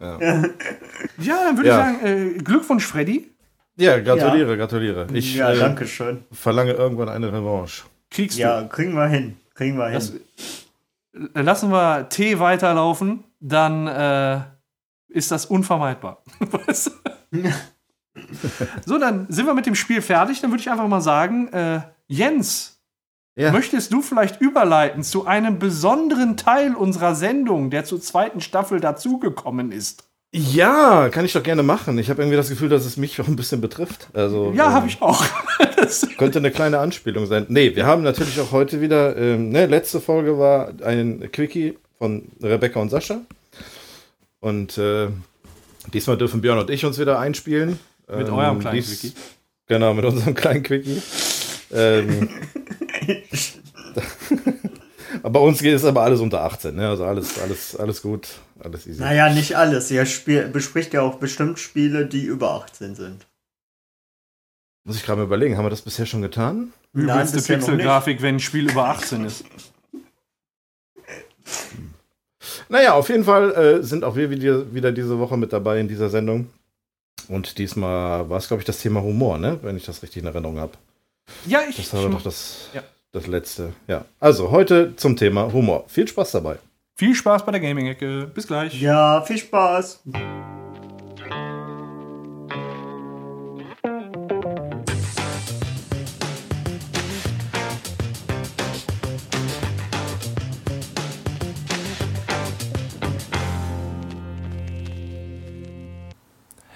Ja. 0.01 0.19
Ja, 0.19 1.43
dann 1.45 1.57
würde 1.57 1.69
Ja. 1.69 1.91
ich 1.91 1.99
sagen, 2.01 2.05
äh, 2.05 2.37
Glückwunsch, 2.39 2.85
Freddy. 2.85 3.31
Ja, 3.77 3.99
gratuliere, 3.99 4.57
gratuliere. 4.57 5.07
Ich 5.13 5.35
ja, 5.35 5.51
äh, 5.51 5.57
danke 5.59 5.87
schön. 5.87 6.23
verlange 6.31 6.73
irgendwann 6.73 7.07
eine 7.09 7.31
Revanche. 7.31 7.83
Kriegst 8.09 8.37
Ja, 8.37 8.63
kriegen 8.63 8.93
wir 8.93 9.07
hin. 9.07 9.37
Kriegen 9.55 9.77
wir 9.77 9.87
du. 9.87 9.93
Das, 9.93 10.09
hin. 10.09 10.21
äh, 11.33 11.41
lassen 11.41 11.71
wir 11.71 12.09
T 12.09 12.39
weiterlaufen, 12.39 13.23
dann 13.39 13.87
äh, 13.87 14.41
ist 15.07 15.31
das 15.31 15.45
unvermeidbar. 15.45 16.21
Weißt 16.39 16.91
du? 17.31 17.43
so, 18.85 18.97
dann 18.97 19.25
sind 19.29 19.45
wir 19.45 19.53
mit 19.53 19.65
dem 19.65 19.75
Spiel 19.75 20.01
fertig. 20.01 20.41
Dann 20.41 20.51
würde 20.51 20.61
ich 20.61 20.69
einfach 20.69 20.87
mal 20.87 21.01
sagen, 21.01 21.47
äh, 21.53 21.81
Jens, 22.07 22.79
Ja. 23.35 23.51
möchtest 23.51 23.93
du 23.93 24.01
vielleicht 24.01 24.41
überleiten 24.41 25.03
zu 25.03 25.25
einem 25.25 25.59
besonderen 25.59 26.35
Teil 26.37 26.75
unserer 26.75 27.15
Sendung, 27.15 27.69
der 27.69 27.85
zur 27.85 28.01
zweiten 28.01 28.41
Staffel 28.41 28.79
dazugekommen 28.79 29.71
ist? 29.71 30.03
Ja, 30.33 31.09
kann 31.09 31.25
ich 31.25 31.33
doch 31.33 31.43
gerne 31.43 31.61
machen. 31.63 31.97
Ich 31.99 32.09
habe 32.09 32.21
irgendwie 32.21 32.37
das 32.37 32.47
Gefühl, 32.49 32.69
dass 32.69 32.85
es 32.85 32.95
mich 32.95 33.19
auch 33.19 33.27
ein 33.27 33.35
bisschen 33.35 33.59
betrifft. 33.59 34.07
Also, 34.13 34.53
Ja, 34.55 34.67
ähm, 34.67 34.73
habe 34.73 34.87
ich 34.87 35.01
auch. 35.01 35.25
Könnte 36.17 36.39
eine 36.39 36.51
kleine 36.51 36.79
Anspielung 36.79 37.25
sein. 37.25 37.45
Nee, 37.49 37.75
wir 37.75 37.85
haben 37.85 38.01
natürlich 38.01 38.39
auch 38.39 38.51
heute 38.53 38.79
wieder, 38.79 39.17
ähm, 39.17 39.49
ne, 39.49 39.65
letzte 39.65 39.99
Folge 39.99 40.39
war 40.39 40.71
ein 40.85 41.29
Quickie 41.33 41.77
von 41.97 42.29
Rebecca 42.41 42.79
und 42.79 42.89
Sascha. 42.89 43.19
Und 44.39 44.77
äh, 44.77 45.09
diesmal 45.93 46.17
dürfen 46.17 46.39
Björn 46.41 46.59
und 46.59 46.69
ich 46.69 46.85
uns 46.85 46.97
wieder 46.97 47.19
einspielen. 47.19 47.77
Mit 48.07 48.27
Ähm, 48.27 48.33
eurem 48.33 48.59
kleinen 48.59 48.75
dies- 48.75 48.99
Quickie. 48.99 49.15
Genau, 49.67 49.93
mit 49.93 50.03
unserem 50.05 50.33
kleinen 50.35 50.63
Quickie. 50.63 51.01
ähm, 51.71 52.29
aber 55.23 55.29
bei 55.29 55.39
uns 55.39 55.59
geht 55.61 55.73
es 55.75 55.85
aber 55.85 56.01
alles 56.01 56.19
unter 56.19 56.41
18, 56.43 56.75
ne? 56.75 56.89
Also 56.89 57.05
alles, 57.05 57.39
alles, 57.39 57.75
alles 57.75 58.01
gut, 58.01 58.27
alles 58.59 58.87
easy. 58.87 58.99
Naja, 59.01 59.33
nicht 59.33 59.55
alles. 59.55 59.89
Ihr 59.91 60.05
spiel, 60.05 60.47
bespricht 60.47 60.93
ja 60.93 61.01
auch 61.01 61.15
bestimmt 61.15 61.59
Spiele, 61.59 62.05
die 62.05 62.23
über 62.25 62.51
18 62.51 62.95
sind. 62.95 63.27
Muss 64.83 64.95
ich 64.97 65.03
gerade 65.05 65.19
mal 65.19 65.25
überlegen, 65.25 65.57
haben 65.57 65.65
wir 65.65 65.69
das 65.69 65.83
bisher 65.83 66.05
schon 66.05 66.21
getan? 66.23 66.73
Übelste 66.93 67.41
Pixelgrafik, 67.41 68.21
wenn 68.21 68.35
ein 68.35 68.39
Spiel 68.39 68.69
über 68.69 68.85
18 68.89 69.23
ist. 69.25 69.45
Naja, 72.67 72.93
auf 72.93 73.09
jeden 73.09 73.23
Fall 73.25 73.51
äh, 73.53 73.83
sind 73.83 74.03
auch 74.03 74.15
wir 74.15 74.29
wieder, 74.29 74.73
wieder 74.73 74.91
diese 74.91 75.19
Woche 75.19 75.37
mit 75.37 75.53
dabei 75.53 75.79
in 75.79 75.87
dieser 75.87 76.09
Sendung. 76.09 76.49
Und 77.31 77.57
diesmal 77.57 78.29
war 78.29 78.37
es, 78.37 78.47
glaube 78.47 78.61
ich, 78.61 78.65
das 78.65 78.79
Thema 78.81 79.01
Humor, 79.01 79.37
ne? 79.37 79.57
Wenn 79.61 79.77
ich 79.77 79.85
das 79.85 80.03
richtig 80.03 80.21
in 80.21 80.27
Erinnerung 80.27 80.59
habe. 80.59 80.73
Ja, 81.45 81.61
ich. 81.69 81.77
Das 81.77 81.93
war 81.93 82.09
doch 82.09 82.21
das, 82.21 82.69
Ja. 82.73 82.83
das 83.13 83.27
letzte. 83.27 83.73
Ja. 83.87 84.05
Also, 84.19 84.51
heute 84.51 84.95
zum 84.97 85.15
Thema 85.15 85.51
Humor. 85.53 85.85
Viel 85.87 86.07
Spaß 86.07 86.31
dabei. 86.31 86.57
Viel 86.95 87.15
Spaß 87.15 87.45
bei 87.45 87.51
der 87.53 87.61
Gaming-Ecke. 87.61 88.29
Bis 88.33 88.47
gleich. 88.47 88.79
Ja, 88.81 89.21
viel 89.21 89.37
Spaß. 89.37 90.01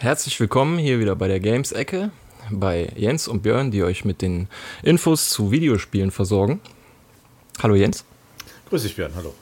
Herzlich 0.06 0.40
willkommen 0.40 0.78
hier 0.78 1.00
wieder 1.00 1.16
bei 1.16 1.28
der 1.28 1.40
Games-Ecke, 1.40 2.12
bei 2.52 2.94
Jens 2.96 3.28
und 3.28 3.42
Björn, 3.42 3.72
die 3.72 3.82
euch 3.82 4.06
mit 4.06 4.22
den 4.22 4.50
Infos 4.84 5.32
zu 5.32 5.50
Videospielen 5.50 6.12
versorgen. 6.12 6.62
Hallo 7.64 7.74
Jens. 7.74 8.06
Grüß 8.70 8.84
dich, 8.84 8.96
Björn. 8.96 9.14
Hallo. 9.16 9.34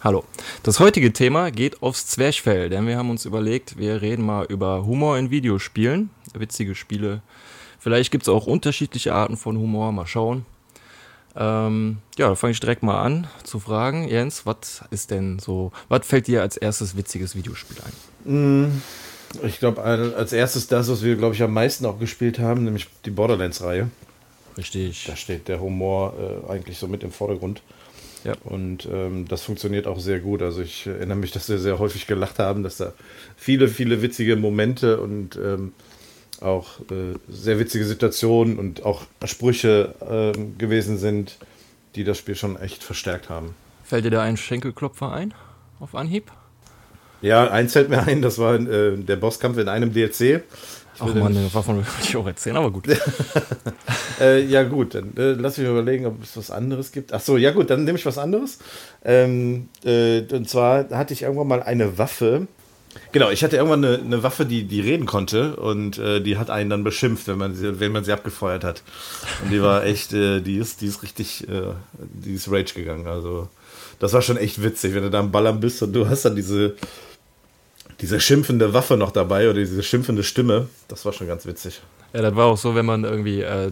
Hallo. 0.00 0.24
Das 0.64 0.80
heutige 0.80 1.12
Thema 1.12 1.52
geht 1.52 1.80
aufs 1.80 2.08
Zwerchfell, 2.08 2.70
denn 2.70 2.88
wir 2.88 2.98
haben 2.98 3.08
uns 3.08 3.24
überlegt, 3.24 3.78
wir 3.78 4.02
reden 4.02 4.26
mal 4.26 4.46
über 4.46 4.84
Humor 4.84 5.16
in 5.16 5.30
Videospielen, 5.30 6.10
witzige 6.34 6.74
Spiele. 6.74 7.22
Vielleicht 7.78 8.10
gibt 8.10 8.24
es 8.24 8.28
auch 8.28 8.48
unterschiedliche 8.48 9.14
Arten 9.14 9.36
von 9.36 9.58
Humor, 9.58 9.92
mal 9.92 10.08
schauen. 10.08 10.44
Ähm, 11.36 11.98
ja, 12.18 12.26
da 12.26 12.34
fange 12.34 12.50
ich 12.50 12.58
direkt 12.58 12.82
mal 12.82 13.00
an 13.00 13.28
zu 13.44 13.60
fragen. 13.60 14.08
Jens, 14.08 14.44
was 14.44 14.82
ist 14.90 15.12
denn 15.12 15.38
so, 15.38 15.70
was 15.88 16.04
fällt 16.04 16.26
dir 16.26 16.42
als 16.42 16.56
erstes 16.56 16.96
witziges 16.96 17.36
Videospiel 17.36 17.76
ein? 17.84 18.82
Ich 19.42 19.58
glaube, 19.58 19.82
als 19.82 20.32
erstes 20.32 20.66
das, 20.66 20.88
was 20.90 21.02
wir, 21.02 21.16
glaube 21.16 21.34
ich, 21.34 21.42
am 21.42 21.52
meisten 21.52 21.86
auch 21.86 21.98
gespielt 21.98 22.38
haben, 22.38 22.64
nämlich 22.64 22.88
die 23.04 23.10
Borderlands-Reihe. 23.10 23.88
Richtig. 24.56 25.04
Da 25.06 25.16
steht 25.16 25.48
der 25.48 25.60
Humor 25.60 26.14
äh, 26.48 26.52
eigentlich 26.52 26.78
so 26.78 26.88
mit 26.88 27.02
im 27.02 27.12
Vordergrund. 27.12 27.62
Ja. 28.24 28.34
Und 28.44 28.86
ähm, 28.92 29.26
das 29.28 29.42
funktioniert 29.42 29.86
auch 29.86 29.98
sehr 29.98 30.20
gut. 30.20 30.42
Also 30.42 30.60
ich 30.60 30.86
erinnere 30.86 31.16
mich, 31.16 31.30
dass 31.30 31.48
wir 31.48 31.58
sehr 31.58 31.78
häufig 31.78 32.06
gelacht 32.06 32.38
haben, 32.38 32.62
dass 32.62 32.76
da 32.76 32.92
viele, 33.36 33.68
viele 33.68 34.02
witzige 34.02 34.36
Momente 34.36 35.00
und 35.00 35.36
ähm, 35.36 35.72
auch 36.40 36.80
äh, 36.90 37.14
sehr 37.28 37.58
witzige 37.58 37.84
Situationen 37.84 38.58
und 38.58 38.84
auch 38.84 39.02
Sprüche 39.24 39.94
ähm, 40.06 40.58
gewesen 40.58 40.98
sind, 40.98 41.38
die 41.94 42.04
das 42.04 42.18
Spiel 42.18 42.34
schon 42.34 42.58
echt 42.58 42.82
verstärkt 42.82 43.28
haben. 43.28 43.54
Fällt 43.84 44.04
dir 44.04 44.10
da 44.10 44.22
ein 44.22 44.36
Schenkelklopfer 44.36 45.12
ein? 45.12 45.34
Auf 45.78 45.94
Anhieb? 45.94 46.30
Ja, 47.22 47.50
eins 47.50 47.72
fällt 47.72 47.90
mir 47.90 48.02
ein, 48.02 48.22
das 48.22 48.38
war 48.38 48.54
äh, 48.54 48.96
der 48.96 49.16
Bosskampf 49.16 49.58
in 49.58 49.68
einem 49.68 49.92
DLC. 49.92 50.20
Ich 50.20 50.42
Ach 51.00 51.14
man, 51.14 51.34
davon 51.52 51.76
wollte 51.76 51.88
ich 52.02 52.16
auch 52.16 52.26
erzählen, 52.26 52.56
aber 52.56 52.70
gut. 52.70 52.84
Äh, 54.20 54.44
ja, 54.44 54.64
gut, 54.64 54.94
dann 54.94 55.16
äh, 55.16 55.32
lass 55.32 55.56
mich 55.56 55.66
überlegen, 55.66 56.04
ob 56.04 56.22
es 56.22 56.36
was 56.36 56.50
anderes 56.50 56.92
gibt. 56.92 57.14
Ach 57.14 57.20
so, 57.20 57.38
ja, 57.38 57.52
gut, 57.52 57.70
dann 57.70 57.84
nehme 57.84 57.96
ich 57.96 58.04
was 58.04 58.18
anderes. 58.18 58.58
Ähm, 59.02 59.70
äh, 59.82 60.20
und 60.30 60.46
zwar 60.46 60.90
hatte 60.90 61.14
ich 61.14 61.22
irgendwann 61.22 61.48
mal 61.48 61.62
eine 61.62 61.96
Waffe. 61.96 62.46
Genau, 63.12 63.30
ich 63.30 63.42
hatte 63.42 63.56
irgendwann 63.56 63.82
eine, 63.82 63.98
eine 63.98 64.22
Waffe, 64.22 64.44
die, 64.44 64.64
die 64.64 64.80
reden 64.80 65.06
konnte 65.06 65.56
und 65.56 65.96
äh, 65.96 66.20
die 66.20 66.36
hat 66.36 66.50
einen 66.50 66.68
dann 66.68 66.84
beschimpft, 66.84 67.28
wenn 67.28 67.38
man 67.38 67.54
sie, 67.54 67.80
wenn 67.80 67.92
man 67.92 68.04
sie 68.04 68.12
abgefeuert 68.12 68.62
hat. 68.62 68.82
Und 69.42 69.50
die 69.50 69.62
war 69.62 69.84
echt, 69.84 70.12
äh, 70.12 70.40
die 70.40 70.58
ist, 70.58 70.82
die 70.82 70.86
ist 70.86 71.02
richtig, 71.02 71.48
äh, 71.48 71.72
die 71.98 72.34
ist 72.34 72.50
Rage 72.50 72.74
gegangen. 72.74 73.06
Also, 73.06 73.48
das 74.00 74.12
war 74.12 74.20
schon 74.20 74.36
echt 74.36 74.62
witzig, 74.62 74.94
wenn 74.94 75.04
du 75.04 75.10
da 75.10 75.20
am 75.20 75.32
Ballern 75.32 75.60
bist 75.60 75.82
und 75.82 75.94
du 75.94 76.08
hast 76.08 76.26
dann 76.26 76.36
diese, 76.36 76.74
diese 78.00 78.20
schimpfende 78.20 78.72
Waffe 78.72 78.96
noch 78.96 79.10
dabei 79.10 79.48
oder 79.50 79.58
diese 79.58 79.82
schimpfende 79.82 80.22
Stimme. 80.22 80.68
Das 80.88 81.04
war 81.04 81.12
schon 81.12 81.26
ganz 81.26 81.46
witzig. 81.46 81.82
Ja, 82.12 82.22
das 82.22 82.34
war 82.34 82.46
auch 82.46 82.56
so, 82.56 82.74
wenn 82.74 82.86
man 82.86 83.04
irgendwie 83.04 83.42
äh, 83.42 83.70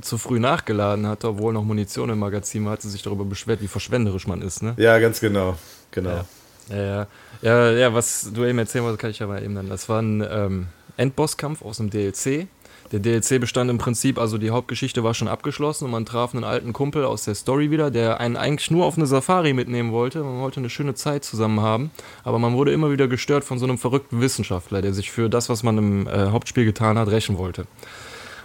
zu 0.00 0.18
früh 0.18 0.38
nachgeladen 0.38 1.06
hatte, 1.06 1.28
obwohl 1.28 1.52
noch 1.52 1.64
Munition 1.64 2.10
im 2.10 2.18
Magazin 2.18 2.64
war, 2.64 2.72
hat 2.72 2.82
sie 2.82 2.90
sich 2.90 3.02
darüber 3.02 3.24
beschwert, 3.24 3.60
wie 3.60 3.68
verschwenderisch 3.68 4.26
man 4.26 4.42
ist, 4.42 4.62
ne? 4.62 4.74
Ja, 4.76 4.98
ganz 4.98 5.20
genau. 5.20 5.56
Genau. 5.90 6.10
Ja. 6.10 6.24
Ja, 6.70 6.76
ja. 6.76 7.06
ja, 7.42 7.70
ja, 7.72 7.94
was 7.94 8.30
du 8.32 8.44
eben 8.44 8.58
erzählen 8.58 8.84
wolltest, 8.84 9.00
kann 9.00 9.10
ich 9.10 9.22
aber 9.22 9.42
eben 9.42 9.54
dann. 9.54 9.68
Das 9.68 9.88
war 9.88 10.00
ein 10.00 10.24
ähm, 10.28 10.68
Endbosskampf 10.96 11.62
aus 11.62 11.78
dem 11.78 11.90
DLC. 11.90 12.46
Der 12.92 13.00
DLC 13.00 13.40
bestand 13.40 13.70
im 13.70 13.78
Prinzip, 13.78 14.18
also 14.18 14.36
die 14.36 14.50
Hauptgeschichte 14.50 15.02
war 15.02 15.14
schon 15.14 15.26
abgeschlossen 15.26 15.86
und 15.86 15.90
man 15.90 16.04
traf 16.04 16.34
einen 16.34 16.44
alten 16.44 16.74
Kumpel 16.74 17.06
aus 17.06 17.24
der 17.24 17.34
Story 17.34 17.70
wieder, 17.70 17.90
der 17.90 18.20
einen 18.20 18.36
eigentlich 18.36 18.70
nur 18.70 18.84
auf 18.84 18.98
eine 18.98 19.06
Safari 19.06 19.54
mitnehmen 19.54 19.92
wollte. 19.92 20.22
Man 20.22 20.40
wollte 20.40 20.60
eine 20.60 20.68
schöne 20.68 20.94
Zeit 20.94 21.24
zusammen 21.24 21.60
haben, 21.60 21.90
aber 22.22 22.38
man 22.38 22.54
wurde 22.54 22.70
immer 22.70 22.92
wieder 22.92 23.08
gestört 23.08 23.44
von 23.44 23.58
so 23.58 23.64
einem 23.64 23.78
verrückten 23.78 24.20
Wissenschaftler, 24.20 24.82
der 24.82 24.92
sich 24.92 25.10
für 25.10 25.30
das, 25.30 25.48
was 25.48 25.62
man 25.62 25.78
im 25.78 26.06
äh, 26.06 26.26
Hauptspiel 26.30 26.66
getan 26.66 26.98
hat, 26.98 27.08
rächen 27.08 27.38
wollte. 27.38 27.66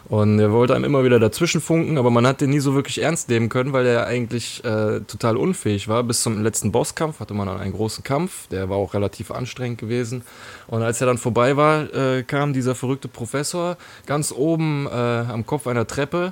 Und 0.09 0.39
er 0.39 0.53
wollte 0.53 0.73
einem 0.73 0.85
immer 0.85 1.03
wieder 1.03 1.19
dazwischen 1.19 1.59
funken, 1.59 1.97
aber 1.97 2.09
man 2.09 2.25
hat 2.25 2.39
den 2.39 2.49
nie 2.49 2.59
so 2.59 2.73
wirklich 2.75 3.01
ernst 3.01 3.27
nehmen 3.27 3.49
können, 3.49 3.73
weil 3.73 3.85
er 3.85 4.07
eigentlich 4.07 4.63
äh, 4.63 5.01
total 5.01 5.35
unfähig 5.35 5.89
war. 5.89 6.01
Bis 6.03 6.21
zum 6.21 6.41
letzten 6.41 6.71
Bosskampf 6.71 7.19
hatte 7.19 7.33
man 7.33 7.47
dann 7.47 7.59
einen 7.59 7.73
großen 7.73 8.05
Kampf, 8.05 8.47
der 8.47 8.69
war 8.69 8.77
auch 8.77 8.93
relativ 8.93 9.31
anstrengend 9.31 9.79
gewesen. 9.79 10.23
Und 10.67 10.81
als 10.81 11.01
er 11.01 11.07
dann 11.07 11.17
vorbei 11.17 11.57
war, 11.57 11.93
äh, 11.93 12.23
kam 12.23 12.53
dieser 12.53 12.73
verrückte 12.73 13.09
Professor 13.09 13.75
ganz 14.05 14.31
oben 14.31 14.87
äh, 14.87 14.91
am 14.91 15.45
Kopf 15.45 15.67
einer 15.67 15.87
Treppe 15.87 16.31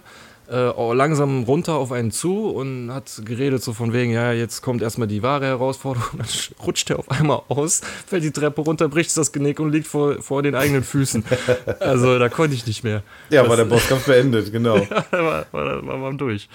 äh, 0.49 0.93
langsam 0.93 1.43
runter 1.43 1.75
auf 1.75 1.91
einen 1.91 2.11
zu 2.11 2.49
und 2.49 2.91
hat 2.91 3.21
geredet 3.25 3.63
so 3.63 3.73
von 3.73 3.93
wegen, 3.93 4.11
ja, 4.11 4.31
jetzt 4.31 4.61
kommt 4.61 4.81
erstmal 4.81 5.07
die 5.07 5.23
wahre 5.23 5.45
Herausforderung, 5.45 6.09
dann 6.17 6.27
rutscht 6.65 6.89
er 6.89 6.99
auf 6.99 7.09
einmal 7.09 7.41
aus, 7.47 7.81
fällt 8.07 8.23
die 8.23 8.31
Treppe 8.31 8.61
runter, 8.61 8.87
bricht 8.87 9.15
das 9.17 9.31
Genick 9.31 9.59
und 9.59 9.71
liegt 9.71 9.87
vor, 9.87 10.21
vor 10.21 10.43
den 10.43 10.55
eigenen 10.55 10.83
Füßen. 10.83 11.23
Also 11.79 12.19
da 12.19 12.29
konnte 12.29 12.55
ich 12.55 12.65
nicht 12.65 12.83
mehr. 12.83 13.03
Ja, 13.29 13.41
das, 13.41 13.49
war 13.49 13.57
der 13.57 13.65
Bosskampf 13.65 14.05
beendet, 14.05 14.51
genau. 14.51 14.77
ja, 14.77 15.05
war, 15.11 15.45
war, 15.51 15.85
war, 15.85 16.01
war 16.01 16.13
durch. 16.13 16.49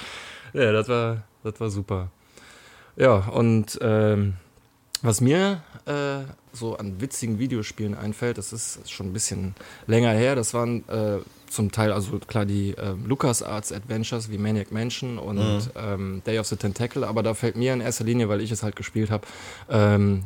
Ja, 0.52 0.72
das 0.72 0.88
war, 0.88 1.22
das 1.42 1.60
war 1.60 1.70
super. 1.70 2.10
Ja, 2.96 3.16
und 3.16 3.78
ähm, 3.80 4.34
was 5.02 5.20
mir 5.20 5.62
äh, 5.86 6.24
so 6.52 6.76
an 6.76 7.00
witzigen 7.00 7.38
Videospielen 7.38 7.94
einfällt, 7.94 8.38
das 8.38 8.52
ist 8.52 8.90
schon 8.90 9.06
ein 9.06 9.12
bisschen 9.12 9.54
länger 9.86 10.12
her, 10.12 10.34
das 10.34 10.54
waren 10.54 10.88
äh, 10.88 11.18
zum 11.50 11.72
Teil, 11.72 11.92
also 11.92 12.18
klar, 12.18 12.46
die 12.46 12.70
äh, 12.70 12.94
LucasArts 13.06 13.72
Adventures 13.72 14.30
wie 14.30 14.38
Maniac 14.38 14.72
Mansion 14.72 15.18
und 15.18 15.36
mhm. 15.36 15.60
ähm, 15.76 16.22
Day 16.26 16.38
of 16.38 16.46
the 16.46 16.56
Tentacle, 16.56 17.04
aber 17.04 17.22
da 17.22 17.34
fällt 17.34 17.56
mir 17.56 17.72
in 17.72 17.80
erster 17.80 18.04
Linie, 18.04 18.28
weil 18.28 18.40
ich 18.40 18.50
es 18.50 18.62
halt 18.62 18.76
gespielt 18.76 19.10
habe, 19.10 19.26
ähm, 19.68 20.24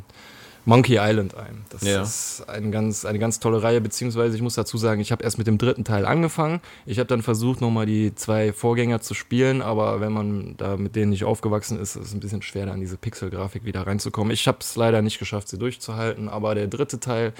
Monkey 0.66 0.96
Island 0.98 1.36
ein. 1.36 1.64
Das 1.68 1.82
ja. 1.82 2.02
ist 2.02 2.48
ein 2.48 2.72
ganz, 2.72 3.04
eine 3.04 3.18
ganz 3.18 3.38
tolle 3.38 3.62
Reihe, 3.62 3.80
beziehungsweise 3.82 4.34
ich 4.34 4.42
muss 4.42 4.54
dazu 4.54 4.78
sagen, 4.78 5.00
ich 5.00 5.12
habe 5.12 5.22
erst 5.22 5.36
mit 5.36 5.46
dem 5.46 5.58
dritten 5.58 5.84
Teil 5.84 6.06
angefangen. 6.06 6.60
Ich 6.86 6.98
habe 6.98 7.06
dann 7.06 7.22
versucht, 7.22 7.60
nochmal 7.60 7.84
die 7.84 8.14
zwei 8.14 8.52
Vorgänger 8.52 9.00
zu 9.00 9.12
spielen, 9.12 9.60
aber 9.60 10.00
wenn 10.00 10.12
man 10.12 10.56
da 10.56 10.76
mit 10.76 10.96
denen 10.96 11.10
nicht 11.10 11.24
aufgewachsen 11.24 11.78
ist, 11.78 11.96
ist 11.96 12.06
es 12.06 12.14
ein 12.14 12.20
bisschen 12.20 12.40
schwer, 12.40 12.66
da 12.66 12.72
an 12.72 12.80
diese 12.80 12.96
Pixelgrafik 12.96 13.64
wieder 13.64 13.86
reinzukommen. 13.86 14.32
Ich 14.32 14.48
habe 14.48 14.58
es 14.60 14.74
leider 14.76 15.02
nicht 15.02 15.18
geschafft, 15.18 15.48
sie 15.48 15.58
durchzuhalten, 15.58 16.30
aber 16.30 16.54
der 16.54 16.66
dritte 16.66 16.98
Teil 16.98 17.34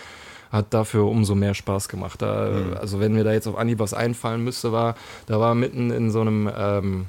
hat 0.54 0.72
dafür 0.72 1.04
umso 1.04 1.34
mehr 1.34 1.54
Spaß 1.54 1.88
gemacht. 1.88 2.22
Da, 2.22 2.50
mhm. 2.50 2.76
Also 2.78 3.00
wenn 3.00 3.12
mir 3.12 3.24
da 3.24 3.32
jetzt 3.32 3.46
auf 3.46 3.58
Anhieb 3.58 3.78
was 3.78 3.92
einfallen 3.92 4.42
müsste, 4.42 4.72
war, 4.72 4.94
da 5.26 5.40
war 5.40 5.54
mitten 5.54 5.90
in 5.90 6.10
so 6.10 6.20
einem, 6.20 6.50
ähm, 6.56 7.06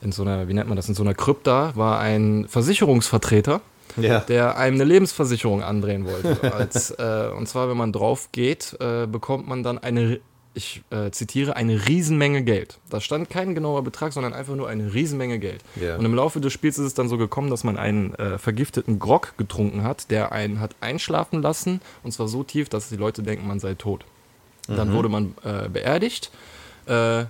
in 0.00 0.12
so 0.12 0.22
einer, 0.22 0.48
wie 0.48 0.54
nennt 0.54 0.68
man 0.68 0.76
das, 0.76 0.88
in 0.88 0.94
so 0.94 1.02
einer 1.02 1.14
Krypta, 1.14 1.72
war 1.76 2.00
ein 2.00 2.46
Versicherungsvertreter 2.48 3.60
ja. 3.96 4.20
der 4.20 4.56
einem 4.56 4.76
eine 4.76 4.84
Lebensversicherung 4.84 5.62
andrehen 5.62 6.06
wollte. 6.06 6.52
Als, 6.54 6.90
äh, 6.92 7.30
und 7.36 7.48
zwar, 7.48 7.68
wenn 7.68 7.76
man 7.76 7.92
drauf 7.92 8.28
geht, 8.32 8.76
äh, 8.80 9.06
bekommt 9.06 9.48
man 9.48 9.62
dann 9.62 9.78
eine, 9.78 10.20
ich 10.54 10.82
äh, 10.90 11.10
zitiere, 11.10 11.56
eine 11.56 11.86
Riesenmenge 11.86 12.42
Geld. 12.42 12.78
Da 12.90 13.00
stand 13.00 13.30
kein 13.30 13.54
genauer 13.54 13.84
Betrag, 13.84 14.12
sondern 14.12 14.32
einfach 14.32 14.56
nur 14.56 14.68
eine 14.68 14.92
Riesenmenge 14.92 15.38
Geld. 15.38 15.62
Ja. 15.80 15.96
Und 15.96 16.04
im 16.04 16.14
Laufe 16.14 16.40
des 16.40 16.52
Spiels 16.52 16.78
ist 16.78 16.86
es 16.86 16.94
dann 16.94 17.08
so 17.08 17.18
gekommen, 17.18 17.50
dass 17.50 17.64
man 17.64 17.76
einen 17.76 18.14
äh, 18.14 18.38
vergifteten 18.38 18.98
Grog 18.98 19.34
getrunken 19.36 19.84
hat, 19.84 20.10
der 20.10 20.32
einen 20.32 20.60
hat 20.60 20.74
einschlafen 20.80 21.40
lassen, 21.42 21.80
und 22.02 22.12
zwar 22.12 22.28
so 22.28 22.42
tief, 22.42 22.68
dass 22.68 22.88
die 22.88 22.96
Leute 22.96 23.22
denken, 23.22 23.46
man 23.46 23.60
sei 23.60 23.74
tot. 23.74 24.04
Dann 24.66 24.90
mhm. 24.90 24.92
wurde 24.94 25.08
man 25.08 25.34
äh, 25.44 25.68
beerdigt 25.68 26.30
äh, 26.86 27.24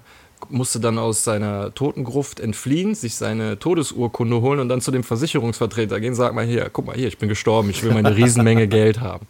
musste 0.48 0.80
dann 0.80 0.98
aus 0.98 1.24
seiner 1.24 1.74
Totengruft 1.74 2.40
entfliehen, 2.40 2.94
sich 2.94 3.14
seine 3.14 3.58
Todesurkunde 3.58 4.40
holen 4.40 4.60
und 4.60 4.68
dann 4.68 4.80
zu 4.80 4.90
dem 4.90 5.04
Versicherungsvertreter 5.04 6.00
gehen, 6.00 6.14
sag 6.14 6.34
mal 6.34 6.46
hier, 6.46 6.68
guck 6.72 6.86
mal 6.86 6.96
hier, 6.96 7.08
ich 7.08 7.18
bin 7.18 7.28
gestorben, 7.28 7.70
ich 7.70 7.82
will 7.82 7.92
meine 7.92 8.16
Riesenmenge 8.16 8.68
Geld 8.68 9.00
haben. 9.00 9.26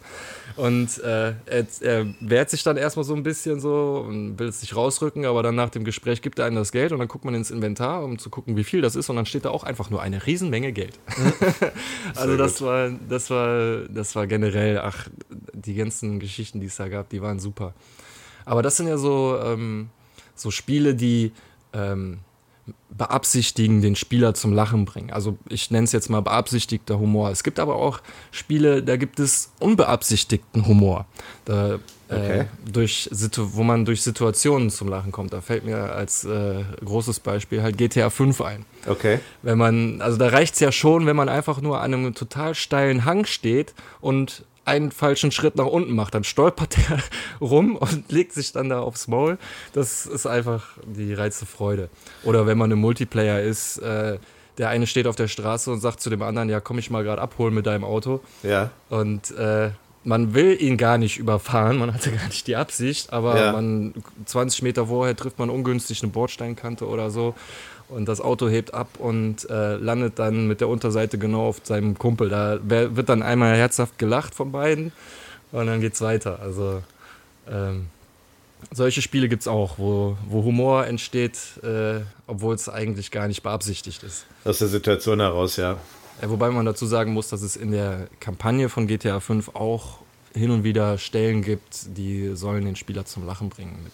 Und 0.57 0.99
äh, 0.99 1.33
er, 1.45 1.65
er, 1.81 2.05
wehrt 2.19 2.49
sich 2.49 2.63
dann 2.63 2.77
erstmal 2.77 3.03
so 3.03 3.15
ein 3.15 3.23
bisschen 3.23 3.59
so 3.59 4.05
und 4.07 4.37
will 4.37 4.47
es 4.47 4.61
nicht 4.61 4.75
rausrücken, 4.75 5.25
aber 5.25 5.43
dann 5.43 5.55
nach 5.55 5.69
dem 5.69 5.83
Gespräch 5.83 6.21
gibt 6.21 6.39
er 6.39 6.45
einem 6.45 6.57
das 6.57 6.71
Geld 6.71 6.91
und 6.91 6.99
dann 6.99 7.07
guckt 7.07 7.25
man 7.25 7.33
ins 7.33 7.51
Inventar, 7.51 8.03
um 8.03 8.19
zu 8.19 8.29
gucken, 8.29 8.57
wie 8.57 8.63
viel 8.63 8.81
das 8.81 8.95
ist 8.95 9.09
und 9.09 9.15
dann 9.15 9.25
steht 9.25 9.45
da 9.45 9.49
auch 9.49 9.63
einfach 9.63 9.89
nur 9.89 10.01
eine 10.01 10.25
Riesenmenge 10.25 10.71
Geld. 10.71 10.99
also 12.15 12.37
das 12.37 12.61
war, 12.61 12.91
das 13.09 13.29
war, 13.29 13.87
das 13.89 14.15
war 14.15 14.27
generell, 14.27 14.79
ach, 14.79 15.07
die 15.29 15.75
ganzen 15.75 16.19
Geschichten, 16.19 16.59
die 16.59 16.67
es 16.67 16.75
da 16.75 16.89
gab, 16.89 17.09
die 17.09 17.21
waren 17.21 17.39
super. 17.39 17.73
Aber 18.45 18.61
das 18.61 18.77
sind 18.77 18.87
ja 18.87 18.97
so, 18.97 19.39
ähm, 19.43 19.89
so 20.41 20.51
Spiele, 20.51 20.95
die 20.95 21.31
ähm, 21.73 22.19
beabsichtigen, 22.89 23.81
den 23.81 23.95
Spieler 23.95 24.33
zum 24.33 24.53
Lachen 24.53 24.85
bringen. 24.85 25.11
Also 25.11 25.37
ich 25.47 25.71
nenne 25.71 25.85
es 25.85 25.91
jetzt 25.91 26.09
mal 26.09 26.21
beabsichtigter 26.21 26.99
Humor. 26.99 27.29
Es 27.29 27.43
gibt 27.43 27.59
aber 27.59 27.75
auch 27.75 28.01
Spiele, 28.31 28.83
da 28.83 28.97
gibt 28.97 29.19
es 29.19 29.51
unbeabsichtigten 29.59 30.67
Humor. 30.67 31.05
Da, 31.45 31.75
äh, 31.75 31.77
okay. 32.09 32.39
äh, 32.39 32.45
durch, 32.71 33.09
wo 33.11 33.63
man 33.63 33.85
durch 33.85 34.01
Situationen 34.01 34.69
zum 34.69 34.89
Lachen 34.89 35.11
kommt. 35.11 35.31
Da 35.33 35.41
fällt 35.41 35.65
mir 35.65 35.93
als 35.93 36.25
äh, 36.25 36.63
großes 36.83 37.21
Beispiel 37.21 37.63
halt 37.63 37.77
GTA 37.77 38.09
5 38.09 38.41
ein. 38.41 38.65
Okay. 38.85 39.19
Wenn 39.41 39.57
man, 39.57 40.01
also 40.01 40.17
da 40.17 40.27
reicht 40.27 40.55
es 40.55 40.59
ja 40.59 40.71
schon, 40.71 41.05
wenn 41.05 41.15
man 41.15 41.29
einfach 41.29 41.61
nur 41.61 41.79
an 41.79 41.93
einem 41.93 42.13
total 42.13 42.55
steilen 42.55 43.05
Hang 43.05 43.25
steht 43.25 43.73
und 44.01 44.43
einen 44.65 44.91
falschen 44.91 45.31
Schritt 45.31 45.55
nach 45.55 45.65
unten 45.65 45.93
macht, 45.93 46.13
dann 46.13 46.23
stolpert 46.23 46.77
er 46.89 46.99
rum 47.41 47.75
und 47.75 48.11
legt 48.11 48.33
sich 48.33 48.51
dann 48.51 48.69
da 48.69 48.81
aufs 48.81 49.07
Maul. 49.07 49.37
Das 49.73 50.05
ist 50.05 50.27
einfach 50.27 50.77
die 50.85 51.13
reizte 51.13 51.45
Freude. 51.45 51.89
Oder 52.23 52.45
wenn 52.45 52.57
man 52.57 52.69
im 52.71 52.79
Multiplayer 52.79 53.41
ist, 53.41 53.77
äh, 53.79 54.17
der 54.57 54.69
eine 54.69 54.85
steht 54.85 55.07
auf 55.07 55.15
der 55.15 55.27
Straße 55.27 55.71
und 55.71 55.79
sagt 55.79 56.01
zu 56.01 56.09
dem 56.09 56.21
anderen, 56.21 56.49
ja, 56.49 56.59
komm 56.59 56.77
ich 56.77 56.91
mal 56.91 57.03
gerade 57.03 57.21
abholen 57.21 57.53
mit 57.53 57.65
deinem 57.65 57.83
Auto. 57.83 58.21
Ja. 58.43 58.69
Und 58.89 59.31
äh, 59.31 59.71
man 60.03 60.33
will 60.33 60.61
ihn 60.61 60.77
gar 60.77 60.97
nicht 60.97 61.17
überfahren, 61.17 61.77
man 61.77 61.93
hatte 61.93 62.11
gar 62.11 62.25
nicht 62.27 62.47
die 62.47 62.55
Absicht, 62.55 63.13
aber 63.13 63.39
ja. 63.39 63.51
man 63.51 63.93
20 64.25 64.63
Meter 64.63 64.87
vorher 64.87 65.15
trifft 65.15 65.39
man 65.39 65.49
ungünstig 65.49 66.01
eine 66.01 66.11
Bordsteinkante 66.11 66.87
oder 66.87 67.11
so 67.11 67.35
und 67.91 68.07
das 68.07 68.21
Auto 68.21 68.49
hebt 68.49 68.73
ab 68.73 68.89
und 68.97 69.49
äh, 69.49 69.75
landet 69.75 70.17
dann 70.17 70.47
mit 70.47 70.61
der 70.61 70.69
Unterseite 70.69 71.17
genau 71.17 71.47
auf 71.47 71.61
seinem 71.63 71.97
Kumpel. 71.97 72.29
Da 72.29 72.59
wird 72.63 73.09
dann 73.09 73.21
einmal 73.21 73.55
herzhaft 73.55 73.99
gelacht 73.99 74.33
von 74.33 74.51
beiden 74.51 74.91
und 75.51 75.67
dann 75.67 75.81
geht's 75.81 76.01
weiter. 76.01 76.39
Also 76.39 76.81
ähm, 77.49 77.87
solche 78.71 79.01
Spiele 79.01 79.27
gibt 79.27 79.41
es 79.41 79.47
auch, 79.47 79.77
wo, 79.77 80.17
wo 80.27 80.43
Humor 80.43 80.85
entsteht, 80.87 81.37
äh, 81.63 82.01
obwohl 82.27 82.55
es 82.55 82.69
eigentlich 82.69 83.11
gar 83.11 83.27
nicht 83.27 83.43
beabsichtigt 83.43 84.03
ist. 84.03 84.25
Aus 84.45 84.59
der 84.59 84.67
Situation 84.67 85.19
heraus, 85.19 85.57
ja. 85.57 85.77
ja. 86.21 86.29
Wobei 86.29 86.49
man 86.49 86.65
dazu 86.65 86.85
sagen 86.85 87.13
muss, 87.13 87.29
dass 87.29 87.41
es 87.41 87.55
in 87.55 87.71
der 87.71 88.07
Kampagne 88.19 88.69
von 88.69 88.87
GTA 88.87 89.19
5 89.19 89.55
auch 89.55 89.99
hin 90.33 90.51
und 90.51 90.63
wieder 90.63 90.97
Stellen 90.97 91.41
gibt, 91.41 91.97
die 91.97 92.35
sollen 92.35 92.63
den 92.63 92.75
Spieler 92.75 93.05
zum 93.05 93.25
Lachen 93.25 93.49
bringen 93.49 93.77
mit 93.83 93.93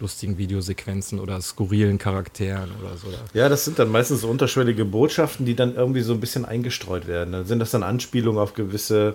lustigen 0.00 0.38
Videosequenzen 0.38 1.20
oder 1.20 1.40
skurrilen 1.40 1.98
Charakteren 1.98 2.70
oder 2.80 2.96
so. 2.96 3.08
Ja, 3.34 3.48
das 3.48 3.64
sind 3.64 3.78
dann 3.78 3.90
meistens 3.90 4.20
so 4.22 4.28
unterschwellige 4.28 4.84
Botschaften, 4.84 5.46
die 5.46 5.54
dann 5.54 5.74
irgendwie 5.74 6.02
so 6.02 6.12
ein 6.12 6.20
bisschen 6.20 6.44
eingestreut 6.44 7.06
werden. 7.06 7.32
Dann 7.32 7.46
sind 7.46 7.58
das 7.58 7.70
dann 7.70 7.82
Anspielungen 7.82 8.40
auf 8.40 8.54
gewisse, 8.54 9.14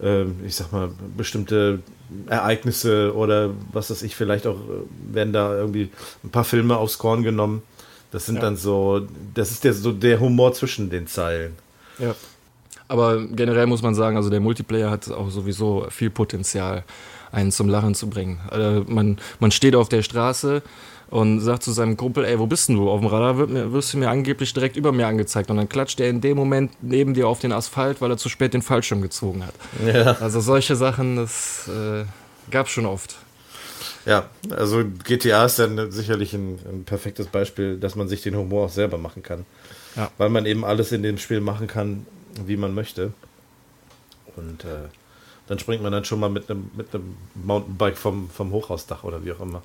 äh, 0.00 0.24
ich 0.46 0.56
sag 0.56 0.72
mal, 0.72 0.90
bestimmte 1.16 1.80
Ereignisse 2.28 3.14
oder 3.14 3.50
was 3.72 3.90
weiß 3.90 4.02
ich, 4.02 4.16
vielleicht 4.16 4.46
auch 4.46 4.56
äh, 4.56 5.14
werden 5.14 5.32
da 5.32 5.54
irgendwie 5.54 5.90
ein 6.24 6.30
paar 6.30 6.44
Filme 6.44 6.76
aufs 6.76 6.98
Korn 6.98 7.22
genommen. 7.22 7.62
Das 8.10 8.26
sind 8.26 8.36
ja. 8.36 8.42
dann 8.42 8.56
so, 8.56 9.06
das 9.34 9.50
ist 9.50 9.64
der, 9.64 9.74
so 9.74 9.92
der 9.92 10.20
Humor 10.20 10.54
zwischen 10.54 10.90
den 10.90 11.06
Zeilen. 11.06 11.54
Ja. 11.98 12.14
Aber 12.88 13.24
generell 13.26 13.66
muss 13.66 13.82
man 13.82 13.94
sagen, 13.94 14.16
also 14.16 14.30
der 14.30 14.40
Multiplayer 14.40 14.90
hat 14.90 15.10
auch 15.10 15.30
sowieso 15.30 15.86
viel 15.90 16.10
Potenzial 16.10 16.84
einen 17.32 17.50
zum 17.52 17.68
Lachen 17.68 17.94
zu 17.94 18.08
bringen. 18.08 18.40
Also 18.50 18.84
man, 18.88 19.18
man 19.40 19.50
steht 19.50 19.74
auf 19.74 19.88
der 19.88 20.02
Straße 20.02 20.62
und 21.08 21.40
sagt 21.40 21.62
zu 21.62 21.72
seinem 21.72 21.96
Kumpel, 21.96 22.24
ey, 22.24 22.38
wo 22.38 22.46
bist 22.46 22.68
denn 22.68 22.76
du? 22.76 22.90
Auf 22.90 23.00
dem 23.00 23.08
Radar 23.08 23.48
wirst 23.72 23.94
du 23.94 23.98
mir 23.98 24.10
angeblich 24.10 24.52
direkt 24.52 24.76
über 24.76 24.92
mir 24.92 25.06
angezeigt. 25.06 25.50
Und 25.50 25.56
dann 25.56 25.68
klatscht 25.68 26.00
er 26.00 26.08
in 26.08 26.20
dem 26.20 26.36
Moment 26.36 26.72
neben 26.82 27.14
dir 27.14 27.28
auf 27.28 27.38
den 27.38 27.52
Asphalt, 27.52 28.00
weil 28.00 28.10
er 28.10 28.16
zu 28.16 28.28
spät 28.28 28.54
den 28.54 28.62
Fallschirm 28.62 29.02
gezogen 29.02 29.44
hat. 29.44 29.54
Ja. 29.86 30.16
Also 30.20 30.40
solche 30.40 30.74
Sachen, 30.74 31.16
das 31.16 31.68
äh, 31.68 32.04
gab 32.50 32.66
es 32.66 32.72
schon 32.72 32.86
oft. 32.86 33.16
Ja, 34.04 34.28
also 34.50 34.84
GTA 35.04 35.46
ist 35.46 35.58
dann 35.58 35.90
sicherlich 35.90 36.32
ein, 36.32 36.58
ein, 36.70 36.84
perfektes 36.84 37.26
Beispiel, 37.26 37.76
dass 37.76 37.96
man 37.96 38.06
sich 38.06 38.22
den 38.22 38.36
Humor 38.36 38.66
auch 38.66 38.70
selber 38.70 38.98
machen 38.98 39.22
kann. 39.22 39.44
Ja. 39.96 40.10
Weil 40.16 40.28
man 40.28 40.46
eben 40.46 40.64
alles 40.64 40.92
in 40.92 41.02
dem 41.02 41.18
Spiel 41.18 41.40
machen 41.40 41.66
kann, 41.66 42.06
wie 42.46 42.56
man 42.56 42.74
möchte. 42.74 43.12
Und 44.36 44.64
äh, 44.64 44.88
dann 45.46 45.58
springt 45.58 45.82
man 45.82 45.92
dann 45.92 46.04
schon 46.04 46.20
mal 46.20 46.28
mit 46.28 46.50
einem 46.50 46.70
mit 46.76 46.94
einem 46.94 47.16
Mountainbike 47.34 47.96
vom, 47.96 48.28
vom 48.30 48.50
Hochhausdach 48.52 49.04
oder 49.04 49.24
wie 49.24 49.32
auch 49.32 49.40
immer. 49.40 49.62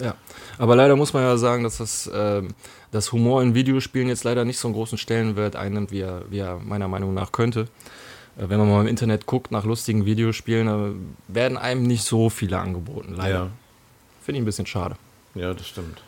Ja, 0.00 0.14
aber 0.58 0.76
leider 0.76 0.96
muss 0.96 1.12
man 1.12 1.22
ja 1.22 1.36
sagen, 1.36 1.64
dass 1.64 1.78
das, 1.78 2.08
ähm, 2.12 2.54
das 2.92 3.12
Humor 3.12 3.42
in 3.42 3.54
Videospielen 3.54 4.08
jetzt 4.08 4.24
leider 4.24 4.44
nicht 4.44 4.58
so 4.58 4.68
einen 4.68 4.74
großen 4.74 4.96
Stellenwert 4.96 5.56
einnimmt, 5.56 5.90
wie 5.90 6.00
er, 6.00 6.22
wie 6.30 6.38
er 6.38 6.58
meiner 6.58 6.88
Meinung 6.88 7.14
nach 7.14 7.32
könnte. 7.32 7.62
Äh, 8.38 8.48
wenn 8.48 8.58
man 8.58 8.68
mal 8.68 8.80
im 8.82 8.86
Internet 8.86 9.26
guckt 9.26 9.50
nach 9.50 9.64
lustigen 9.64 10.04
Videospielen, 10.04 10.66
da 10.66 11.34
werden 11.34 11.58
einem 11.58 11.82
nicht 11.82 12.04
so 12.04 12.30
viele 12.30 12.58
angeboten, 12.58 13.14
leider. 13.16 13.38
Ja. 13.38 13.50
Finde 14.22 14.38
ich 14.38 14.42
ein 14.42 14.46
bisschen 14.46 14.66
schade. 14.66 14.96
ja, 15.34 15.52
das 15.52 15.66
stimmt. 15.66 16.02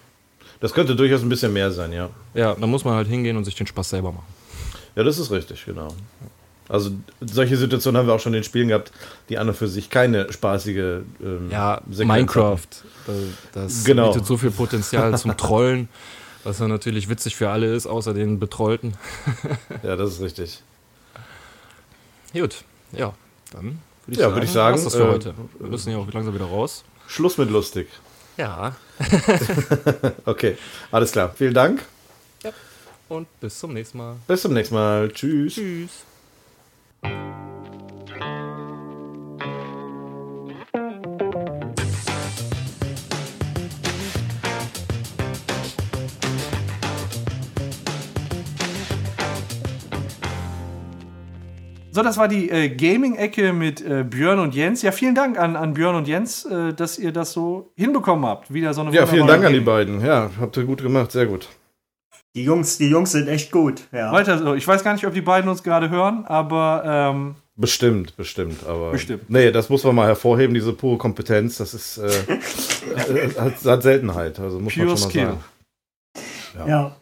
Das 0.60 0.74
könnte 0.74 0.94
durchaus 0.94 1.22
ein 1.22 1.28
bisschen 1.30 1.52
mehr 1.54 1.70
sein, 1.70 1.92
ja. 1.92 2.10
Ja, 2.34 2.54
da 2.54 2.66
muss 2.66 2.84
man 2.84 2.94
halt 2.94 3.08
hingehen 3.08 3.36
und 3.36 3.44
sich 3.44 3.54
den 3.54 3.66
Spaß 3.66 3.90
selber 3.90 4.12
machen. 4.12 4.26
Ja, 4.96 5.04
das 5.04 5.18
ist 5.18 5.30
richtig, 5.30 5.64
genau. 5.64 5.88
Also 6.68 6.90
solche 7.20 7.56
Situationen 7.56 7.98
haben 7.98 8.06
wir 8.06 8.14
auch 8.14 8.20
schon 8.20 8.32
in 8.32 8.40
den 8.40 8.44
Spielen 8.44 8.68
gehabt, 8.68 8.92
die 9.28 9.38
an 9.38 9.48
und 9.48 9.56
für 9.56 9.66
sich 9.66 9.90
keine 9.90 10.32
spaßige 10.32 10.76
ähm, 11.20 11.48
Ja, 11.50 11.80
Sequenz 11.90 12.08
Minecraft, 12.08 12.58
äh, 13.08 13.12
das 13.52 13.82
Genau. 13.84 14.12
bietet 14.12 14.26
so 14.26 14.36
viel 14.36 14.52
Potenzial 14.52 15.16
zum 15.18 15.36
Trollen, 15.36 15.88
was 16.44 16.58
dann 16.58 16.68
natürlich 16.70 17.08
witzig 17.08 17.34
für 17.34 17.50
alle 17.50 17.74
ist, 17.74 17.86
außer 17.88 18.14
den 18.14 18.38
Betrollten. 18.38 18.94
hatten. 19.42 19.58
Ja, 19.86 19.96
das 19.96 20.10
ist 20.12 20.20
richtig. 20.20 20.62
Gut, 22.32 22.62
ja, 22.92 23.12
dann 23.52 23.64
würde 24.06 24.12
ich 24.12 24.18
Ja, 24.18 24.22
sagen, 24.26 24.34
würde 24.34 24.46
ich 24.46 24.52
sagen, 24.52 24.84
das 24.84 24.94
für 24.94 25.02
äh, 25.02 25.08
heute. 25.08 25.34
Wir 25.58 25.68
müssen 25.70 25.90
ja 25.90 25.98
auch 25.98 26.12
langsam 26.12 26.34
wieder 26.34 26.44
raus. 26.44 26.84
Schluss 27.08 27.36
mit 27.36 27.50
lustig. 27.50 27.88
Ja, 28.36 28.76
Okay, 30.24 30.56
alles 30.92 31.10
klar. 31.10 31.32
Vielen 31.36 31.54
Dank. 31.54 31.82
Und 33.10 33.26
bis 33.40 33.58
zum 33.58 33.74
nächsten 33.74 33.98
Mal. 33.98 34.16
Bis 34.26 34.42
zum 34.42 34.54
nächsten 34.54 34.74
Mal. 34.74 35.10
Tschüss. 35.10 35.54
Tschüss. 35.54 36.04
So, 51.92 52.04
das 52.04 52.16
war 52.16 52.28
die 52.28 52.48
äh, 52.48 52.68
Gaming-Ecke 52.68 53.52
mit 53.52 53.84
äh, 53.84 54.04
Björn 54.08 54.38
und 54.38 54.54
Jens. 54.54 54.80
Ja, 54.82 54.92
vielen 54.92 55.16
Dank 55.16 55.36
an, 55.36 55.56
an 55.56 55.74
Björn 55.74 55.96
und 55.96 56.06
Jens, 56.06 56.44
äh, 56.44 56.72
dass 56.72 56.98
ihr 56.98 57.12
das 57.12 57.32
so 57.32 57.72
hinbekommen 57.74 58.24
habt. 58.24 58.54
Wieder 58.54 58.72
so 58.72 58.82
eine 58.82 58.92
Ja, 58.92 59.06
vielen 59.06 59.26
Dank 59.26 59.44
an 59.44 59.52
die 59.52 59.60
beiden. 59.60 60.00
Ja, 60.00 60.30
habt 60.40 60.56
ihr 60.56 60.64
gut 60.64 60.82
gemacht. 60.82 61.10
Sehr 61.10 61.26
gut. 61.26 61.48
Die 62.36 62.44
Jungs, 62.44 62.78
die 62.78 62.88
Jungs 62.88 63.10
sind 63.12 63.26
echt 63.28 63.50
gut. 63.50 63.82
Ja. 63.92 64.12
Weiter 64.12 64.38
so. 64.38 64.54
Ich 64.54 64.66
weiß 64.66 64.84
gar 64.84 64.92
nicht, 64.92 65.04
ob 65.06 65.12
die 65.14 65.20
beiden 65.20 65.50
uns 65.50 65.62
gerade 65.62 65.90
hören, 65.90 66.24
aber 66.26 66.82
ähm, 67.12 67.34
Bestimmt, 67.56 68.16
bestimmt. 68.16 68.64
Aber 68.66 68.92
Bestimmt. 68.92 69.28
Nee, 69.28 69.50
das 69.50 69.68
muss 69.68 69.84
man 69.84 69.94
mal 69.94 70.06
hervorheben, 70.06 70.54
diese 70.54 70.72
pure 70.72 70.96
Kompetenz. 70.96 71.58
Das 71.58 71.74
ist 71.74 71.98
äh, 71.98 72.06
äh, 72.08 73.34
hat, 73.38 73.62
hat 73.64 73.82
Seltenheit. 73.82 74.38
Also 74.38 74.58
muss 74.60 74.74
Pure 74.74 74.86
man 74.86 74.96
schon 74.96 75.04
mal 75.04 75.10
Skill. 75.10 75.36
sagen. 76.54 76.68
ja. 76.70 76.96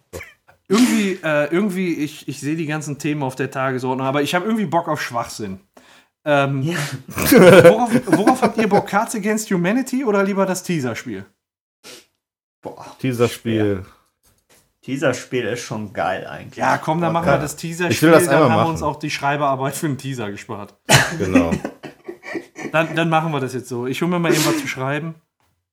irgendwie, 0.68 1.18
äh, 1.22 1.44
irgendwie, 1.52 1.94
ich, 1.94 2.26
ich 2.26 2.40
sehe 2.40 2.56
die 2.56 2.66
ganzen 2.66 2.98
Themen 2.98 3.22
auf 3.22 3.36
der 3.36 3.50
Tagesordnung, 3.50 4.06
aber 4.06 4.22
ich 4.22 4.34
habe 4.34 4.46
irgendwie 4.46 4.66
Bock 4.66 4.88
auf 4.88 5.00
Schwachsinn. 5.00 5.60
Ähm, 6.24 6.62
Ja. 6.62 6.76
worauf, 7.06 7.90
worauf 8.06 8.42
habt 8.42 8.58
ihr 8.58 8.68
Bock? 8.68 8.86
Cards 8.88 9.14
Against 9.14 9.50
Humanity 9.50 10.04
oder 10.04 10.24
lieber 10.24 10.44
das 10.46 10.62
Teaser-Spiel? 10.64 11.24
Boah, 12.62 12.84
Dieser 13.02 13.28
Spiel. 13.28 13.84
Dieser 14.88 15.12
Spiel 15.12 15.44
ist 15.44 15.60
schon 15.60 15.92
geil 15.92 16.26
eigentlich. 16.26 16.56
Ja, 16.56 16.78
komm, 16.78 17.02
dann 17.02 17.12
machen 17.12 17.26
wir 17.26 17.38
das 17.38 17.52
Ich 17.52 17.60
Teaser-Spiel. 17.60 18.08
will 18.08 18.14
das 18.14 18.24
Dann 18.24 18.36
haben 18.36 18.48
wir 18.48 18.56
machen. 18.56 18.70
uns 18.70 18.82
auch 18.82 18.96
die 18.96 19.10
Schreiberarbeit 19.10 19.74
für 19.76 19.86
einen 19.86 19.98
Teaser 19.98 20.30
gespart. 20.30 20.74
Genau. 21.18 21.52
Dann, 22.72 22.94
dann 22.94 23.08
machen 23.08 23.32
wir 23.32 23.40
das 23.40 23.54
jetzt 23.54 23.68
so. 23.68 23.86
Ich 23.86 24.02
hole 24.02 24.10
mir 24.10 24.18
mal 24.18 24.30
irgendwas 24.30 24.58
zu 24.58 24.68
schreiben. 24.68 25.14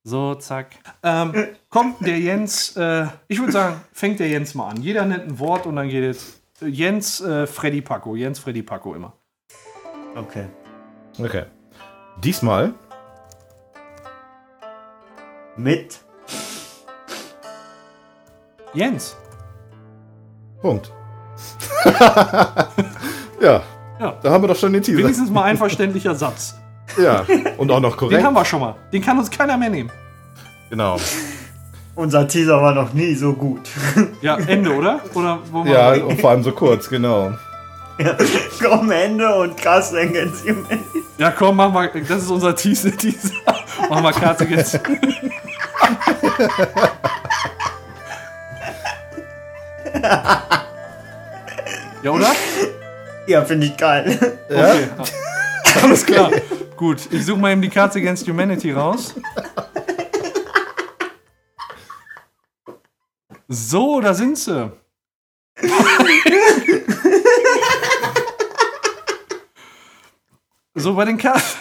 So, 0.02 0.34
zack. 0.36 0.76
Ähm, 1.02 1.48
kommt 1.68 2.06
der 2.06 2.18
Jens, 2.18 2.74
äh, 2.76 3.06
ich 3.28 3.38
würde 3.38 3.52
sagen, 3.52 3.80
fängt 3.92 4.18
der 4.18 4.28
Jens 4.28 4.54
mal 4.54 4.70
an. 4.70 4.80
Jeder 4.80 5.04
nennt 5.04 5.24
ein 5.24 5.38
Wort 5.38 5.66
und 5.66 5.76
dann 5.76 5.90
geht 5.90 6.02
jetzt 6.02 6.40
äh, 6.62 6.66
Jens, 6.68 7.20
äh, 7.20 7.46
Freddy 7.46 7.82
Paco. 7.82 8.16
Jens, 8.16 8.38
Freddy 8.38 8.62
Paco 8.62 8.94
immer. 8.94 9.12
Okay. 10.14 10.46
Okay. 11.18 11.44
Diesmal 12.24 12.72
Mit 15.58 16.00
Jens. 18.76 19.16
Punkt. 20.60 20.92
ja. 23.40 23.62
Ja. 23.98 24.14
Da 24.22 24.30
haben 24.30 24.44
wir 24.44 24.48
doch 24.48 24.56
schon 24.56 24.72
den 24.74 24.82
Teaser. 24.82 24.98
Wenigstens 24.98 25.30
mal 25.30 25.44
ein 25.44 25.56
verständlicher 25.56 26.14
Satz. 26.14 26.54
Ja. 27.02 27.26
Und 27.58 27.70
auch 27.72 27.80
noch 27.80 27.90
Den 27.90 27.98
korrekt. 27.98 28.24
haben 28.24 28.34
wir 28.34 28.44
schon 28.44 28.60
mal. 28.60 28.76
Den 28.92 29.02
kann 29.02 29.18
uns 29.18 29.28
keiner 29.28 29.56
mehr 29.56 29.68
nehmen. 29.68 29.90
Genau. 30.70 30.96
unser 31.96 32.28
Teaser 32.28 32.62
war 32.62 32.72
noch 32.74 32.92
nie 32.92 33.14
so 33.14 33.32
gut. 33.32 33.68
Ja, 34.22 34.36
Ende, 34.36 34.72
oder? 34.72 35.00
Oder 35.14 35.40
wo 35.50 35.64
wir 35.64 35.72
Ja, 35.72 35.92
und 36.04 36.20
vor 36.20 36.30
allem 36.30 36.44
so 36.44 36.52
kurz, 36.52 36.88
genau. 36.88 37.32
Komm, 38.62 38.90
Ende 38.92 39.34
und 39.34 39.56
Cast 39.56 39.94
Against 39.94 40.44
Humanity. 40.44 41.02
ja, 41.18 41.30
komm, 41.32 41.56
mach 41.56 41.72
mal. 41.72 41.90
Das 42.08 42.22
ist 42.22 42.30
unser 42.30 42.54
Teaser. 42.54 42.96
Teaser. 42.96 43.30
Mach 43.90 44.00
mal 44.00 44.12
Karte 44.12 44.44
jetzt. 44.44 44.78
Ja, 52.02 52.10
oder? 52.10 52.32
Ja, 53.26 53.44
finde 53.44 53.66
ich 53.66 53.76
geil. 53.76 54.38
Okay. 54.48 54.88
Alles 55.82 56.06
klar. 56.06 56.30
Gut, 56.76 57.08
ich 57.10 57.24
suche 57.26 57.38
mal 57.38 57.52
eben 57.52 57.62
die 57.62 57.68
Cards 57.68 57.96
Against 57.96 58.28
Humanity 58.28 58.72
raus. 58.72 59.14
So, 63.48 64.00
da 64.00 64.12
sind 64.12 64.38
sie. 64.38 64.72
so, 70.74 70.94
bei 70.94 71.04
den 71.04 71.16
Cards. 71.16 71.56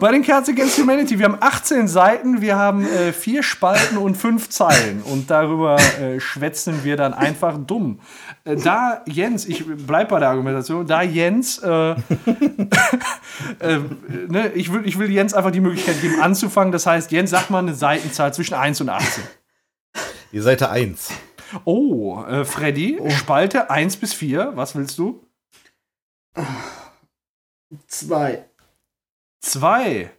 Bei 0.00 0.12
den 0.12 0.22
Cards 0.22 0.48
Against 0.48 0.78
Humanity, 0.78 1.18
wir 1.18 1.26
haben 1.26 1.36
18 1.38 1.86
Seiten, 1.86 2.40
wir 2.40 2.56
haben 2.56 2.86
äh, 2.86 3.12
vier 3.12 3.42
Spalten 3.42 3.98
und 3.98 4.14
fünf 4.14 4.48
Zeilen. 4.48 5.02
Und 5.02 5.30
darüber 5.30 5.76
äh, 5.78 6.18
schwätzen 6.18 6.84
wir 6.84 6.96
dann 6.96 7.12
einfach 7.12 7.58
dumm. 7.58 8.00
Äh, 8.44 8.56
da 8.56 9.02
Jens, 9.06 9.44
ich 9.44 9.62
bleib 9.66 10.08
bei 10.08 10.18
der 10.18 10.30
Argumentation, 10.30 10.86
da 10.86 11.02
Jens, 11.02 11.58
äh, 11.58 11.90
äh, 13.58 13.78
ne, 14.28 14.50
ich, 14.54 14.72
will, 14.72 14.86
ich 14.86 14.98
will 14.98 15.10
Jens 15.10 15.34
einfach 15.34 15.50
die 15.50 15.60
Möglichkeit 15.60 16.00
geben, 16.00 16.18
anzufangen. 16.22 16.72
Das 16.72 16.86
heißt, 16.86 17.12
Jens, 17.12 17.28
sag 17.28 17.50
mal 17.50 17.58
eine 17.58 17.74
Seitenzahl 17.74 18.32
zwischen 18.32 18.54
1 18.54 18.80
und 18.80 18.88
18. 18.88 19.22
Die 20.32 20.40
Seite 20.40 20.70
1. 20.70 21.10
Oh, 21.64 22.22
äh, 22.22 22.46
Freddy, 22.46 22.98
Spalte 23.10 23.68
1 23.68 23.98
bis 23.98 24.14
4, 24.14 24.52
was 24.54 24.74
willst 24.74 24.96
du? 24.96 25.26
Zwei. 27.86 28.49
2. 29.40 30.10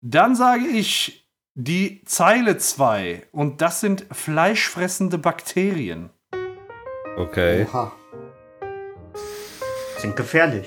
Dann 0.00 0.34
sage 0.34 0.66
ich 0.66 1.28
die 1.54 2.02
Zeile 2.04 2.56
2. 2.58 3.26
Und 3.32 3.60
das 3.60 3.80
sind 3.80 4.06
fleischfressende 4.10 5.18
Bakterien. 5.18 6.10
Okay. 7.16 7.66
Oha. 7.68 7.92
Sind 9.98 10.16
gefährlich. 10.16 10.66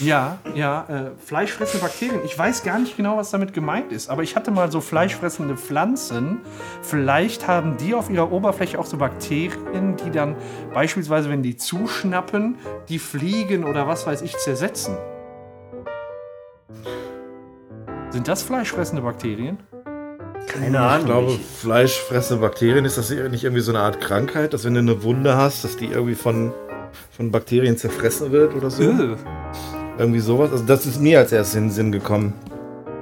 Ja, 0.00 0.38
ja, 0.54 0.86
äh, 0.88 1.10
fleischfressende 1.18 1.86
Bakterien. 1.86 2.20
Ich 2.24 2.36
weiß 2.36 2.62
gar 2.64 2.78
nicht 2.78 2.96
genau, 2.96 3.16
was 3.16 3.30
damit 3.30 3.52
gemeint 3.52 3.92
ist, 3.92 4.10
aber 4.10 4.22
ich 4.22 4.34
hatte 4.34 4.50
mal 4.50 4.70
so 4.70 4.80
fleischfressende 4.80 5.56
Pflanzen. 5.56 6.40
Vielleicht 6.82 7.46
haben 7.46 7.76
die 7.76 7.94
auf 7.94 8.10
ihrer 8.10 8.32
Oberfläche 8.32 8.78
auch 8.78 8.86
so 8.86 8.96
Bakterien, 8.96 9.96
die 9.96 10.10
dann 10.10 10.36
beispielsweise, 10.72 11.30
wenn 11.30 11.42
die 11.42 11.56
zuschnappen, 11.56 12.58
die 12.88 12.98
Fliegen 12.98 13.64
oder 13.64 13.86
was 13.86 14.06
weiß 14.06 14.22
ich 14.22 14.36
zersetzen. 14.36 14.96
Sind 18.10 18.28
das 18.28 18.42
fleischfressende 18.42 19.02
Bakterien? 19.02 19.58
Keine 20.46 20.80
Ahnung. 20.80 21.00
Ich 21.00 21.06
glaube, 21.06 21.38
fleischfressende 21.60 22.40
Bakterien, 22.40 22.84
ist 22.84 22.98
das 22.98 23.10
nicht 23.10 23.44
irgendwie 23.44 23.62
so 23.62 23.72
eine 23.72 23.80
Art 23.80 24.00
Krankheit, 24.00 24.52
dass 24.52 24.64
wenn 24.64 24.74
du 24.74 24.80
eine 24.80 25.02
Wunde 25.02 25.36
hast, 25.36 25.64
dass 25.64 25.76
die 25.76 25.86
irgendwie 25.86 26.14
von, 26.14 26.52
von 27.10 27.30
Bakterien 27.30 27.76
zerfressen 27.76 28.30
wird 28.30 28.54
oder 28.54 28.70
so? 28.70 28.82
Äh. 28.82 29.16
Irgendwie 29.98 30.20
sowas. 30.20 30.52
Also 30.52 30.64
das 30.64 30.86
ist 30.86 31.00
mir 31.00 31.18
als 31.18 31.32
erstes 31.32 31.56
in 31.56 31.64
den 31.64 31.70
Sinn 31.70 31.92
gekommen. 31.92 32.34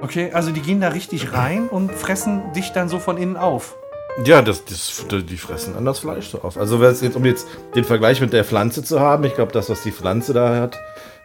Okay, 0.02 0.30
also 0.32 0.50
die 0.50 0.60
gehen 0.60 0.80
da 0.80 0.88
richtig 0.88 1.32
rein 1.32 1.68
und 1.68 1.92
fressen 1.92 2.52
dich 2.54 2.72
dann 2.72 2.88
so 2.88 2.98
von 2.98 3.16
innen 3.16 3.36
auf. 3.36 3.76
Ja, 4.24 4.42
das, 4.42 4.64
das, 4.64 5.06
die 5.10 5.36
fressen 5.38 5.74
an 5.74 5.84
das 5.84 6.00
Fleisch 6.00 6.28
so 6.28 6.42
auf. 6.42 6.58
Also 6.58 6.82
jetzt, 6.82 7.16
um 7.16 7.24
jetzt 7.24 7.46
den 7.74 7.84
Vergleich 7.84 8.20
mit 8.20 8.32
der 8.32 8.44
Pflanze 8.44 8.82
zu 8.82 9.00
haben, 9.00 9.24
ich 9.24 9.34
glaube, 9.34 9.52
das, 9.52 9.70
was 9.70 9.82
die 9.82 9.92
Pflanze 9.92 10.34
da 10.34 10.56
hat, 10.56 10.78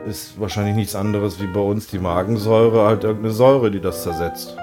ist 0.06 0.40
wahrscheinlich 0.40 0.76
nichts 0.76 0.96
anderes 0.96 1.42
wie 1.42 1.48
bei 1.48 1.60
uns 1.60 1.88
die 1.88 2.00
Magensäure, 2.00 2.86
halt 2.86 3.04
irgendeine 3.04 3.34
Säure, 3.34 3.72
die 3.72 3.82
das 3.82 4.04
zersetzt 4.04 4.56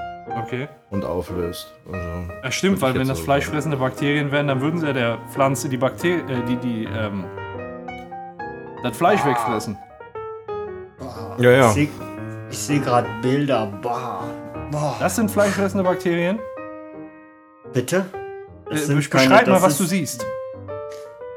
Okay. 0.44 0.68
und 0.90 1.04
auflöst. 1.04 1.72
Also, 1.92 2.08
Ja, 2.42 2.50
stimmt, 2.50 2.80
weil 2.80 2.94
wenn 2.94 3.08
das 3.08 3.18
so 3.18 3.24
fleischfressende 3.24 3.76
Bakterien 3.76 4.30
wären, 4.32 4.48
dann 4.48 4.60
würden 4.60 4.78
sie 4.80 4.86
ja 4.86 4.92
der 4.92 5.18
Pflanze 5.32 5.68
die 5.68 5.76
Bakterien, 5.76 6.28
äh, 6.28 6.44
die, 6.48 6.56
die, 6.56 6.84
ähm, 6.84 7.24
das 8.82 8.96
Fleisch 8.96 9.24
wegfressen. 9.24 9.76
Ja, 11.38 11.50
ja. 11.50 11.68
Ich 11.68 11.74
sehe 11.74 11.88
seh 12.50 12.78
gerade 12.78 13.08
Bilder. 13.22 13.66
Boah. 13.82 14.22
Boah. 14.70 14.96
Das 15.00 15.16
sind 15.16 15.30
fleischfressende 15.30 15.82
Bakterien. 15.84 16.38
Bitte? 17.72 18.06
Äh, 18.70 18.76
sind 18.76 19.10
keine- 19.10 19.24
beschreib 19.28 19.46
mal, 19.46 19.52
das 19.54 19.62
was 19.62 19.72
ist- 19.72 19.80
du 19.80 19.84
siehst. 19.84 20.26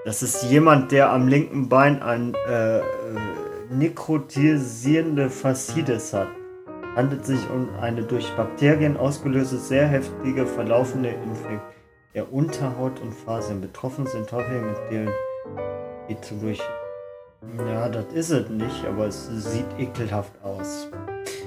Das 0.06 0.24
ist 0.24 0.44
jemand, 0.44 0.92
der 0.92 1.12
am 1.12 1.28
linken 1.28 1.68
Bein 1.68 2.02
ein 2.02 2.34
äh, 2.48 2.78
äh, 2.78 2.82
nekrotisierende 3.70 5.30
Faszitis 5.30 6.14
hat. 6.14 6.28
Handelt 6.96 7.26
sich 7.26 7.40
um 7.50 7.70
eine 7.80 8.04
durch 8.04 8.30
Bakterien 8.36 8.98
ausgelöste, 8.98 9.58
sehr 9.58 9.88
heftige 9.88 10.46
verlaufende 10.46 11.10
Infektion 11.10 11.78
der 12.18 12.34
Unterhaut 12.34 13.00
und 13.00 13.14
Fasern. 13.14 13.62
Betroffen 13.62 14.08
sind 14.08 14.32
häufig 14.32 14.60
mit 14.60 14.92
denen, 14.92 15.10
die 16.10 16.20
zu 16.20 16.34
durch. 16.36 16.60
Ja, 17.60 17.88
das 17.90 18.06
ist 18.12 18.32
es 18.32 18.50
nicht, 18.50 18.86
aber 18.88 19.06
es 19.06 19.28
sieht 19.28 19.68
ekelhaft 19.78 20.34
aus. 20.42 20.90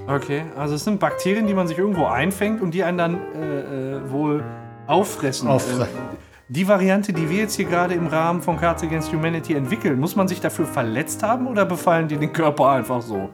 Okay, 0.06 0.44
also 0.56 0.76
es 0.76 0.84
sind 0.84 1.00
Bakterien, 1.00 1.48
die 1.48 1.54
man 1.54 1.66
sich 1.66 1.76
irgendwo 1.76 2.06
einfängt 2.06 2.62
und 2.62 2.72
die 2.72 2.84
einen 2.84 2.98
dann 2.98 3.20
äh, 3.34 3.96
äh, 3.96 4.10
wohl 4.12 4.44
auffressen. 4.86 5.48
Auffressen. 5.48 5.82
Äh, 5.82 6.29
die 6.51 6.66
Variante, 6.66 7.12
die 7.12 7.30
wir 7.30 7.38
jetzt 7.38 7.55
hier 7.55 7.64
gerade 7.64 7.94
im 7.94 8.09
Rahmen 8.09 8.42
von 8.42 8.57
Cards 8.59 8.82
Against 8.82 9.12
Humanity 9.12 9.55
entwickeln, 9.55 10.01
muss 10.01 10.16
man 10.16 10.26
sich 10.26 10.40
dafür 10.40 10.66
verletzt 10.66 11.22
haben 11.22 11.46
oder 11.46 11.64
befallen 11.64 12.09
die 12.09 12.16
den 12.16 12.32
Körper 12.32 12.70
einfach 12.70 13.01
so? 13.01 13.30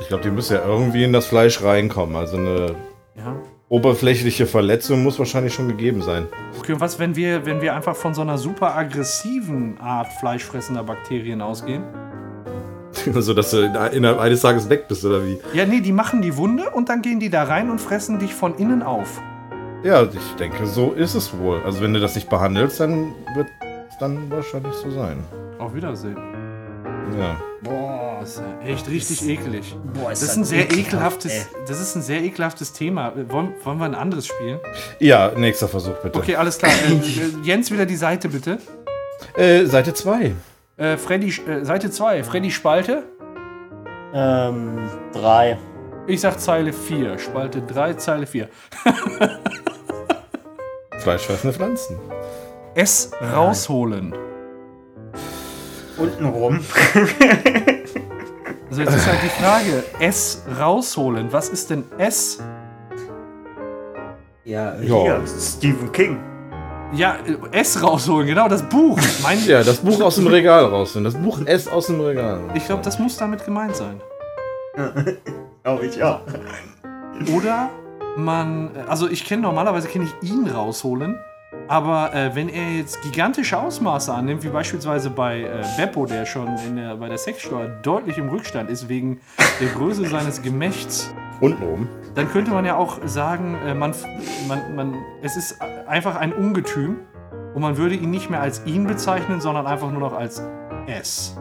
Ich 0.00 0.08
glaube, 0.08 0.24
die 0.24 0.32
müssen 0.32 0.54
ja 0.54 0.64
irgendwie 0.66 1.04
in 1.04 1.12
das 1.12 1.26
Fleisch 1.26 1.62
reinkommen. 1.62 2.16
Also 2.16 2.38
eine 2.38 2.74
Ja. 3.16 3.36
oberflächliche 3.68 4.46
Verletzung 4.46 5.04
muss 5.04 5.16
wahrscheinlich 5.20 5.54
schon 5.54 5.68
gegeben 5.68 6.02
sein. 6.02 6.26
Okay, 6.58 6.72
und 6.72 6.80
was, 6.80 6.98
wenn 6.98 7.14
wir, 7.14 7.46
wenn 7.46 7.60
wir 7.62 7.72
einfach 7.72 7.94
von 7.94 8.14
so 8.14 8.22
einer 8.22 8.36
super 8.36 8.74
aggressiven 8.76 9.78
Art 9.80 10.08
fleischfressender 10.18 10.82
Bakterien 10.82 11.40
ausgehen? 11.42 11.84
so 13.14 13.32
dass 13.32 13.52
du 13.52 13.58
innerhalb 13.92 14.18
eines 14.18 14.40
Tages 14.40 14.68
weg 14.68 14.88
bist, 14.88 15.04
oder 15.04 15.24
wie? 15.24 15.38
Ja, 15.54 15.66
nee, 15.66 15.80
die 15.80 15.92
machen 15.92 16.20
die 16.20 16.36
Wunde 16.36 16.70
und 16.70 16.88
dann 16.88 17.00
gehen 17.00 17.20
die 17.20 17.30
da 17.30 17.44
rein 17.44 17.70
und 17.70 17.80
fressen 17.80 18.18
dich 18.18 18.34
von 18.34 18.56
innen 18.56 18.82
auf. 18.82 19.22
Ja, 19.82 20.02
ich 20.02 20.36
denke, 20.38 20.66
so 20.66 20.92
ist 20.92 21.14
es 21.14 21.36
wohl. 21.38 21.62
Also 21.64 21.80
wenn 21.80 21.94
du 21.94 22.00
das 22.00 22.14
nicht 22.14 22.28
behandelst, 22.28 22.80
dann 22.80 23.14
wird 23.34 23.48
es 23.88 23.96
dann 23.98 24.30
wahrscheinlich 24.30 24.74
so 24.74 24.90
sein. 24.90 25.24
Auf 25.58 25.74
Wiedersehen. 25.74 26.16
Ja. 27.18 27.36
Boah, 27.62 28.18
Das 28.20 28.30
ist 28.36 28.42
ja 28.62 28.66
echt 28.68 28.88
richtig 28.90 29.26
eklig. 29.28 29.74
boah, 29.94 30.10
Das 30.10 30.22
ist 30.22 30.36
ein 30.36 30.44
sehr 30.44 30.70
ekelhaftes, 30.70 31.48
das 31.66 31.80
ist 31.80 31.96
ein 31.96 32.02
sehr 32.02 32.22
ekelhaftes 32.22 32.72
Thema. 32.72 33.12
Wollen, 33.28 33.54
wollen 33.64 33.78
wir 33.78 33.84
ein 33.86 33.94
anderes 33.94 34.26
spielen? 34.26 34.60
Ja, 34.98 35.32
nächster 35.34 35.66
Versuch 35.66 35.94
bitte. 36.02 36.18
Okay, 36.18 36.36
alles 36.36 36.58
klar. 36.58 36.70
Äh, 36.70 36.92
äh, 36.94 37.32
Jens, 37.42 37.70
wieder 37.70 37.86
die 37.86 37.96
Seite 37.96 38.28
bitte. 38.28 38.58
Äh, 39.36 39.64
Seite 39.64 39.94
2. 39.94 40.32
Äh, 40.76 40.96
Freddy, 40.98 41.28
äh, 41.48 41.64
Seite 41.64 41.90
2. 41.90 42.22
Freddy 42.24 42.50
Spalte. 42.50 43.04
Ähm, 44.12 44.88
drei. 45.12 45.58
Ich 46.06 46.20
sag 46.20 46.38
Zeile 46.40 46.72
4. 46.72 47.18
Spalte 47.18 47.62
3, 47.62 47.94
Zeile 47.94 48.26
4. 48.26 48.48
Fleischfressende 51.00 51.54
Pflanzen. 51.56 51.98
S 52.74 53.10
rausholen. 53.34 54.14
Untenrum. 55.96 56.60
Also 58.70 58.80
jetzt 58.82 58.94
ist 58.94 59.06
halt 59.06 59.18
die 59.22 59.42
Frage, 59.42 59.84
S 59.98 60.44
rausholen. 60.58 61.32
Was 61.32 61.48
ist 61.48 61.70
denn 61.70 61.84
S? 61.98 62.38
Ja, 64.44 64.74
Ja. 64.80 64.80
hier, 64.80 65.20
Stephen 65.38 65.90
King. 65.92 66.18
Ja, 66.92 67.16
S 67.52 67.80
rausholen, 67.82 68.26
genau, 68.26 68.48
das 68.48 68.62
Buch. 68.68 68.98
Mein, 69.22 69.38
Ja, 69.46 69.62
das 69.62 69.78
Buch 69.78 70.00
aus 70.00 70.16
dem 70.16 70.26
Regal 70.26 70.64
rausnehmen. 70.64 71.12
Das 71.12 71.20
Buch 71.22 71.40
S 71.44 71.68
aus 71.68 71.86
dem 71.86 72.00
Regal. 72.00 72.40
Ich 72.54 72.66
glaube, 72.66 72.82
das 72.82 72.98
muss 72.98 73.16
damit 73.16 73.44
gemeint 73.44 73.76
sein. 73.76 74.00
Glaube 75.62 75.86
ich 75.86 76.02
auch. 76.02 76.20
Oder 77.36 77.68
man, 78.16 78.70
also 78.88 79.08
ich 79.08 79.24
kenne 79.24 79.42
normalerweise 79.42 79.88
kenne 79.88 80.06
ich 80.06 80.30
ihn 80.30 80.48
rausholen, 80.48 81.18
aber 81.68 82.14
äh, 82.14 82.34
wenn 82.34 82.48
er 82.48 82.72
jetzt 82.72 83.02
gigantische 83.02 83.58
Ausmaße 83.58 84.12
annimmt, 84.12 84.42
wie 84.42 84.48
beispielsweise 84.48 85.10
bei 85.10 85.42
äh, 85.42 85.64
Beppo, 85.76 86.06
der 86.06 86.26
schon 86.26 86.48
der, 86.74 86.96
bei 86.96 87.08
der 87.08 87.18
Sexsteuer 87.18 87.68
deutlich 87.82 88.18
im 88.18 88.28
Rückstand 88.28 88.70
ist 88.70 88.88
wegen 88.88 89.20
der 89.60 89.68
Größe 89.68 90.06
seines 90.06 90.42
Gemächts, 90.42 91.14
Unten 91.40 91.62
oben. 91.62 91.88
dann 92.14 92.28
könnte 92.28 92.50
man 92.50 92.64
ja 92.64 92.76
auch 92.76 92.98
sagen, 93.06 93.56
äh, 93.66 93.74
man, 93.74 93.94
man, 94.46 94.74
man, 94.74 94.94
es 95.22 95.36
ist 95.36 95.60
einfach 95.86 96.16
ein 96.16 96.32
Ungetüm 96.32 96.98
und 97.54 97.62
man 97.62 97.76
würde 97.76 97.94
ihn 97.94 98.10
nicht 98.10 98.30
mehr 98.30 98.40
als 98.40 98.62
ihn 98.66 98.86
bezeichnen, 98.86 99.40
sondern 99.40 99.66
einfach 99.66 99.90
nur 99.90 100.00
noch 100.00 100.12
als 100.12 100.42
S. 100.86 101.36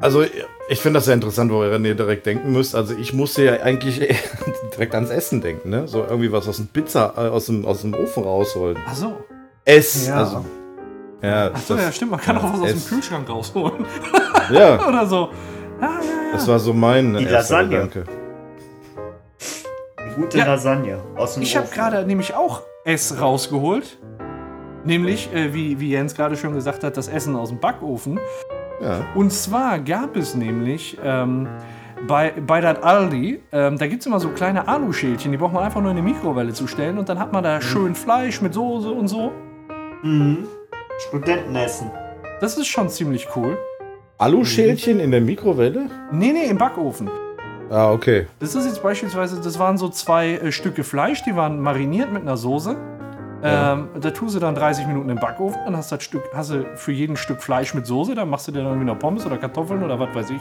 Also, 0.00 0.24
ich 0.68 0.80
finde 0.80 0.98
das 0.98 1.06
sehr 1.06 1.14
interessant, 1.14 1.50
wo 1.50 1.62
ihr 1.64 1.72
René 1.72 1.94
direkt 1.94 2.26
denken 2.26 2.52
müsst. 2.52 2.74
Also, 2.74 2.94
ich 2.94 3.12
musste 3.12 3.44
ja 3.44 3.52
eigentlich 3.62 3.98
direkt 4.74 4.94
ans 4.94 5.10
Essen 5.10 5.40
denken, 5.40 5.70
ne? 5.70 5.88
So 5.88 6.04
irgendwie 6.04 6.30
was 6.32 6.46
aus 6.48 6.56
dem 6.58 6.68
Pizza, 6.68 7.14
äh, 7.16 7.20
aus 7.28 7.46
dem, 7.46 7.64
aus 7.64 7.80
dem 7.80 7.94
Ofen 7.94 8.22
rausholen. 8.22 8.76
Ach 8.86 8.94
so. 8.94 9.14
Ess. 9.64 10.06
Ja. 10.06 10.16
Also, 10.18 10.44
ja, 11.22 11.50
Ach 11.54 11.58
so, 11.60 11.74
das- 11.74 11.84
ja, 11.84 11.92
stimmt, 11.92 12.10
man 12.12 12.20
kann 12.20 12.36
ja, 12.36 12.42
auch 12.42 12.52
was 12.52 12.60
aus 12.60 12.68
dem 12.68 12.76
Ess. 12.76 12.88
Kühlschrank 12.88 13.28
rausholen. 13.28 13.86
Ja, 14.52 14.86
Oder 14.88 15.06
so. 15.06 15.30
Ja, 15.80 15.86
ja, 15.88 15.88
ja. 15.90 16.32
das 16.32 16.46
war 16.46 16.58
so 16.58 16.72
mein 16.72 17.14
Die 17.14 17.24
Lasagne. 17.24 17.70
Gedanke. 17.70 18.04
Gute 20.14 20.38
Ja. 20.38 20.46
Lasagne. 20.46 20.98
Aus 21.16 21.34
dem 21.34 21.42
Ich 21.42 21.56
habe 21.56 21.68
gerade 21.68 22.06
nämlich 22.06 22.34
auch 22.34 22.62
S 22.84 23.18
rausgeholt. 23.20 23.98
Nämlich, 24.84 25.32
äh, 25.34 25.52
wie, 25.52 25.80
wie 25.80 25.90
Jens 25.90 26.14
gerade 26.14 26.36
schon 26.36 26.54
gesagt 26.54 26.84
hat, 26.84 26.96
das 26.96 27.08
Essen 27.08 27.34
aus 27.34 27.48
dem 27.48 27.58
Backofen. 27.58 28.20
Ja. 28.80 29.06
Und 29.14 29.32
zwar 29.32 29.78
gab 29.78 30.16
es 30.16 30.34
nämlich 30.34 30.98
ähm, 31.02 31.48
bei, 32.06 32.32
bei 32.46 32.60
dat 32.60 32.82
Aldi, 32.82 33.40
ähm, 33.52 33.78
da 33.78 33.86
gibt 33.86 34.00
es 34.00 34.06
immer 34.06 34.20
so 34.20 34.28
kleine 34.28 34.68
Aluschälchen, 34.68 35.32
die 35.32 35.38
braucht 35.38 35.54
man 35.54 35.64
einfach 35.64 35.80
nur 35.80 35.90
in 35.90 35.96
die 35.96 36.02
Mikrowelle 36.02 36.52
zu 36.52 36.66
stellen 36.66 36.98
und 36.98 37.08
dann 37.08 37.18
hat 37.18 37.32
man 37.32 37.42
da 37.42 37.60
schön 37.60 37.94
Fleisch 37.94 38.40
mit 38.42 38.54
Soße 38.54 38.90
und 38.90 39.08
so. 39.08 39.32
Mhm. 40.02 40.46
Studentenessen. 41.08 41.90
Das 42.40 42.56
ist 42.58 42.66
schon 42.66 42.88
ziemlich 42.88 43.28
cool. 43.34 43.56
Aluschälchen 44.18 45.00
in 45.00 45.10
der 45.10 45.20
Mikrowelle? 45.20 45.90
Nee, 46.12 46.32
nee, 46.32 46.46
im 46.46 46.58
Backofen. 46.58 47.10
Ah, 47.70 47.90
okay. 47.90 48.26
Das 48.38 48.54
ist 48.54 48.64
jetzt 48.64 48.82
beispielsweise, 48.82 49.40
das 49.42 49.58
waren 49.58 49.76
so 49.76 49.88
zwei 49.88 50.34
äh, 50.34 50.52
Stücke 50.52 50.84
Fleisch, 50.84 51.22
die 51.24 51.34
waren 51.34 51.60
mariniert 51.60 52.12
mit 52.12 52.22
einer 52.22 52.36
Soße. 52.36 52.76
Ähm, 53.42 53.88
da 54.00 54.10
tust 54.10 54.34
du 54.34 54.40
dann 54.40 54.54
30 54.54 54.86
Minuten 54.86 55.10
im 55.10 55.18
Backofen, 55.18 55.60
dann 55.64 55.76
hast 55.76 55.92
du 55.92 55.96
das 55.96 56.04
Stück, 56.04 56.22
hast 56.32 56.50
du 56.50 56.64
für 56.76 56.92
jeden 56.92 57.16
Stück 57.16 57.42
Fleisch 57.42 57.74
mit 57.74 57.86
Soße, 57.86 58.14
dann 58.14 58.30
machst 58.30 58.48
du 58.48 58.52
dir 58.52 58.58
dann 58.58 58.68
irgendwie 58.68 58.86
noch 58.86 58.98
Pommes 58.98 59.26
oder 59.26 59.36
Kartoffeln 59.36 59.82
oder 59.82 59.98
was 60.00 60.14
weiß 60.14 60.30
ich. 60.30 60.40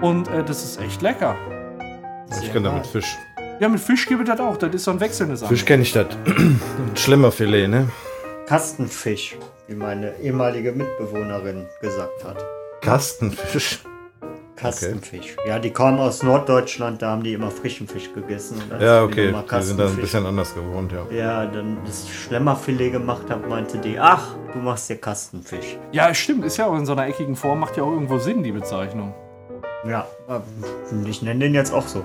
Und 0.00 0.28
äh, 0.28 0.44
das 0.44 0.62
ist 0.62 0.80
echt 0.80 1.02
lecker. 1.02 1.34
Ich 2.42 2.52
kenne 2.52 2.68
damit 2.68 2.86
Fisch. 2.86 3.16
Ja, 3.58 3.68
mit 3.68 3.80
Fisch 3.80 4.06
gibt 4.06 4.22
es 4.22 4.28
das 4.28 4.40
auch, 4.40 4.56
das 4.56 4.74
ist 4.74 4.84
so 4.84 4.90
ein 4.90 5.00
wechselndes 5.00 5.42
Fisch 5.42 5.64
kenne 5.64 5.82
ich 5.82 5.92
das. 5.92 6.06
Schlemmerfilet, 6.94 7.68
ne? 7.68 7.88
Kastenfisch, 8.46 9.36
wie 9.66 9.74
meine 9.74 10.16
ehemalige 10.20 10.72
Mitbewohnerin 10.72 11.66
gesagt 11.80 12.24
hat. 12.24 12.44
Kastenfisch. 12.82 13.80
Kastenfisch. 14.56 15.36
Ja, 15.46 15.58
die 15.58 15.70
kommen 15.70 15.98
aus 15.98 16.22
Norddeutschland, 16.22 17.02
da 17.02 17.10
haben 17.10 17.22
die 17.22 17.34
immer 17.34 17.50
frischen 17.50 17.86
Fisch 17.86 18.12
gegessen. 18.12 18.60
Ja, 18.80 19.06
die 19.06 19.12
okay. 19.12 19.30
nochmal 19.30 19.60
Die 19.60 19.66
sind 19.66 19.78
dann 19.78 19.88
ein 19.88 19.96
bisschen 19.96 20.24
anders 20.26 20.54
gewohnt, 20.54 20.92
ja. 20.92 21.06
Ja, 21.14 21.46
dann 21.46 21.78
das 21.84 22.08
Schlemmerfilet 22.08 22.92
gemacht 22.92 23.30
habe, 23.30 23.46
meinte 23.46 23.78
die, 23.78 23.98
ach, 23.98 24.34
du 24.52 24.58
machst 24.58 24.88
dir 24.88 24.96
Kastenfisch. 24.96 25.78
Ja, 25.92 26.12
stimmt, 26.14 26.44
ist 26.44 26.56
ja 26.56 26.66
auch 26.66 26.76
in 26.76 26.86
so 26.86 26.92
einer 26.92 27.06
eckigen 27.06 27.36
Form, 27.36 27.60
macht 27.60 27.76
ja 27.76 27.82
auch 27.82 27.92
irgendwo 27.92 28.18
Sinn, 28.18 28.42
die 28.42 28.52
Bezeichnung. 28.52 29.14
Ja, 29.86 30.06
ich 31.06 31.22
nenne 31.22 31.40
den 31.40 31.54
jetzt 31.54 31.72
auch 31.72 31.86
so. 31.86 32.02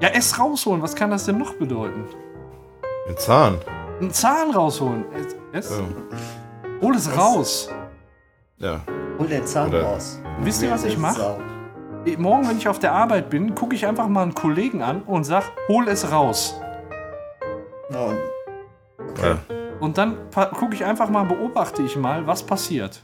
Ja, 0.00 0.08
es 0.14 0.38
rausholen, 0.38 0.82
was 0.82 0.94
kann 0.94 1.10
das 1.10 1.24
denn 1.26 1.38
noch 1.38 1.54
bedeuten? 1.54 2.04
Ein 3.08 3.16
Zahn. 3.16 3.58
Ein 4.00 4.10
Zahn 4.12 4.50
rausholen. 4.50 5.04
Es, 5.52 5.70
es? 5.70 5.78
Ja. 5.78 5.84
Hol 6.82 6.94
es 6.94 7.16
raus. 7.16 7.68
ja. 8.58 8.80
Hol 9.18 9.26
den 9.26 9.44
Zahn 9.46 9.68
Oder- 9.70 9.82
raus. 9.82 10.20
Wisst 10.42 10.62
ihr, 10.62 10.70
was 10.70 10.84
ich 10.84 10.96
mache? 10.96 11.38
Sau. 12.06 12.14
Morgen, 12.18 12.48
wenn 12.48 12.58
ich 12.58 12.68
auf 12.68 12.78
der 12.78 12.92
Arbeit 12.92 13.30
bin, 13.30 13.54
gucke 13.54 13.74
ich 13.74 13.86
einfach 13.86 14.08
mal 14.08 14.22
einen 14.22 14.34
Kollegen 14.34 14.82
an 14.82 15.02
und 15.02 15.24
sag, 15.24 15.44
hol 15.68 15.88
es 15.88 16.10
raus. 16.10 16.60
Ja, 17.90 17.98
und 18.06 18.18
Ja. 19.22 19.38
Und 19.80 19.96
dann 19.96 20.16
gucke 20.58 20.74
ich 20.74 20.84
einfach 20.84 21.08
mal, 21.08 21.24
beobachte 21.24 21.82
ich 21.82 21.96
mal, 21.96 22.26
was 22.26 22.42
passiert. 22.42 23.02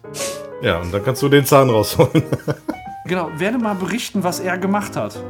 ja, 0.60 0.78
und 0.78 0.92
dann 0.92 1.04
kannst 1.04 1.22
du 1.22 1.28
den 1.28 1.44
Zahn 1.44 1.70
rausholen. 1.70 2.22
Genau, 3.06 3.28
werde 3.36 3.58
mal 3.58 3.74
berichten, 3.74 4.24
was 4.24 4.40
er 4.40 4.56
gemacht 4.56 4.96
hat. 4.96 5.20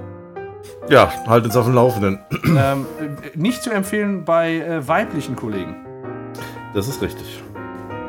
ja, 0.89 1.13
halt 1.27 1.45
uns 1.45 1.57
auf 1.57 1.65
dem 1.65 1.75
Laufenden. 1.75 2.21
ähm, 2.45 2.87
äh, 3.01 3.37
nicht 3.37 3.65
zu 3.65 3.71
empfehlen 3.73 4.25
bei 4.25 4.59
äh, 4.59 4.87
weiblichen 4.87 5.35
Kollegen. 5.35 5.75
Das 6.73 6.87
ist 6.87 7.03
richtig. 7.03 7.43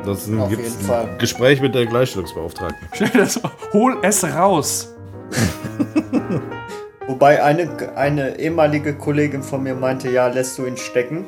Das 0.04 0.30
Auf 0.30 0.48
gibt 0.50 0.62
jeden 0.62 0.80
Fall. 0.86 1.08
ein 1.08 1.18
Gespräch 1.18 1.60
mit 1.60 1.74
der 1.74 1.84
Gleichstellungsbeauftragten. 1.86 2.88
Stell 2.92 3.08
dir 3.08 3.18
das 3.18 3.40
hol 3.72 3.98
es 4.02 4.22
raus. 4.22 4.95
Wobei 7.06 7.42
eine, 7.42 7.68
eine 7.96 8.38
ehemalige 8.38 8.94
Kollegin 8.94 9.42
von 9.42 9.62
mir 9.62 9.74
meinte, 9.74 10.10
ja, 10.10 10.26
lässt 10.28 10.58
du 10.58 10.66
ihn 10.66 10.76
stecken. 10.76 11.26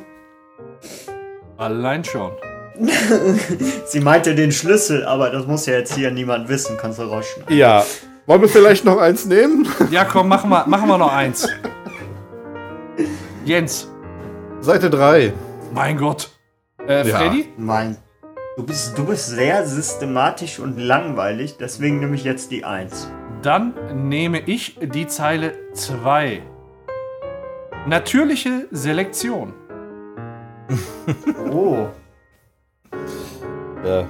Allein 1.56 2.04
schon. 2.04 2.32
Sie 3.86 4.00
meinte 4.00 4.34
den 4.34 4.52
Schlüssel, 4.52 5.04
aber 5.04 5.30
das 5.30 5.46
muss 5.46 5.66
ja 5.66 5.74
jetzt 5.74 5.94
hier 5.94 6.10
niemand 6.10 6.48
wissen, 6.48 6.76
kannst 6.80 6.98
du 6.98 7.02
rausschneiden. 7.04 7.56
Ja, 7.56 7.84
Wollen 8.28 8.42
wir 8.42 8.48
vielleicht 8.50 8.84
noch 8.84 8.98
eins 8.98 9.24
nehmen? 9.24 9.66
Ja, 9.90 10.04
komm, 10.04 10.28
machen 10.28 10.50
wir, 10.50 10.66
machen 10.66 10.86
wir 10.86 10.98
noch 10.98 11.10
eins. 11.10 11.48
Jens, 13.46 13.90
Seite 14.60 14.90
3. 14.90 15.32
mein 15.72 15.96
Gott. 15.96 16.30
Äh, 16.86 17.08
Ja. 17.08 17.16
Freddy? 17.16 17.48
Mein, 17.56 17.96
du 18.58 18.64
bist, 18.64 18.98
du 18.98 19.06
bist 19.06 19.28
sehr 19.30 19.66
systematisch 19.66 20.58
und 20.58 20.78
langweilig, 20.78 21.56
deswegen 21.58 22.00
nehme 22.00 22.16
ich 22.16 22.24
jetzt 22.24 22.50
die 22.50 22.66
1. 22.66 23.10
Dann 23.42 23.74
nehme 24.08 24.40
ich 24.40 24.78
die 24.80 25.06
Zeile 25.06 25.52
2. 25.72 26.42
Natürliche 27.86 28.66
Selektion. 28.70 29.52
Oh. 31.50 31.86
Ja, 33.82 34.04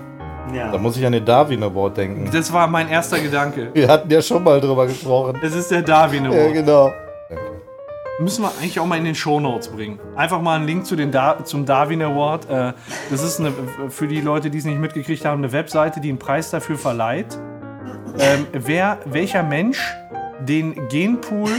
Ja. 0.52 0.72
da 0.72 0.78
muss 0.78 0.96
ich 0.96 1.06
an 1.06 1.12
den 1.12 1.24
Darwin 1.24 1.62
Award 1.62 1.96
denken. 1.96 2.28
Das 2.32 2.52
war 2.52 2.66
mein 2.66 2.88
erster 2.88 3.20
Gedanke. 3.20 3.70
Wir 3.74 3.86
hatten 3.86 4.10
ja 4.10 4.20
schon 4.20 4.42
mal 4.42 4.60
drüber 4.60 4.86
gesprochen. 4.88 5.38
Das 5.40 5.54
ist 5.54 5.70
der 5.70 5.82
Darwin 5.82 6.24
Ja, 6.24 6.30
Award. 6.32 6.52
genau. 6.54 6.92
Müssen 8.18 8.42
wir 8.42 8.48
eigentlich 8.58 8.80
auch 8.80 8.86
mal 8.86 8.98
in 8.98 9.04
den 9.04 9.14
Shownotes 9.14 9.68
bringen. 9.68 10.00
Einfach 10.16 10.40
mal 10.42 10.56
einen 10.56 10.66
Link 10.66 10.84
zu 10.86 10.96
den 10.96 11.12
Dar 11.12 11.44
zum 11.44 11.64
Darwin 11.64 12.02
Award. 12.02 12.50
Äh, 12.50 12.72
das 13.10 13.22
ist 13.22 13.38
eine, 13.38 13.52
für 13.90 14.08
die 14.08 14.20
Leute, 14.20 14.50
die 14.50 14.58
es 14.58 14.64
nicht 14.64 14.80
mitgekriegt 14.80 15.24
haben, 15.24 15.38
eine 15.44 15.52
Webseite, 15.52 16.00
die 16.00 16.08
einen 16.08 16.18
Preis 16.18 16.50
dafür 16.50 16.76
verleiht. 16.76 17.38
Ähm, 18.18 18.46
wer, 18.52 18.98
welcher 19.04 19.42
Mensch 19.42 19.80
den 20.40 20.88
Genpool 20.88 21.50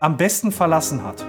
am 0.00 0.16
besten 0.16 0.52
verlassen 0.52 1.04
hat. 1.04 1.24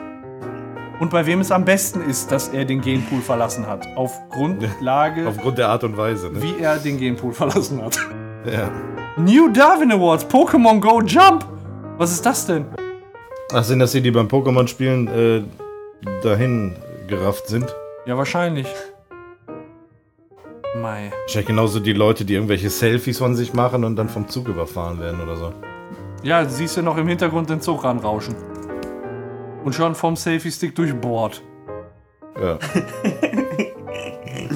Und 0.99 1.11
bei 1.11 1.25
wem 1.25 1.41
es 1.41 1.51
am 1.51 1.63
besten 1.63 2.01
ist, 2.01 2.31
dass 2.31 2.47
er 2.49 2.65
den 2.65 2.81
Genpool 2.81 3.21
verlassen 3.21 3.67
hat. 3.67 3.85
Auf 3.95 4.17
Grundlage, 4.29 5.27
Aufgrund 5.27 5.57
der 5.57 5.69
Art 5.69 5.83
und 5.83 5.95
Weise. 5.95 6.29
Ne? 6.31 6.41
wie 6.41 6.61
er 6.61 6.77
den 6.77 6.97
Genpool 6.97 7.33
verlassen 7.33 7.81
hat. 7.83 7.97
Ja. 8.51 8.71
New 9.17 9.49
Darwin 9.49 9.91
Awards, 9.91 10.25
Pokémon 10.25 10.79
Go 10.79 11.01
Jump. 11.01 11.45
Was 11.97 12.11
ist 12.11 12.25
das 12.25 12.45
denn? 12.45 12.65
Ach, 13.53 13.63
sind 13.63 13.79
das 13.79 13.91
die, 13.91 14.01
die 14.01 14.11
beim 14.11 14.27
Pokémon-Spielen 14.27 15.07
äh, 15.07 15.43
dahin 16.23 16.75
gerafft 17.07 17.47
sind? 17.47 17.73
Ja, 18.05 18.17
wahrscheinlich. 18.17 18.67
Mei. 20.75 21.11
Wahrscheinlich 21.21 21.47
genauso 21.47 21.79
die 21.79 21.93
Leute, 21.93 22.25
die 22.25 22.33
irgendwelche 22.33 22.69
Selfies 22.69 23.17
von 23.17 23.35
sich 23.35 23.53
machen 23.53 23.83
und 23.83 23.95
dann 23.95 24.09
vom 24.09 24.27
Zug 24.27 24.47
überfahren 24.47 24.99
werden 24.99 25.21
oder 25.21 25.35
so. 25.35 25.53
Ja, 26.23 26.47
siehst 26.47 26.77
du 26.77 26.81
noch 26.81 26.97
im 26.97 27.07
Hintergrund 27.07 27.49
den 27.49 27.61
Zug 27.61 27.83
ranrauschen. 27.83 28.35
Und 29.63 29.73
schon 29.73 29.95
vom 29.95 30.15
Selfie-Stick 30.15 30.75
durchbohrt. 30.75 31.41
Ja. 32.39 32.59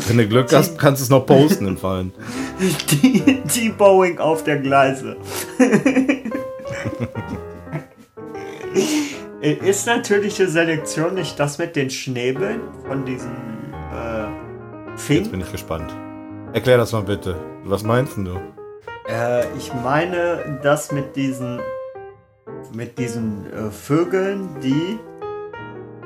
Wenn 0.08 0.18
du 0.18 0.28
Glück 0.28 0.52
hast, 0.54 0.78
kannst 0.78 1.02
du 1.02 1.04
es 1.04 1.10
noch 1.10 1.26
posten 1.26 1.68
im 1.68 1.78
Fallen. 1.78 2.14
Die, 2.92 3.42
die 3.44 3.70
Boeing 3.70 4.20
auf 4.20 4.44
der 4.44 4.60
Gleise. 4.60 5.18
Ist 9.42 9.88
natürliche 9.88 10.48
Selektion 10.48 11.16
nicht 11.16 11.40
das 11.40 11.58
mit 11.58 11.76
den 11.76 11.90
Schnäbeln 11.90 12.62
von 12.88 13.06
diesen 13.06 13.61
Jetzt 15.02 15.08
Fink? 15.08 15.32
bin 15.32 15.42
ich 15.42 15.52
gespannt. 15.52 15.92
Erklär 16.54 16.78
das 16.78 16.92
mal 16.92 17.02
bitte. 17.02 17.36
Was 17.64 17.84
meinst 17.84 18.18
du? 18.18 18.40
Äh, 19.10 19.46
ich 19.58 19.74
meine 19.74 20.60
das 20.62 20.92
mit 20.92 21.16
diesen 21.16 21.60
mit 22.72 23.00
diesen 23.00 23.52
äh, 23.52 23.72
Vögeln, 23.72 24.60
die 24.62 25.00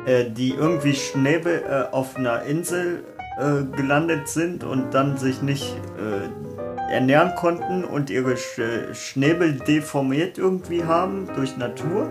äh, 0.09 0.29
die 0.31 0.51
irgendwie 0.51 0.93
Schnäbel 0.93 1.61
äh, 1.67 1.93
auf 1.93 2.15
einer 2.15 2.43
Insel 2.43 3.03
äh, 3.37 3.63
gelandet 3.75 4.29
sind 4.29 4.63
und 4.63 4.93
dann 4.93 5.17
sich 5.17 5.41
nicht 5.41 5.75
äh, 5.97 6.93
ernähren 6.93 7.35
konnten 7.35 7.83
und 7.83 8.09
ihre 8.09 8.37
Sch 8.37 8.61
Schnäbel 8.93 9.57
deformiert 9.57 10.37
irgendwie 10.37 10.85
haben 10.85 11.27
durch 11.35 11.57
Natur 11.57 12.09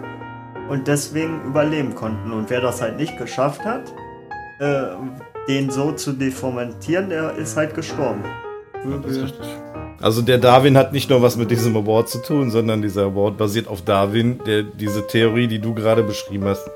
und 0.69 0.87
deswegen 0.87 1.45
überleben 1.47 1.95
konnten. 1.95 2.31
Und 2.31 2.51
wer 2.51 2.61
das 2.61 2.83
halt 2.83 2.99
nicht 2.99 3.17
geschafft 3.17 3.65
hat, 3.65 3.91
äh, 4.61 4.97
den 5.49 5.71
so 5.71 5.93
zu 5.93 6.13
deformatieren, 6.13 7.11
der 7.11 7.37
ist 7.37 7.57
halt 7.57 7.75
gestorben. 7.75 8.23
Das 9.03 9.13
ist 9.13 9.23
richtig. 9.25 9.47
Also 10.01 10.21
der 10.21 10.39
Darwin 10.39 10.77
hat 10.77 10.93
nicht 10.93 11.09
nur 11.09 11.23
was 11.23 11.37
mit 11.37 11.51
diesem 11.51 11.77
Award 11.77 12.09
zu 12.09 12.19
tun, 12.19 12.51
sondern 12.51 12.83
dieser 12.83 13.05
Award 13.05 13.39
basiert 13.39 13.69
auf 13.69 13.83
Darwin, 13.83 14.41
der 14.45 14.63
diese 14.63 15.07
Theorie, 15.07 15.47
die 15.47 15.59
du 15.59 15.73
gerade 15.73 16.03
beschrieben 16.03 16.45
hast, 16.47 16.69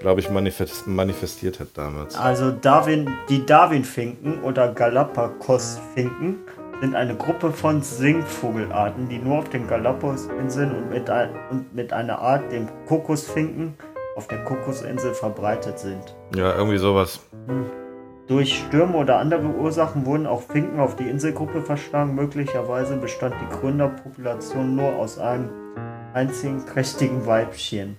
glaube 0.00 0.20
ich, 0.20 0.28
manifest, 0.28 0.86
manifestiert 0.86 1.60
hat 1.60 1.68
damals. 1.74 2.14
Also 2.16 2.50
Darwin, 2.50 3.10
die 3.30 3.46
Darwin-Finken 3.46 4.42
oder 4.42 4.68
Galapagos-Finken 4.72 6.40
sind 6.82 6.94
eine 6.94 7.14
Gruppe 7.16 7.52
von 7.52 7.80
Singvogelarten, 7.80 9.08
die 9.08 9.18
nur 9.18 9.38
auf 9.38 9.48
den 9.48 9.66
Galapagos-Inseln 9.66 10.74
und 10.74 10.90
mit, 10.90 11.08
ein, 11.08 11.30
und 11.50 11.74
mit 11.74 11.92
einer 11.92 12.18
Art, 12.18 12.52
dem 12.52 12.68
Kokosfinken, 12.86 13.74
auf 14.16 14.28
der 14.28 14.44
Kokosinsel 14.44 15.14
verbreitet 15.14 15.78
sind. 15.78 16.14
Ja, 16.36 16.54
irgendwie 16.54 16.78
sowas. 16.78 17.20
Durch 18.26 18.56
Stürme 18.56 18.96
oder 18.96 19.18
andere 19.18 19.48
Ursachen 19.48 20.06
wurden 20.06 20.26
auch 20.26 20.40
Finken 20.40 20.80
auf 20.80 20.96
die 20.96 21.06
Inselgruppe 21.10 21.60
verschlagen. 21.60 22.14
Möglicherweise 22.14 22.96
bestand 22.96 23.34
die 23.38 23.54
Gründerpopulation 23.54 24.74
nur 24.74 24.96
aus 24.96 25.18
einem 25.18 25.50
einzigen 26.14 26.64
trächtigen 26.64 27.26
Weibchen. 27.26 27.98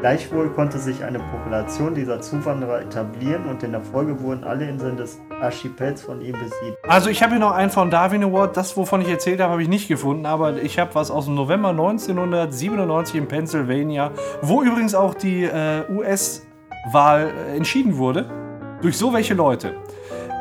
Gleichwohl 0.00 0.50
konnte 0.50 0.80
sich 0.80 1.04
eine 1.04 1.20
Population 1.20 1.94
dieser 1.94 2.20
Zuwanderer 2.20 2.80
etablieren 2.80 3.46
und 3.46 3.62
in 3.62 3.70
der 3.70 3.82
Folge 3.82 4.20
wurden 4.20 4.42
alle 4.42 4.68
Inseln 4.68 4.96
des 4.96 5.20
Archipels 5.40 6.02
von 6.02 6.20
ihm 6.20 6.32
besiedelt. 6.32 6.76
Also 6.88 7.08
ich 7.08 7.22
habe 7.22 7.34
hier 7.34 7.40
noch 7.40 7.52
einen 7.52 7.70
von 7.70 7.92
Darwin 7.92 8.24
Award. 8.24 8.56
Das, 8.56 8.76
wovon 8.76 9.02
ich 9.02 9.08
erzählt 9.08 9.40
habe, 9.40 9.52
habe 9.52 9.62
ich 9.62 9.68
nicht 9.68 9.86
gefunden. 9.86 10.26
Aber 10.26 10.60
ich 10.60 10.80
habe 10.80 10.92
was 10.96 11.12
aus 11.12 11.26
dem 11.26 11.36
November 11.36 11.68
1997 11.68 13.14
in 13.14 13.28
Pennsylvania, 13.28 14.10
wo 14.42 14.62
übrigens 14.64 14.96
auch 14.96 15.14
die 15.14 15.44
äh, 15.44 15.84
US-Wahl 15.88 17.30
äh, 17.30 17.56
entschieden 17.56 17.96
wurde. 17.96 18.43
Durch 18.82 18.96
so 18.96 19.12
welche 19.12 19.34
Leute. 19.34 19.74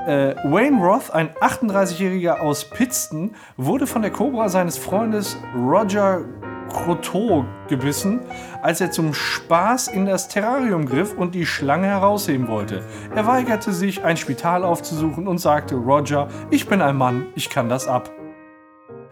Äh, 0.08 0.36
Wayne 0.44 0.84
Roth, 0.84 1.12
ein 1.12 1.30
38-Jähriger 1.30 2.40
aus 2.40 2.66
Pittston, 2.66 3.36
wurde 3.56 3.88
von 3.88 4.02
der 4.02 4.12
Cobra 4.12 4.50
seines 4.50 4.78
Freundes 4.78 5.38
Roger 5.56 6.22
Croteau 6.74 7.46
gebissen, 7.70 8.20
als 8.62 8.82
er 8.82 8.92
zum 8.92 9.14
Spaß 9.14 9.88
in 9.90 10.06
das 10.06 10.28
Terrarium 10.28 10.86
griff 10.86 11.16
und 11.16 11.36
die 11.36 11.46
Schlange 11.46 11.88
herausheben 11.88 12.48
wollte. 12.48 12.84
Er 13.16 13.26
weigerte 13.28 13.72
sich, 13.72 14.04
ein 14.04 14.18
Spital 14.18 14.66
aufzusuchen 14.66 15.28
und 15.28 15.38
sagte 15.38 15.76
Roger, 15.76 16.28
ich 16.50 16.68
bin 16.68 16.82
ein 16.82 16.98
Mann, 16.98 17.28
ich 17.36 17.50
kann 17.50 17.70
das 17.70 17.88
ab. 17.88 18.10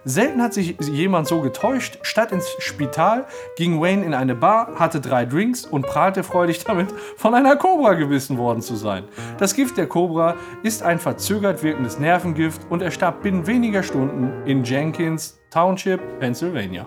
Selten 0.03 0.41
hat 0.41 0.53
sich 0.53 0.79
jemand 0.79 1.27
so 1.27 1.41
getäuscht. 1.41 1.99
Statt 2.01 2.31
ins 2.31 2.49
Spital 2.57 3.25
ging 3.55 3.79
Wayne 3.79 4.03
in 4.03 4.13
eine 4.15 4.33
Bar, 4.33 4.79
hatte 4.79 4.99
drei 4.99 5.25
Drinks 5.25 5.63
und 5.65 5.85
prahlte 5.85 6.23
freudig 6.23 6.63
damit, 6.63 6.91
von 7.17 7.35
einer 7.35 7.55
Kobra 7.55 7.93
gebissen 7.93 8.37
worden 8.37 8.61
zu 8.61 8.75
sein. 8.75 9.03
Das 9.37 9.53
Gift 9.53 9.77
der 9.77 9.87
Kobra 9.87 10.35
ist 10.63 10.81
ein 10.81 10.97
verzögert 10.97 11.61
wirkendes 11.61 11.99
Nervengift 11.99 12.61
und 12.69 12.81
er 12.81 12.89
starb 12.89 13.21
binnen 13.21 13.45
weniger 13.45 13.83
Stunden 13.83 14.31
in 14.45 14.63
Jenkins 14.63 15.39
Township, 15.51 16.19
Pennsylvania. 16.19 16.85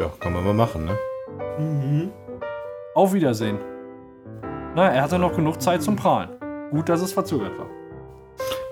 Ja, 0.00 0.10
kann 0.18 0.32
man 0.32 0.44
mal 0.44 0.54
machen, 0.54 0.86
ne? 0.86 2.10
Auf 2.94 3.12
Wiedersehen. 3.12 3.58
Na, 4.74 4.92
er 4.92 5.02
hatte 5.02 5.20
noch 5.20 5.36
genug 5.36 5.62
Zeit 5.62 5.82
zum 5.82 5.94
Prahlen. 5.94 6.30
Gut, 6.70 6.88
dass 6.88 7.00
es 7.00 7.12
verzögert 7.12 7.56
war. 7.58 7.66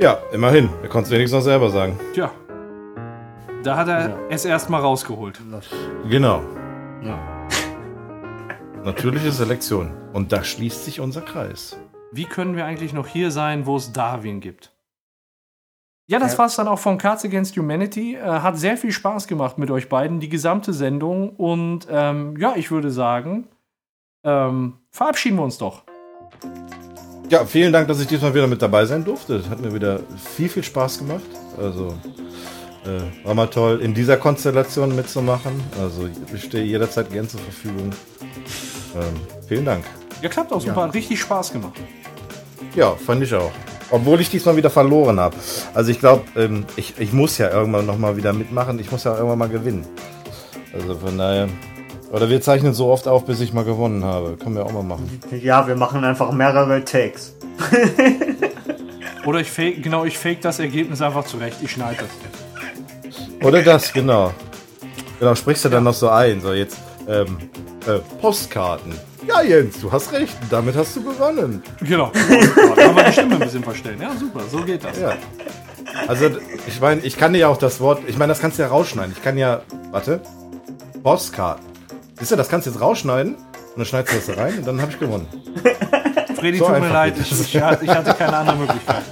Ja, 0.00 0.18
immerhin. 0.32 0.68
Er 0.82 0.88
konnte 0.88 1.06
es 1.06 1.10
wenigstens 1.12 1.38
noch 1.38 1.44
selber 1.44 1.70
sagen. 1.70 1.98
Tja. 2.12 2.30
Da 3.62 3.76
hat 3.76 3.88
er 3.88 4.18
es 4.30 4.44
erstmal 4.44 4.80
rausgeholt. 4.80 5.40
Genau. 6.08 6.42
Ja. 7.02 7.18
Natürliche 8.84 9.30
Selektion. 9.30 9.92
Und 10.12 10.32
da 10.32 10.42
schließt 10.42 10.84
sich 10.84 11.00
unser 11.00 11.20
Kreis. 11.20 11.76
Wie 12.10 12.24
können 12.24 12.56
wir 12.56 12.64
eigentlich 12.64 12.92
noch 12.92 13.06
hier 13.06 13.30
sein, 13.30 13.66
wo 13.66 13.76
es 13.76 13.92
Darwin 13.92 14.40
gibt? 14.40 14.72
Ja, 16.08 16.18
das 16.18 16.32
Ja. 16.32 16.38
war's 16.38 16.56
dann 16.56 16.66
auch 16.68 16.78
von 16.80 16.98
Cards 16.98 17.24
Against 17.24 17.56
Humanity. 17.56 18.16
Äh, 18.16 18.20
hat 18.20 18.58
sehr 18.58 18.76
viel 18.76 18.90
Spaß 18.92 19.28
gemacht 19.28 19.56
mit 19.58 19.70
euch 19.70 19.88
beiden, 19.88 20.18
die 20.20 20.28
gesamte 20.28 20.72
Sendung. 20.72 21.30
Und 21.30 21.86
ähm, 21.88 22.36
ja, 22.38 22.54
ich 22.56 22.70
würde 22.70 22.90
sagen, 22.90 23.46
ähm, 24.24 24.74
verabschieden 24.90 25.36
wir 25.36 25.44
uns 25.44 25.58
doch. 25.58 25.84
Ja, 27.30 27.46
vielen 27.46 27.72
Dank, 27.72 27.88
dass 27.88 28.00
ich 28.00 28.08
diesmal 28.08 28.34
wieder 28.34 28.46
mit 28.48 28.60
dabei 28.60 28.84
sein 28.84 29.04
durfte. 29.04 29.38
Das 29.38 29.48
hat 29.48 29.60
mir 29.60 29.72
wieder 29.72 30.00
viel, 30.36 30.48
viel 30.48 30.64
Spaß 30.64 30.98
gemacht. 30.98 31.22
Also 31.56 31.94
äh, 32.84 33.26
war 33.26 33.34
mal 33.34 33.46
toll, 33.46 33.80
in 33.80 33.94
dieser 33.94 34.16
Konstellation 34.16 34.94
mitzumachen. 34.94 35.52
Also 35.80 36.08
ich 36.34 36.44
stehe 36.44 36.64
jederzeit 36.64 37.10
gern 37.10 37.28
zur 37.28 37.40
Verfügung. 37.40 37.92
Ähm, 38.94 39.20
vielen 39.46 39.64
Dank. 39.64 39.84
Ja, 40.20 40.28
klappt 40.28 40.52
auch 40.52 40.60
super. 40.60 40.82
Hat 40.82 40.94
richtig 40.94 41.20
Spaß 41.20 41.52
gemacht. 41.52 41.74
Ja, 42.74 42.92
fand 42.94 43.22
ich 43.22 43.34
auch. 43.34 43.50
Obwohl 43.90 44.20
ich 44.20 44.30
diesmal 44.30 44.56
wieder 44.56 44.70
verloren 44.70 45.20
habe. 45.20 45.36
Also 45.74 45.90
ich 45.90 45.98
glaube, 45.98 46.24
ähm, 46.36 46.64
ich, 46.76 46.94
ich 46.98 47.12
muss 47.12 47.38
ja 47.38 47.50
irgendwann 47.50 47.86
nochmal 47.86 48.16
wieder 48.16 48.32
mitmachen. 48.32 48.78
Ich 48.78 48.90
muss 48.90 49.04
ja 49.04 49.14
irgendwann 49.14 49.38
mal 49.38 49.48
gewinnen. 49.48 49.86
Also 50.72 50.94
von 50.94 51.18
daher. 51.18 51.48
Oder 52.10 52.28
wir 52.28 52.40
zeichnen 52.40 52.74
so 52.74 52.88
oft 52.88 53.08
auf, 53.08 53.24
bis 53.26 53.40
ich 53.40 53.52
mal 53.52 53.64
gewonnen 53.64 54.04
habe. 54.04 54.36
Können 54.36 54.54
wir 54.54 54.64
auch 54.64 54.72
mal 54.72 54.82
machen. 54.82 55.20
Ja, 55.30 55.66
wir 55.66 55.76
machen 55.76 56.04
einfach 56.04 56.30
mehrere 56.32 56.84
Takes. 56.84 57.34
Oder 59.24 59.40
ich 59.40 59.50
fake, 59.50 59.82
genau, 59.82 60.04
ich 60.04 60.18
fake 60.18 60.40
das 60.40 60.58
Ergebnis 60.58 61.00
einfach 61.00 61.24
zurecht. 61.24 61.58
Ich 61.62 61.70
schneide 61.70 61.98
das. 61.98 62.41
Oder 63.42 63.62
das, 63.62 63.92
genau. 63.92 64.32
Genau, 65.18 65.34
sprichst 65.34 65.64
du 65.64 65.68
dann 65.68 65.84
noch 65.84 65.94
so 65.94 66.08
ein, 66.08 66.40
so 66.40 66.52
jetzt 66.52 66.78
ähm, 67.08 67.38
äh, 67.86 67.98
Postkarten. 68.20 68.92
Ja, 69.26 69.42
Jens, 69.42 69.80
du 69.80 69.90
hast 69.90 70.12
recht, 70.12 70.36
damit 70.50 70.74
hast 70.76 70.96
du 70.96 71.02
gewonnen. 71.04 71.62
Genau. 71.80 72.10
Kann 72.76 72.94
man 72.94 73.06
die 73.06 73.12
Stimme 73.12 73.34
ein 73.34 73.40
bisschen 73.40 73.62
verstellen. 73.62 74.00
Ja, 74.00 74.10
super, 74.18 74.40
so 74.50 74.58
geht 74.62 74.84
das. 74.84 74.98
Ja. 74.98 75.14
Also, 76.08 76.30
ich 76.66 76.80
meine, 76.80 77.02
ich 77.02 77.16
kann 77.16 77.32
dir 77.32 77.40
ja 77.40 77.48
auch 77.48 77.56
das 77.58 77.80
Wort, 77.80 78.00
ich 78.06 78.18
meine, 78.18 78.30
das 78.32 78.40
kannst 78.40 78.58
du 78.58 78.62
ja 78.62 78.68
rausschneiden. 78.68 79.14
Ich 79.16 79.22
kann 79.22 79.38
ja, 79.38 79.62
warte, 79.90 80.20
Postkarten. 81.02 81.64
Siehst 82.18 82.32
du, 82.32 82.36
das 82.36 82.48
kannst 82.48 82.66
du 82.66 82.70
jetzt 82.70 82.80
rausschneiden 82.80 83.34
und 83.34 83.76
dann 83.76 83.84
schneidest 83.84 84.14
du 84.14 84.16
das 84.18 84.36
da 84.36 84.42
rein 84.42 84.58
und 84.58 84.66
dann 84.66 84.80
habe 84.80 84.92
ich 84.92 84.98
gewonnen. 84.98 85.26
Freddy, 86.36 86.58
So 86.58 86.66
tut 86.66 86.80
mir 86.80 86.88
leid, 86.88 87.14
ich, 87.20 87.30
ich 87.32 87.60
hatte 87.60 88.14
keine 88.14 88.36
andere 88.36 88.56
Möglichkeit. 88.56 89.02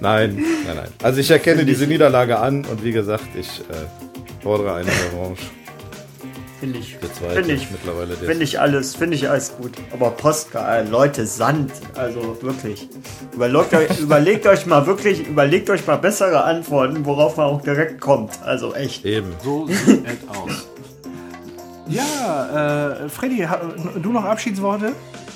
Nein, 0.00 0.36
nein, 0.66 0.76
nein. 0.76 0.88
Also 1.02 1.20
ich 1.20 1.30
erkenne 1.30 1.64
diese 1.64 1.86
Niederlage 1.86 2.38
an 2.38 2.64
und 2.64 2.84
wie 2.84 2.92
gesagt, 2.92 3.24
ich 3.38 3.60
äh, 3.60 4.42
fordere 4.42 4.74
eine 4.74 4.88
Revanche. 4.90 5.42
Finde 6.60 6.78
ich, 6.78 6.96
Der 6.98 7.12
zweite 7.12 7.34
finde 7.34 7.52
ich, 7.54 7.70
mittlerweile 7.70 8.14
der 8.14 8.28
finde 8.28 8.44
ich 8.44 8.58
alles, 8.58 8.96
finde 8.96 9.16
ich 9.16 9.28
alles 9.28 9.54
gut. 9.58 9.72
Aber 9.92 10.10
Postka, 10.10 10.78
äh, 10.78 10.88
Leute, 10.88 11.26
Sand, 11.26 11.70
also 11.94 12.38
wirklich. 12.40 12.88
Überlegt 13.34 13.74
euch, 13.74 14.00
überlegt 14.00 14.46
euch 14.46 14.64
mal 14.64 14.86
wirklich, 14.86 15.26
überlegt 15.26 15.68
euch 15.68 15.86
mal 15.86 15.96
bessere 15.96 16.44
Antworten, 16.44 17.04
worauf 17.04 17.36
man 17.36 17.46
auch 17.46 17.60
direkt 17.60 18.00
kommt. 18.00 18.42
Also 18.42 18.74
echt. 18.74 19.04
eben. 19.04 19.34
So 19.44 19.66
sieht 19.66 20.06
es 20.06 20.28
aus. 20.28 20.66
Ja, 21.88 23.02
äh, 23.04 23.08
Freddy, 23.10 23.46
du 24.02 24.12
noch 24.12 24.24
Abschiedsworte? 24.24 24.92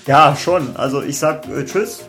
Ja, 0.07 0.35
schon. 0.35 0.75
Also 0.77 1.03
ich 1.03 1.19
sag 1.19 1.47
äh, 1.49 1.65
Tschüss. 1.65 2.05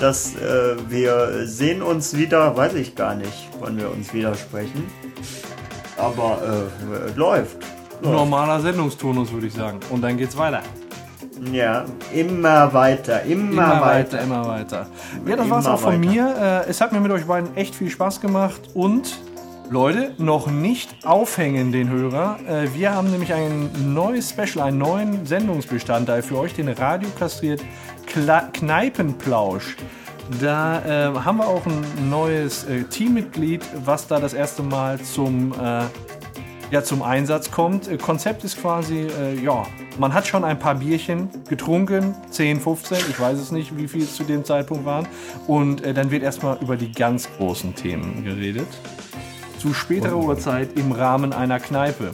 Dass 0.00 0.34
äh, 0.36 0.76
wir 0.88 1.46
sehen 1.46 1.82
uns 1.82 2.16
wieder, 2.16 2.54
weiß 2.56 2.74
ich 2.74 2.94
gar 2.94 3.14
nicht, 3.14 3.48
wann 3.60 3.78
wir 3.78 3.90
uns 3.90 4.12
wieder 4.12 4.34
sprechen. 4.34 4.84
Aber 5.96 6.38
äh, 6.42 7.16
läuft. 7.18 7.58
Normaler 8.02 8.60
Sendungstonus, 8.60 9.32
würde 9.32 9.46
ich 9.46 9.54
sagen. 9.54 9.80
Und 9.90 10.02
dann 10.02 10.18
geht's 10.18 10.36
weiter. 10.36 10.60
Ja, 11.52 11.84
immer 12.14 12.72
weiter, 12.72 13.22
immer, 13.22 13.52
Immer 13.52 13.80
weiter. 13.80 13.84
weiter, 13.84 14.20
immer 14.22 14.46
weiter. 14.46 14.86
Ja, 15.26 15.36
das 15.36 15.50
war's 15.50 15.66
auch 15.66 15.80
von 15.80 16.00
weiter. 16.02 16.12
mir. 16.12 16.64
Äh, 16.66 16.70
es 16.70 16.80
hat 16.80 16.92
mir 16.92 17.00
mit 17.00 17.12
euch 17.12 17.24
beiden 17.24 17.56
echt 17.56 17.74
viel 17.74 17.90
Spaß 17.90 18.20
gemacht. 18.20 18.60
Und 18.74 19.18
Leute, 19.68 20.12
noch 20.18 20.46
nicht 20.46 21.04
aufhängen 21.04 21.72
den 21.72 21.90
Hörer. 21.90 22.38
Äh, 22.46 22.72
wir 22.74 22.94
haben 22.94 23.10
nämlich 23.10 23.32
ein 23.32 23.70
neues 23.94 24.30
Special, 24.30 24.66
einen 24.66 24.78
neuen 24.78 25.26
Sendungsbestandteil 25.26 26.22
für 26.22 26.38
euch, 26.38 26.54
den 26.54 26.68
Radio 26.68 27.08
kastriert 27.18 27.62
Kla 28.06 28.48
Kneipenplausch. 28.52 29.76
Da 30.40 31.10
äh, 31.12 31.18
haben 31.18 31.38
wir 31.38 31.46
auch 31.46 31.64
ein 31.66 32.10
neues 32.10 32.64
äh, 32.64 32.82
Teammitglied, 32.84 33.62
was 33.84 34.08
da 34.08 34.18
das 34.18 34.34
erste 34.34 34.62
Mal 34.62 35.00
zum 35.00 35.52
äh, 35.52 35.84
ja, 36.70 36.82
zum 36.82 37.02
Einsatz 37.02 37.50
kommt. 37.50 37.88
Äh, 37.88 37.96
Konzept 37.96 38.44
ist 38.44 38.60
quasi, 38.60 39.06
äh, 39.06 39.34
ja, 39.40 39.66
man 39.98 40.12
hat 40.12 40.26
schon 40.26 40.44
ein 40.44 40.58
paar 40.58 40.76
Bierchen 40.76 41.30
getrunken, 41.48 42.14
10, 42.30 42.60
15, 42.60 42.98
ich 43.10 43.20
weiß 43.20 43.38
es 43.38 43.52
nicht, 43.52 43.76
wie 43.76 43.88
viel 43.88 44.02
es 44.02 44.16
zu 44.16 44.24
dem 44.24 44.44
Zeitpunkt 44.44 44.84
waren. 44.84 45.06
Und 45.46 45.84
äh, 45.84 45.94
dann 45.94 46.10
wird 46.10 46.22
erstmal 46.22 46.58
über 46.60 46.76
die 46.76 46.92
ganz 46.92 47.28
großen 47.36 47.74
Themen 47.74 48.24
geredet. 48.24 48.68
Zu 49.58 49.72
späterer 49.74 50.16
Uhrzeit 50.16 50.76
im 50.76 50.92
Rahmen 50.92 51.32
einer 51.32 51.60
Kneipe. 51.60 52.12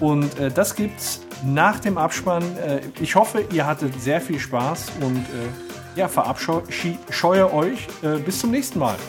Und 0.00 0.38
äh, 0.38 0.50
das 0.50 0.74
gibt's 0.74 1.20
nach 1.44 1.80
dem 1.80 1.98
Abspann. 1.98 2.42
Äh, 2.56 2.80
ich 3.00 3.14
hoffe, 3.14 3.44
ihr 3.52 3.66
hattet 3.66 4.00
sehr 4.00 4.20
viel 4.20 4.38
Spaß 4.38 4.92
und 5.00 5.16
äh, 5.16 5.96
ja, 5.96 6.08
verabscheue 6.08 7.52
euch. 7.52 7.86
Äh, 8.02 8.18
bis 8.18 8.40
zum 8.40 8.50
nächsten 8.50 8.78
Mal. 8.78 8.96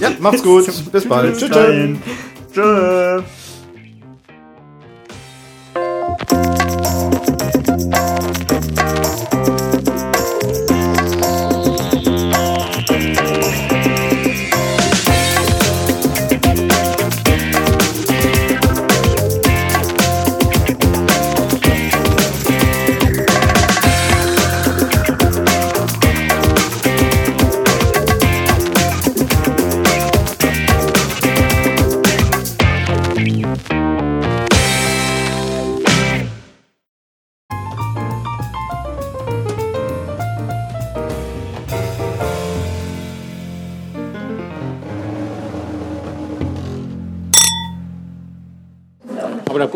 Ja, 0.00 0.10
macht's 0.18 0.42
gut. 0.42 0.66
Bis 0.92 1.08
bald. 1.08 1.38
Tschüss. 1.38 1.50
tschüss. 1.50 1.98
Dahin. 2.54 3.24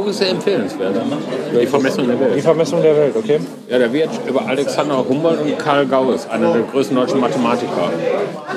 Buch 0.03 0.11
ist 0.11 0.19
sehr 0.19 0.31
empfehlenswert. 0.31 0.95
Über 1.51 1.61
die 1.61 1.67
Vermessung 1.67 2.07
der 2.09 2.19
Welt. 2.21 2.37
Die 2.37 2.41
Vermessung 2.41 2.83
der 2.83 2.97
Welt, 2.97 3.15
okay. 3.17 3.39
Ja, 3.69 3.79
da 3.79 3.93
wird 3.93 4.11
über 4.27 4.47
Alexander 4.47 5.05
Humboldt 5.09 5.41
und 5.43 5.59
Karl 5.59 5.87
Gauss, 5.87 6.29
einer 6.29 6.53
der 6.53 6.63
größten 6.63 6.97
deutschen 6.97 7.21
Mathematiker. 7.21 7.91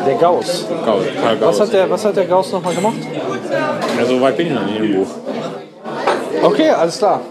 Der 0.06 0.16
Gauss. 0.16 0.66
Gauss, 0.86 1.04
Karl 1.22 1.38
Gauss. 1.38 1.60
Was 1.60 1.60
hat 1.68 1.74
der, 1.74 1.89
was 1.89 2.06
hat 2.06 2.16
der 2.18 2.26
Gauss 2.26 2.52
nochmal 2.52 2.74
gemacht? 2.74 2.96
ja, 4.00 4.06
so 4.06 4.20
weit 4.22 4.38
bin 4.38 4.48
ich 4.48 4.54
noch 4.54 4.66
nicht 4.66 4.80
im 4.80 4.96
Buch. 4.96 5.08
Okay, 6.43 6.70
alles 6.70 6.98
klar. 6.98 7.22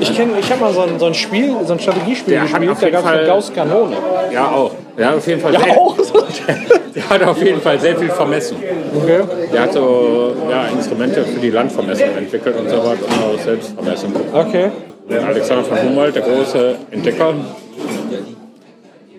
Ich 0.00 0.14
kenne, 0.14 0.32
ich 0.38 0.50
habe 0.50 0.60
mal 0.60 0.72
so 0.72 0.80
ein, 0.82 0.98
so 0.98 1.06
ein 1.06 1.14
Spiel, 1.14 1.54
so 1.64 1.72
ein 1.72 1.78
Strategiespiel 1.78 2.34
Der 2.34 2.42
hat 2.42 2.48
gespielt, 2.50 2.70
auf 2.72 2.80
da 2.80 2.86
jeden 2.86 2.96
gab 2.96 3.04
es 3.04 3.10
eine 3.10 3.18
Fall- 3.18 3.26
Gauss-Kanone. 3.26 3.96
Ja, 4.32 4.50
auch. 4.50 4.70
Ja, 4.98 5.14
auf 5.14 5.26
jeden 5.26 5.40
Fall. 5.40 5.52
Ja, 5.54 5.60
sehr, 5.60 5.78
auch. 5.78 5.96
Der 6.96 7.10
hat 7.10 7.22
auf 7.22 7.42
jeden 7.42 7.60
Fall 7.60 7.78
sehr 7.78 7.94
viel 7.96 8.08
vermessen. 8.08 8.56
Okay. 8.96 9.22
Der 9.52 9.62
hat 9.62 9.72
so 9.74 10.34
ja, 10.50 10.66
Instrumente 10.68 11.22
für 11.24 11.38
die 11.38 11.50
Landvermessung 11.50 12.08
entwickelt 12.16 12.56
und 12.58 12.70
so 12.70 12.78
weiter 12.78 13.04
und 13.04 13.34
auch 13.34 13.38
selbst 13.38 13.74
vermessen. 13.74 14.14
Okay. 14.32 14.70
Der 15.10 15.26
Alexander 15.26 15.64
von 15.64 15.82
Humboldt, 15.82 16.16
der 16.16 16.22
große 16.22 16.74
Entdecker, 16.90 17.34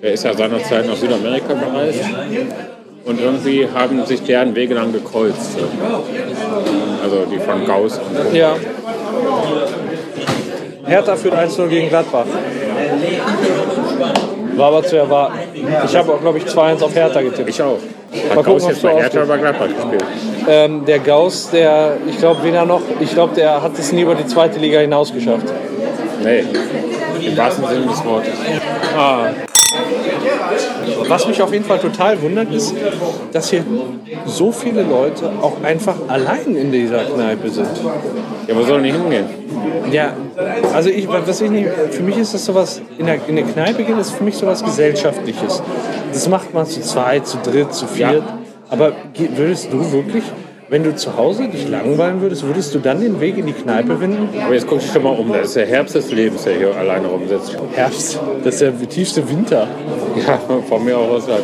der 0.01 0.11
ist 0.11 0.25
ja 0.25 0.34
seinerzeit 0.34 0.88
nach 0.88 0.95
Südamerika 0.95 1.53
gereist. 1.53 2.03
Und 3.05 3.21
irgendwie 3.21 3.67
haben 3.71 4.05
sich 4.05 4.23
deren 4.23 4.55
Wege 4.55 4.73
dann 4.73 4.91
gekreuzt. 4.91 5.57
Also 7.03 7.25
die 7.32 7.39
von 7.39 7.63
Gauss 7.65 7.99
und 7.99 8.36
Ja. 8.36 8.55
Hertha 10.86 11.15
führt 11.15 11.36
1-0 11.36 11.67
gegen 11.67 11.89
Gladbach. 11.89 12.25
War 14.58 14.68
aber 14.68 14.84
zu 14.84 14.97
erwarten. 14.97 15.38
Ich 15.86 15.95
habe 15.95 16.14
auch, 16.14 16.22
glaube 16.22 16.39
ich, 16.39 16.45
2-1 16.45 16.84
auf 16.84 16.95
Hertha 16.95 17.22
getippt. 17.22 17.49
ich 17.49 17.62
auch. 17.62 17.78
Mal 18.12 18.30
Hat 18.30 18.36
gucken, 18.36 18.53
Gauss 18.53 18.68
jetzt 18.68 18.82
bei 18.82 18.93
Hertha 18.95 19.24
über 19.24 19.38
Gladbach 19.38 19.68
gespielt. 19.68 20.03
Ähm, 20.47 20.86
der 20.86 20.99
Gauss, 20.99 21.49
der, 21.51 21.97
ich 22.08 22.18
glaube, 22.18 22.41
wen 22.43 22.55
er 22.55 22.66
noch, 22.66 22.82
ich 22.99 23.12
glaube, 23.12 23.36
der 23.36 23.62
hat 23.62 23.78
es 23.78 23.91
nie 23.91 24.01
über 24.01 24.16
die 24.16 24.26
zweite 24.26 24.60
Liga 24.60 24.80
hinaus 24.80 25.14
geschafft. 25.14 25.47
Nee, 26.24 26.45
im 27.22 27.38
wahrsten 27.38 27.68
Sinne 27.68 27.86
des 27.86 28.05
Wortes. 28.05 28.34
Ah. 28.97 29.30
Was 31.08 31.28
mich 31.28 31.41
auf 31.41 31.52
jeden 31.54 31.66
Fall 31.66 31.80
total 31.80 32.22
wundert, 32.22 32.52
ist, 32.54 32.74
dass 33.32 33.50
hier 33.50 33.64
so 34.26 34.52
viele 34.52 34.84
Leute 34.84 35.32
auch 35.41 35.62
einfach 35.64 35.95
allein 36.08 36.56
in 36.56 36.72
dieser 36.72 37.04
Kneipe 37.04 37.50
sind. 37.50 37.70
Ja, 38.48 38.56
wo 38.56 38.64
soll 38.64 38.82
denn 38.82 38.93
die 38.93 39.00
hingehen? 39.00 39.26
Ja, 39.91 40.14
also 40.74 40.89
ich, 40.89 41.08
was 41.08 41.41
ich 41.41 41.50
nicht, 41.50 41.70
für 41.91 42.04
mich 42.04 42.18
ist 42.18 42.34
das 42.34 42.45
sowas, 42.45 42.82
in 42.98 43.06
der, 43.06 43.20
in 43.28 43.36
der 43.36 43.45
Kneipe 43.45 43.84
gehen 43.84 43.98
ist 43.98 44.12
für 44.12 44.24
mich 44.24 44.36
sowas 44.36 44.64
Gesellschaftliches. 44.64 45.62
Das 46.12 46.28
macht 46.28 46.54
man 46.54 46.66
zu 46.66 46.82
zweit, 46.82 47.28
zu 47.28 47.38
dritt, 47.38 47.74
zu 47.74 47.88
viert. 47.88 48.24
Ja. 48.24 48.38
Aber 48.70 48.91
würdest 49.36 49.72
du 49.72 49.91
wirklich, 49.91 50.24
wenn 50.70 50.84
du 50.84 50.95
zu 50.95 51.15
Hause 51.15 51.47
dich 51.47 51.68
langweilen 51.70 52.22
würdest, 52.22 52.43
würdest 52.43 52.76
du 52.76 52.80
dann 52.80 52.99
den 52.99 53.22
Weg 53.22 53.38
in 53.38 53.45
die 53.45 53.53
Kneipe 53.53 53.97
finden? 53.97 54.30
Aber 54.43 54.53
jetzt 54.53 54.68
guck 54.68 54.80
dich 54.80 54.91
doch 54.91 55.01
mal 55.01 55.18
um. 55.18 55.32
Das 55.32 55.47
ist 55.47 55.55
der 55.55 55.65
Herbst 55.65 55.95
des 55.95 56.11
Lebens, 56.11 56.43
der 56.43 56.57
hier 56.57 56.76
alleine 56.76 57.07
rumsitzt. 57.07 57.57
Herbst, 57.74 58.20
das 58.43 58.55
ist 58.55 58.61
der 58.61 58.89
tiefste 58.89 59.30
Winter. 59.30 59.68
Ja, 60.28 60.39
von 60.68 60.84
mir 60.84 60.97
auch 60.97 61.09
aus. 61.09 61.28
halt. 61.28 61.43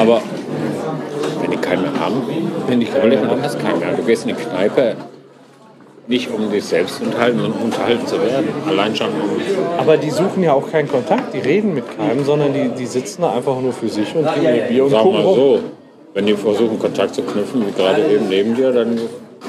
Aber 0.00 0.22
wenn 1.42 1.50
die 1.50 1.58
keinen 1.58 1.82
mehr 1.82 2.00
haben, 2.00 2.22
Wenn 2.66 2.80
ich 2.80 2.88
überleg 2.88 3.20
mal, 3.20 3.36
du 3.36 3.42
hast 3.42 3.58
keinen 3.60 3.78
mehr. 3.78 3.92
Du 3.92 4.02
gehst 4.02 4.26
in 4.26 4.34
die 4.34 4.42
Kneipe 4.42 4.96
nicht 6.08 6.30
um 6.30 6.50
dich 6.50 6.64
selbst 6.64 6.96
zu 6.96 7.04
unterhalten, 7.04 7.38
sondern 7.38 7.60
um 7.60 7.64
unterhalten 7.66 8.06
zu 8.06 8.20
werden. 8.20 8.48
Allein 8.66 8.96
schon 8.96 9.08
um. 9.08 9.40
Aber 9.76 9.98
die 9.98 10.10
suchen 10.10 10.42
ja 10.42 10.54
auch 10.54 10.70
keinen 10.70 10.88
Kontakt, 10.88 11.34
die 11.34 11.38
reden 11.38 11.74
mit 11.74 11.84
keinem, 11.96 12.24
sondern 12.24 12.54
die, 12.54 12.70
die 12.70 12.86
sitzen 12.86 13.22
da 13.22 13.34
einfach 13.34 13.60
nur 13.60 13.72
für 13.72 13.88
sich 13.88 14.14
und 14.16 14.26
trinken 14.26 14.54
ihr 14.56 14.62
Bier 14.62 14.84
und 14.86 14.92
gucken 14.92 15.12
mal 15.12 15.34
so, 15.34 15.60
wenn 16.18 16.26
die 16.26 16.34
versuchen, 16.34 16.80
Kontakt 16.80 17.14
zu 17.14 17.22
knüpfen, 17.22 17.64
wie 17.64 17.70
gerade 17.70 18.02
eben 18.12 18.28
neben 18.28 18.56
dir, 18.56 18.72
dann 18.72 18.98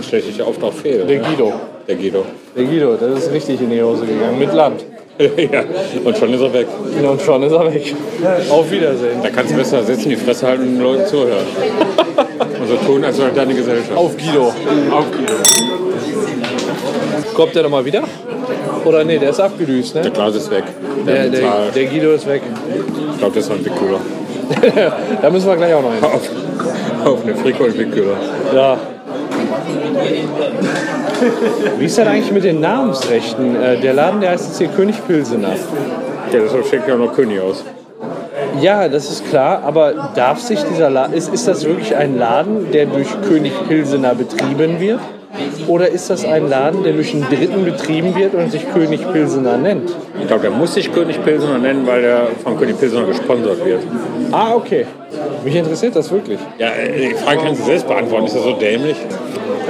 schlägt 0.07 0.27
dich 0.27 0.37
der 0.37 0.45
Auftrag 0.45 0.71
fehl. 0.71 1.03
Der? 1.03 1.17
Guido. 1.17 1.51
Der 1.87 1.95
Guido. 1.95 2.23
Der 2.55 2.63
Guido, 2.63 2.95
das 2.95 3.23
ist 3.23 3.31
richtig 3.31 3.59
in 3.59 3.71
die 3.71 3.81
Hose 3.81 4.05
gegangen, 4.05 4.37
mit 4.37 4.53
Land. 4.53 4.85
ja, 5.19 5.63
und 6.03 6.15
schon 6.15 6.31
ist 6.31 6.41
er 6.41 6.53
weg. 6.53 6.67
Und 7.01 7.21
schon 7.23 7.41
ist 7.41 7.53
er 7.53 7.73
weg. 7.73 7.95
Auf 8.51 8.69
Wiedersehen. 8.69 9.17
Da 9.23 9.29
kannst 9.31 9.51
du 9.51 9.57
besser 9.57 9.81
sitzen, 9.81 10.09
die 10.09 10.15
Fresse 10.15 10.45
halten 10.45 10.61
und 10.61 10.75
den 10.75 10.83
Leuten 10.83 11.07
zuhören. 11.07 11.47
und 12.61 12.67
so 12.67 12.75
tun, 12.85 13.03
als 13.03 13.17
wäre 13.17 13.31
deine 13.31 13.55
Gesellschaft. 13.55 13.97
Auf 13.97 14.15
Guido. 14.15 14.53
Auf 14.91 15.05
Guido. 15.11 15.33
Kommt 17.33 17.55
der 17.55 17.63
nochmal 17.63 17.83
wieder? 17.83 18.03
Oder 18.85 19.03
nee, 19.05 19.17
der 19.17 19.31
ist 19.31 19.39
abgedüst, 19.39 19.95
ne? 19.95 20.01
Der 20.01 20.11
Glas 20.11 20.35
ist 20.35 20.51
weg. 20.51 20.65
Der, 21.07 21.29
der, 21.29 21.29
bezahlt. 21.31 21.75
der 21.75 21.85
Guido 21.85 22.11
ist 22.11 22.27
weg. 22.27 22.43
ich 23.11 23.17
glaube, 23.17 23.33
das 23.33 23.49
war 23.49 23.55
ein 23.55 23.65
Wickkühler. 23.65 24.01
da 25.21 25.29
müssen 25.31 25.47
wir 25.47 25.55
gleich 25.55 25.73
auch 25.73 25.81
noch 25.81 25.93
hin. 25.93 26.03
Auf, 27.05 27.23
eine 27.23 27.35
Frikol-Wickkühler. 27.35 28.17
Ja. 28.53 28.77
Wie 31.77 31.85
ist 31.85 31.97
das 31.97 32.07
eigentlich 32.07 32.31
mit 32.31 32.43
den 32.43 32.59
Namensrechten? 32.59 33.61
Äh, 33.61 33.79
Der 33.81 33.93
Laden, 33.93 34.21
der 34.21 34.31
heißt 34.31 34.47
jetzt 34.47 34.57
hier 34.57 34.67
König 34.69 34.95
Pilsener. 35.05 35.49
Ja, 36.31 36.39
deshalb 36.39 36.65
steckt 36.65 36.87
ja 36.87 36.95
noch 36.95 37.13
König 37.13 37.39
aus. 37.41 37.63
Ja, 38.61 38.87
das 38.87 39.09
ist 39.09 39.29
klar, 39.29 39.63
aber 39.65 40.11
darf 40.15 40.39
sich 40.39 40.61
dieser 40.63 40.89
Laden, 40.89 41.13
ist, 41.13 41.33
ist 41.33 41.47
das 41.47 41.65
wirklich 41.65 41.95
ein 41.95 42.17
Laden, 42.17 42.71
der 42.71 42.85
durch 42.85 43.07
König 43.27 43.53
Pilsener 43.67 44.15
betrieben 44.15 44.79
wird? 44.79 44.99
Oder 45.67 45.89
ist 45.89 46.09
das 46.09 46.25
ein 46.25 46.49
Laden, 46.49 46.83
der 46.83 46.93
durch 46.93 47.13
einen 47.13 47.27
Dritten 47.29 47.63
betrieben 47.63 48.15
wird 48.15 48.33
und 48.33 48.51
sich 48.51 48.71
König 48.73 49.01
Pilsener 49.11 49.57
nennt? 49.57 49.95
Ich 50.19 50.27
glaube, 50.27 50.41
der 50.41 50.51
muss 50.51 50.73
sich 50.73 50.91
König 50.91 51.23
Pilsener 51.23 51.59
nennen, 51.59 51.85
weil 51.85 52.01
der 52.01 52.27
von 52.43 52.57
König 52.57 52.79
Pilsener 52.79 53.05
gesponsert 53.05 53.63
wird. 53.63 53.81
Ah, 54.31 54.55
okay. 54.55 54.87
Mich 55.43 55.55
interessiert 55.55 55.95
das 55.95 56.11
wirklich. 56.11 56.39
Ja, 56.57 56.69
äh, 56.69 57.09
die 57.09 57.15
Frage 57.15 57.41
kannst 57.43 57.61
du 57.61 57.65
selbst 57.65 57.87
beantworten. 57.87 58.25
Ist 58.25 58.35
das 58.35 58.43
so 58.43 58.53
dämlich? 58.53 58.97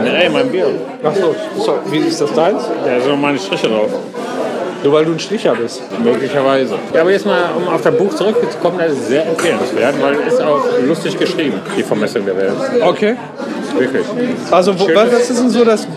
Nee, 0.01 0.29
mein 0.29 0.49
Bier. 0.49 0.67
Ach 1.03 1.13
so, 1.13 1.35
so 1.61 1.73
wie 1.91 1.97
ist 1.97 2.21
das 2.21 2.33
deins? 2.33 2.63
Da 2.85 2.99
sind 2.99 3.11
noch 3.11 3.17
meine 3.17 3.37
Striche 3.37 3.67
drauf. 3.67 3.89
Nur 4.81 4.93
weil 4.93 5.03
du 5.03 5.11
ein 5.11 5.19
Stricher 5.19 5.53
bist. 5.55 5.81
Möglicherweise. 6.01 6.75
Ja, 6.93 7.01
aber 7.01 7.11
jetzt 7.11 7.25
mal, 7.25 7.49
um 7.57 7.67
auf 7.67 7.81
das 7.81 7.95
Buch 7.97 8.13
zurückzukommen, 8.15 8.77
das 8.79 8.93
ist 8.93 9.09
sehr 9.09 9.25
empfehlenswert, 9.25 9.95
weil 10.01 10.15
es 10.25 10.35
ist 10.35 10.41
auch 10.41 10.63
lustig 10.87 11.19
geschrieben, 11.19 11.59
die 11.77 11.83
Vermessung 11.83 12.25
der 12.25 12.37
Welt. 12.37 12.53
Okay. 12.81 13.15
Wirklich. 13.77 14.05
Also, 14.51 14.79
wo, 14.79 14.87
was, 14.93 15.29
ist 15.29 15.39
denn 15.39 15.49
so 15.49 15.63
das, 15.63 15.87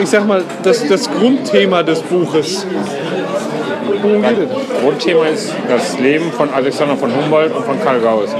ich 0.00 0.08
sag 0.08 0.26
mal, 0.26 0.42
das, 0.62 0.86
das 0.86 1.10
Grundthema 1.10 1.82
des 1.82 2.00
Buches? 2.00 2.66
Worum 4.02 4.22
geht 4.22 4.38
es? 4.38 4.80
Grundthema 4.82 5.26
ist 5.26 5.52
das 5.68 5.98
Leben 5.98 6.32
von 6.32 6.52
Alexander 6.52 6.96
von 6.96 7.14
Humboldt 7.14 7.54
und 7.54 7.64
von 7.64 7.82
Karl 7.82 8.00
Gauss. 8.00 8.30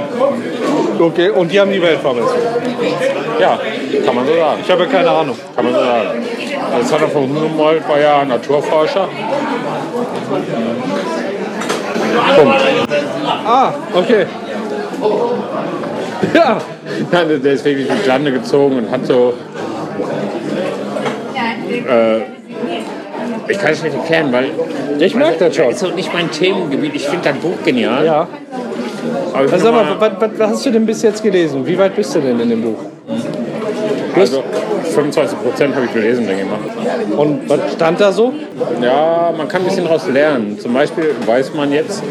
Okay, 0.99 1.29
und 1.29 1.51
die 1.51 1.59
haben 1.59 1.71
die 1.71 1.81
Welt 1.81 1.99
vermessen. 1.99 2.37
Ja, 3.39 3.59
kann 4.05 4.15
man 4.15 4.25
so 4.25 4.35
sagen. 4.35 4.59
Ich 4.63 4.71
habe 4.71 4.83
ja 4.83 4.89
keine 4.89 5.09
Ahnung. 5.09 5.37
Kann 5.55 5.65
man 5.65 5.73
so 5.73 5.79
sagen. 5.79 6.09
Alexander 6.73 7.07
von 7.07 7.23
Humboldt 7.23 7.87
war 7.87 7.99
ja 7.99 8.25
Naturforscher. 8.25 9.07
Punkt. 12.35 12.61
Ah, 13.45 13.73
okay. 13.93 14.25
Ja, 16.33 16.61
Nein, 17.11 17.41
der 17.43 17.53
ist 17.53 17.65
wirklich 17.65 17.89
ins 17.89 18.05
Lande 18.05 18.31
gezogen 18.31 18.77
und 18.77 18.91
hat 18.91 19.05
so. 19.05 19.33
Äh, 21.69 22.17
ich 23.47 23.57
kann 23.59 23.71
es 23.71 23.83
nicht 23.83 23.95
erklären, 23.95 24.31
weil. 24.31 24.47
ich 24.99 25.15
merke 25.15 25.45
das 25.45 25.55
schon. 25.55 25.69
ist 25.69 25.79
so 25.79 25.87
nicht 25.87 26.13
mein 26.13 26.29
Themengebiet. 26.31 26.95
Ich 26.95 27.07
finde 27.07 27.29
das 27.29 27.37
Buch 27.37 27.57
genial. 27.63 28.05
Ja. 28.05 28.27
Aber 29.33 29.51
Also, 29.51 29.57
sag 29.57 29.73
mal, 29.73 29.95
was, 29.99 30.11
was, 30.19 30.29
was 30.39 30.49
hast 30.49 30.65
du 30.65 30.71
denn 30.71 30.85
bis 30.85 31.01
jetzt 31.01 31.23
gelesen? 31.23 31.65
Wie 31.65 31.77
weit 31.77 31.95
bist 31.95 32.15
du 32.15 32.19
denn 32.19 32.39
in 32.39 32.49
dem 32.49 32.61
Buch? 32.61 32.79
also 34.15 34.43
25 34.93 35.39
Prozent 35.39 35.75
habe 35.75 35.85
ich 35.85 35.93
gelesen, 35.93 36.25
denke 36.27 36.43
ich 36.43 36.49
mal. 36.49 37.17
Und 37.17 37.49
was 37.49 37.73
stand 37.73 37.99
da 37.99 38.11
so? 38.11 38.33
Ja, 38.81 39.33
man 39.35 39.47
kann 39.47 39.61
ein 39.61 39.65
bisschen 39.65 39.85
daraus 39.85 40.07
lernen. 40.07 40.59
Zum 40.59 40.73
Beispiel 40.73 41.15
weiß 41.25 41.53
man 41.53 41.71
jetzt, 41.71 42.03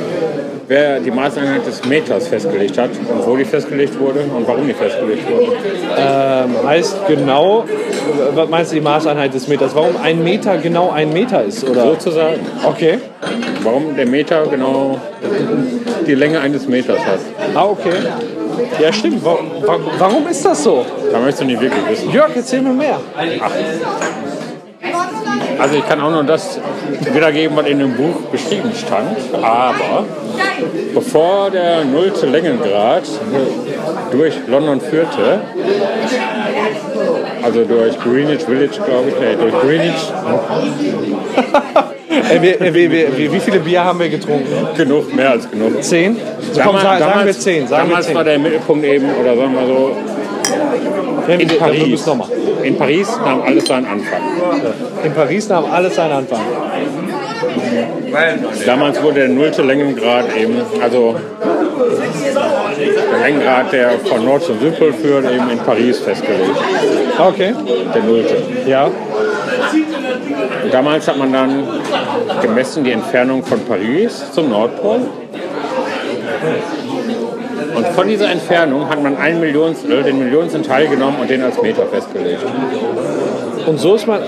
wer 0.69 1.01
die 1.01 1.11
Maßeinheit 1.11 1.67
des 1.67 1.85
Meters 1.85 2.29
festgelegt 2.29 2.79
hat 2.79 2.91
und 2.91 3.27
wo 3.27 3.37
die 3.37 3.45
festgelegt 3.45 3.99
wurde 3.99 4.21
und 4.21 4.47
warum 4.47 4.67
die 4.67 4.75
festgelegt 4.75 5.31
wurde. 5.31 5.53
Ähm, 5.97 6.67
heißt 6.67 7.07
genau, 7.09 7.65
was 8.35 8.49
meinst 8.49 8.73
du 8.73 8.77
die 8.77 8.81
Maßeinheit 8.81 9.35
des 9.35 9.49
Meters? 9.49 9.75
Warum 9.75 9.97
ein 10.03 10.23
Meter 10.23 10.59
genau 10.59 10.91
ein 10.91 11.13
Meter 11.13 11.45
ist? 11.45 11.69
Oder? 11.69 11.83
Sozusagen. 11.83 12.41
Okay. 12.65 12.99
Warum 13.63 13.97
der 13.97 14.07
Meter 14.07 14.47
genau 14.47 14.99
die 16.07 16.15
Länge 16.15 16.41
eines 16.41 16.67
Meters 16.67 16.99
hat. 16.99 17.21
Ah, 17.55 17.67
okay. 17.67 17.93
Ja, 18.81 18.93
stimmt. 18.93 19.25
Warum, 19.25 19.51
warum 19.99 20.27
ist 20.29 20.45
das 20.45 20.63
so? 20.63 20.85
Da 21.11 21.19
möchtest 21.19 21.43
du 21.43 21.45
nicht 21.47 21.61
wirklich 21.61 21.89
wissen. 21.89 22.11
Jörg, 22.11 22.31
erzähl 22.35 22.63
mir 22.63 22.73
mehr. 22.73 22.99
Also 25.59 25.77
ich 25.77 25.87
kann 25.89 26.01
auch 26.01 26.11
nur 26.11 26.25
das 26.25 26.59
wiedergeben, 27.13 27.57
was 27.57 27.67
in 27.67 27.79
dem 27.79 27.95
Buch 27.95 28.21
beschrieben 28.33 28.73
stand. 28.75 29.17
Aber 29.43 30.05
bevor 30.93 31.51
der 31.51 31.85
nullte 31.85 32.27
Längengrad 32.27 33.05
durch 34.11 34.35
London 34.49 34.81
führte, 34.81 35.41
also 37.43 37.65
durch 37.65 37.99
Greenwich 38.01 38.43
Village, 38.43 38.81
glaube 38.85 39.09
ich, 39.09 39.15
nee, 39.21 39.37
durch 39.37 39.55
Greenwich, 39.61 40.13
Äh, 42.13 42.43
wir, 42.43 42.61
wir, 42.61 42.75
wir, 42.75 43.17
wir, 43.19 43.33
wie 43.33 43.41
viele 43.41 43.61
Bier 43.61 43.85
haben 43.85 43.99
wir 43.99 44.09
getrunken? 44.09 44.47
genug, 44.77 45.15
mehr 45.15 45.31
als 45.31 45.51
genug. 45.51 45.83
Zehn? 45.83 46.17
So, 46.53 46.61
komm, 46.61 46.77
Damals- 46.77 46.99
sagen, 47.01 47.27
wir 47.27 47.33
zehn. 47.33 47.67
Sagen 47.67 47.71
wir 47.71 47.89
damals 47.89 48.07
zehn. 48.07 48.15
war 48.15 48.25
der 48.25 48.39
Mittelpunkt 48.39 48.85
eben, 48.85 49.07
oder 49.21 49.37
sagen 49.37 49.55
wir 49.55 49.67
so, 49.67 49.97
in 51.29 51.41
in 51.41 51.59
Paris. 51.59 52.07
In 52.63 52.77
Paris 52.77 53.09
nahm 53.25 53.43
alles 53.43 53.67
seinen 53.67 53.87
Anfang. 53.87 54.21
In 55.05 55.13
Paris 55.13 55.49
nahm 55.49 55.65
alles 55.65 55.95
seinen 55.95 56.13
Anfang. 56.13 56.41
Damals 58.67 59.03
wurde 59.03 59.21
der 59.21 59.29
nullte 59.29 59.63
Längengrad 59.63 60.27
eben, 60.37 60.61
also 60.83 61.17
der 63.13 63.19
Längengrad, 63.21 63.73
der 63.73 63.91
von 64.05 64.25
Nord 64.25 64.43
zum 64.43 64.61
Südpol 64.61 64.93
führt, 64.93 65.25
eben 65.25 65.51
in 65.51 65.59
Paris 65.59 65.99
festgelegt. 66.01 66.57
Okay. 67.19 67.55
Der 67.95 68.03
nullte. 68.03 68.37
Ja. 68.67 68.91
Damals 70.73 71.07
hat 71.07 71.19
man 71.19 71.33
dann 71.33 71.65
gemessen 72.41 72.83
die 72.83 72.93
Entfernung 72.93 73.45
von 73.45 73.61
Paris 73.61 74.33
zum 74.33 74.49
Nordpol. 74.49 75.01
Und 77.75 77.87
von 77.89 78.09
dieser 78.09 78.31
Entfernung 78.31 78.89
hat 78.89 79.03
man 79.03 79.17
ein 79.17 79.39
Millionstel, 79.39 80.03
den 80.03 80.19
Millionsten 80.19 80.63
Teil 80.63 80.89
genommen 80.89 81.19
und 81.21 81.31
den 81.31 81.43
als 81.43 81.61
Meter 81.61 81.87
festgelegt. 81.87 82.43
Und 83.67 83.79
so 83.79 83.95
ist 83.95 84.07
man, 84.07 84.21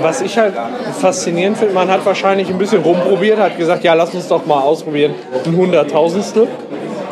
was 0.00 0.20
ich 0.20 0.38
halt 0.38 0.54
faszinierend 1.00 1.56
finde, 1.58 1.74
man 1.74 1.90
hat 1.90 2.04
wahrscheinlich 2.06 2.48
ein 2.48 2.58
bisschen 2.58 2.82
rumprobiert, 2.82 3.38
hat 3.38 3.58
gesagt, 3.58 3.82
ja, 3.82 3.94
lass 3.94 4.14
uns 4.14 4.28
doch 4.28 4.46
mal 4.46 4.60
ausprobieren, 4.60 5.14
ein 5.44 5.56
Hunderttausendstel. 5.56 6.46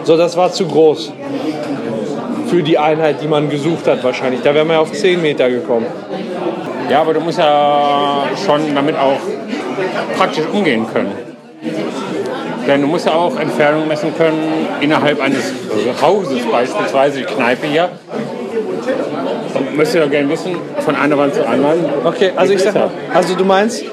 So, 0.05 0.17
das 0.17 0.37
war 0.37 0.53
zu 0.53 0.67
groß 0.67 1.13
für 2.47 2.63
die 2.63 2.79
Einheit, 2.79 3.23
die 3.23 3.29
man 3.29 3.49
gesucht 3.49 3.87
hat 3.87 4.05
wahrscheinlich. 4.05 4.43
Da 4.43 4.55
wäre 4.55 4.65
man 4.65 4.77
ja 4.77 4.83
auf 4.83 4.93
10 4.93 5.21
Meter 5.23 5.49
gekommen. 5.49 5.87
Ja, 6.91 7.03
aber 7.03 7.15
du 7.15 7.21
musst 7.21 7.39
ja 7.39 8.25
schon 8.45 8.75
damit 8.75 8.97
auch 8.97 9.19
praktisch 10.17 10.45
umgehen 10.53 10.85
können. 10.93 11.13
Denn 12.67 12.83
du 12.83 12.89
musst 12.89 13.07
ja 13.07 13.13
auch 13.15 13.39
Entfernung 13.39 13.87
messen 13.87 14.13
können 14.17 14.67
innerhalb 14.81 15.21
eines 15.21 15.53
Hauses, 16.03 16.41
beispielsweise 16.51 17.19
die 17.21 17.25
Kneipe 17.25 17.67
hier. 17.69 17.89
Und 19.55 19.77
müsst 19.77 19.95
ihr 19.95 20.01
ja 20.03 20.07
gerne 20.09 20.29
wissen, 20.31 20.57
von 20.81 20.97
einer 20.97 21.17
Wand 21.17 21.35
zur 21.35 21.49
anderen. 21.49 21.79
Okay, 22.05 22.33
also 22.35 22.53
ich 22.53 22.63
sag, 22.63 22.75
ist 22.75 22.83
also 23.15 23.35
du 23.35 23.45
meinst 23.45 23.85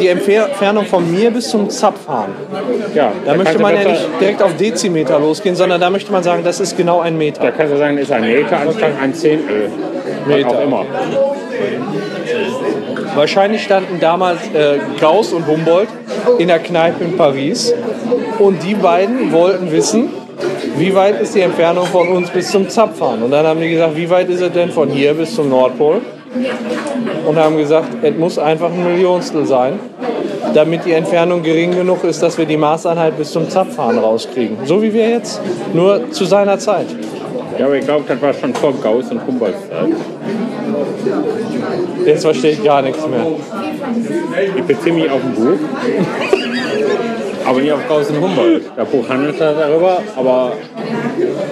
die 0.00 0.08
Entfernung 0.08 0.86
von 0.86 1.10
mir 1.10 1.30
bis 1.30 1.50
zum 1.50 1.68
Zapfhahn. 1.68 2.30
ja, 2.94 3.12
Da 3.24 3.32
möchte 3.32 3.44
kannst 3.44 3.58
du 3.58 3.62
man 3.62 3.74
ja 3.76 3.88
nicht 3.90 4.08
direkt 4.20 4.42
auf 4.42 4.56
Dezimeter 4.56 5.18
losgehen, 5.18 5.54
sondern 5.54 5.80
da 5.80 5.90
möchte 5.90 6.10
man 6.10 6.22
sagen, 6.22 6.42
das 6.44 6.60
ist 6.60 6.76
genau 6.76 7.00
ein 7.00 7.14
Da 7.14 7.18
Meter. 7.18 7.52
kannst 7.52 7.74
du 7.74 7.78
sagen, 7.78 7.98
ist 7.98 8.10
ein 8.10 8.22
Meter 8.22 8.58
anstatt 8.58 8.92
ein 9.02 9.14
Zehntel. 9.14 9.70
Meter. 10.26 10.48
Auch 10.48 10.60
immer. 10.62 10.84
Wahrscheinlich 13.16 13.62
standen 13.62 13.98
damals 13.98 14.40
äh, 14.52 14.78
Gauss 15.00 15.32
und 15.32 15.46
Humboldt 15.46 15.88
in 16.38 16.48
der 16.48 16.58
Kneipe 16.58 17.02
in 17.02 17.16
Paris 17.16 17.72
und 18.38 18.62
die 18.62 18.74
beiden 18.74 19.32
wollten 19.32 19.72
wissen, 19.72 20.10
wie 20.76 20.94
weit 20.94 21.18
ist 21.22 21.34
die 21.34 21.40
Entfernung 21.40 21.86
von 21.86 22.08
uns 22.08 22.28
bis 22.28 22.50
zum 22.50 22.68
Zapfhahn. 22.68 23.22
Und 23.22 23.30
dann 23.30 23.46
haben 23.46 23.58
die 23.58 23.70
gesagt, 23.70 23.96
wie 23.96 24.10
weit 24.10 24.28
ist 24.28 24.42
es 24.42 24.52
denn 24.52 24.70
von 24.70 24.90
hier 24.90 25.14
bis 25.14 25.34
zum 25.34 25.48
Nordpol? 25.48 26.02
Und 27.26 27.38
haben 27.38 27.56
gesagt, 27.56 27.88
es 28.02 28.14
muss 28.16 28.38
einfach 28.38 28.70
ein 28.70 28.84
Millionstel 28.84 29.46
sein, 29.46 29.80
damit 30.52 30.84
die 30.84 30.92
Entfernung 30.92 31.42
gering 31.42 31.74
genug 31.74 32.04
ist, 32.04 32.22
dass 32.22 32.36
wir 32.36 32.44
die 32.44 32.58
Maßeinheit 32.58 33.16
bis 33.16 33.32
zum 33.32 33.48
Zapfhahn 33.48 33.98
rauskriegen. 33.98 34.58
So 34.66 34.82
wie 34.82 34.92
wir 34.92 35.08
jetzt, 35.08 35.40
nur 35.72 36.10
zu 36.10 36.26
seiner 36.26 36.58
Zeit. 36.58 36.86
Ja, 37.58 37.64
aber 37.64 37.76
ich 37.76 37.86
glaube, 37.86 38.04
das 38.06 38.20
war 38.20 38.34
schon 38.34 38.54
vor 38.54 38.74
Gauss 38.74 39.10
und 39.10 39.26
Humboldt. 39.26 39.54
Jetzt 42.04 42.22
verstehe 42.22 42.52
ich 42.52 42.64
gar 42.64 42.82
nichts 42.82 43.06
mehr. 43.06 43.26
Ich 44.56 44.62
beziehe 44.64 44.94
mich 44.94 45.10
auf 45.10 45.20
ein 45.22 45.34
Buch, 45.34 45.58
aber 47.44 47.60
nicht 47.60 47.72
auf 47.72 47.88
Gauss 47.88 48.10
und 48.10 48.20
Humboldt. 48.20 48.64
Das 48.76 48.88
Buch 48.88 49.08
handelt 49.08 49.40
darüber, 49.40 50.02
aber 50.16 50.52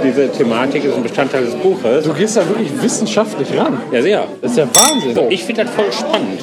diese 0.04 0.30
Thematik 0.30 0.84
ist 0.84 0.94
ein 0.94 1.02
Bestandteil 1.02 1.44
des 1.44 1.54
Buches. 1.54 2.04
Du 2.04 2.12
gehst 2.12 2.36
da 2.36 2.48
wirklich 2.48 2.70
wissenschaftlich 2.82 3.48
ran. 3.58 3.78
Ja, 3.90 4.02
sehr. 4.02 4.24
Das 4.40 4.52
ist 4.52 4.58
ja 4.58 4.66
Wahnsinn. 4.66 5.30
Ich 5.30 5.44
finde 5.44 5.64
das 5.64 5.74
voll 5.74 5.92
spannend. 5.92 6.42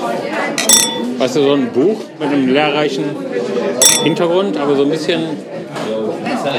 Weißt 1.18 1.36
du, 1.36 1.44
so 1.44 1.54
ein 1.54 1.68
Buch 1.68 1.98
mit 2.20 2.30
einem 2.30 2.52
lehrreichen 2.52 3.06
Hintergrund, 4.04 4.58
aber 4.58 4.76
so 4.76 4.84
ein 4.84 4.90
bisschen 4.90 5.22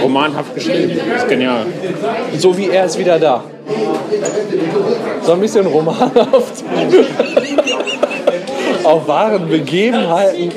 romanhaft 0.02 0.54
geschrieben. 0.54 0.92
Das 1.12 1.22
ist 1.22 1.28
genial. 1.28 1.66
So 2.38 2.56
wie 2.56 2.68
er 2.68 2.84
ist 2.84 2.98
wieder 2.98 3.18
da. 3.18 3.42
So 5.22 5.32
ein 5.32 5.40
bisschen 5.40 5.66
romanhaft. 5.66 6.64
auf 8.84 9.08
wahren 9.08 9.48
Begebenheiten. 9.48 10.52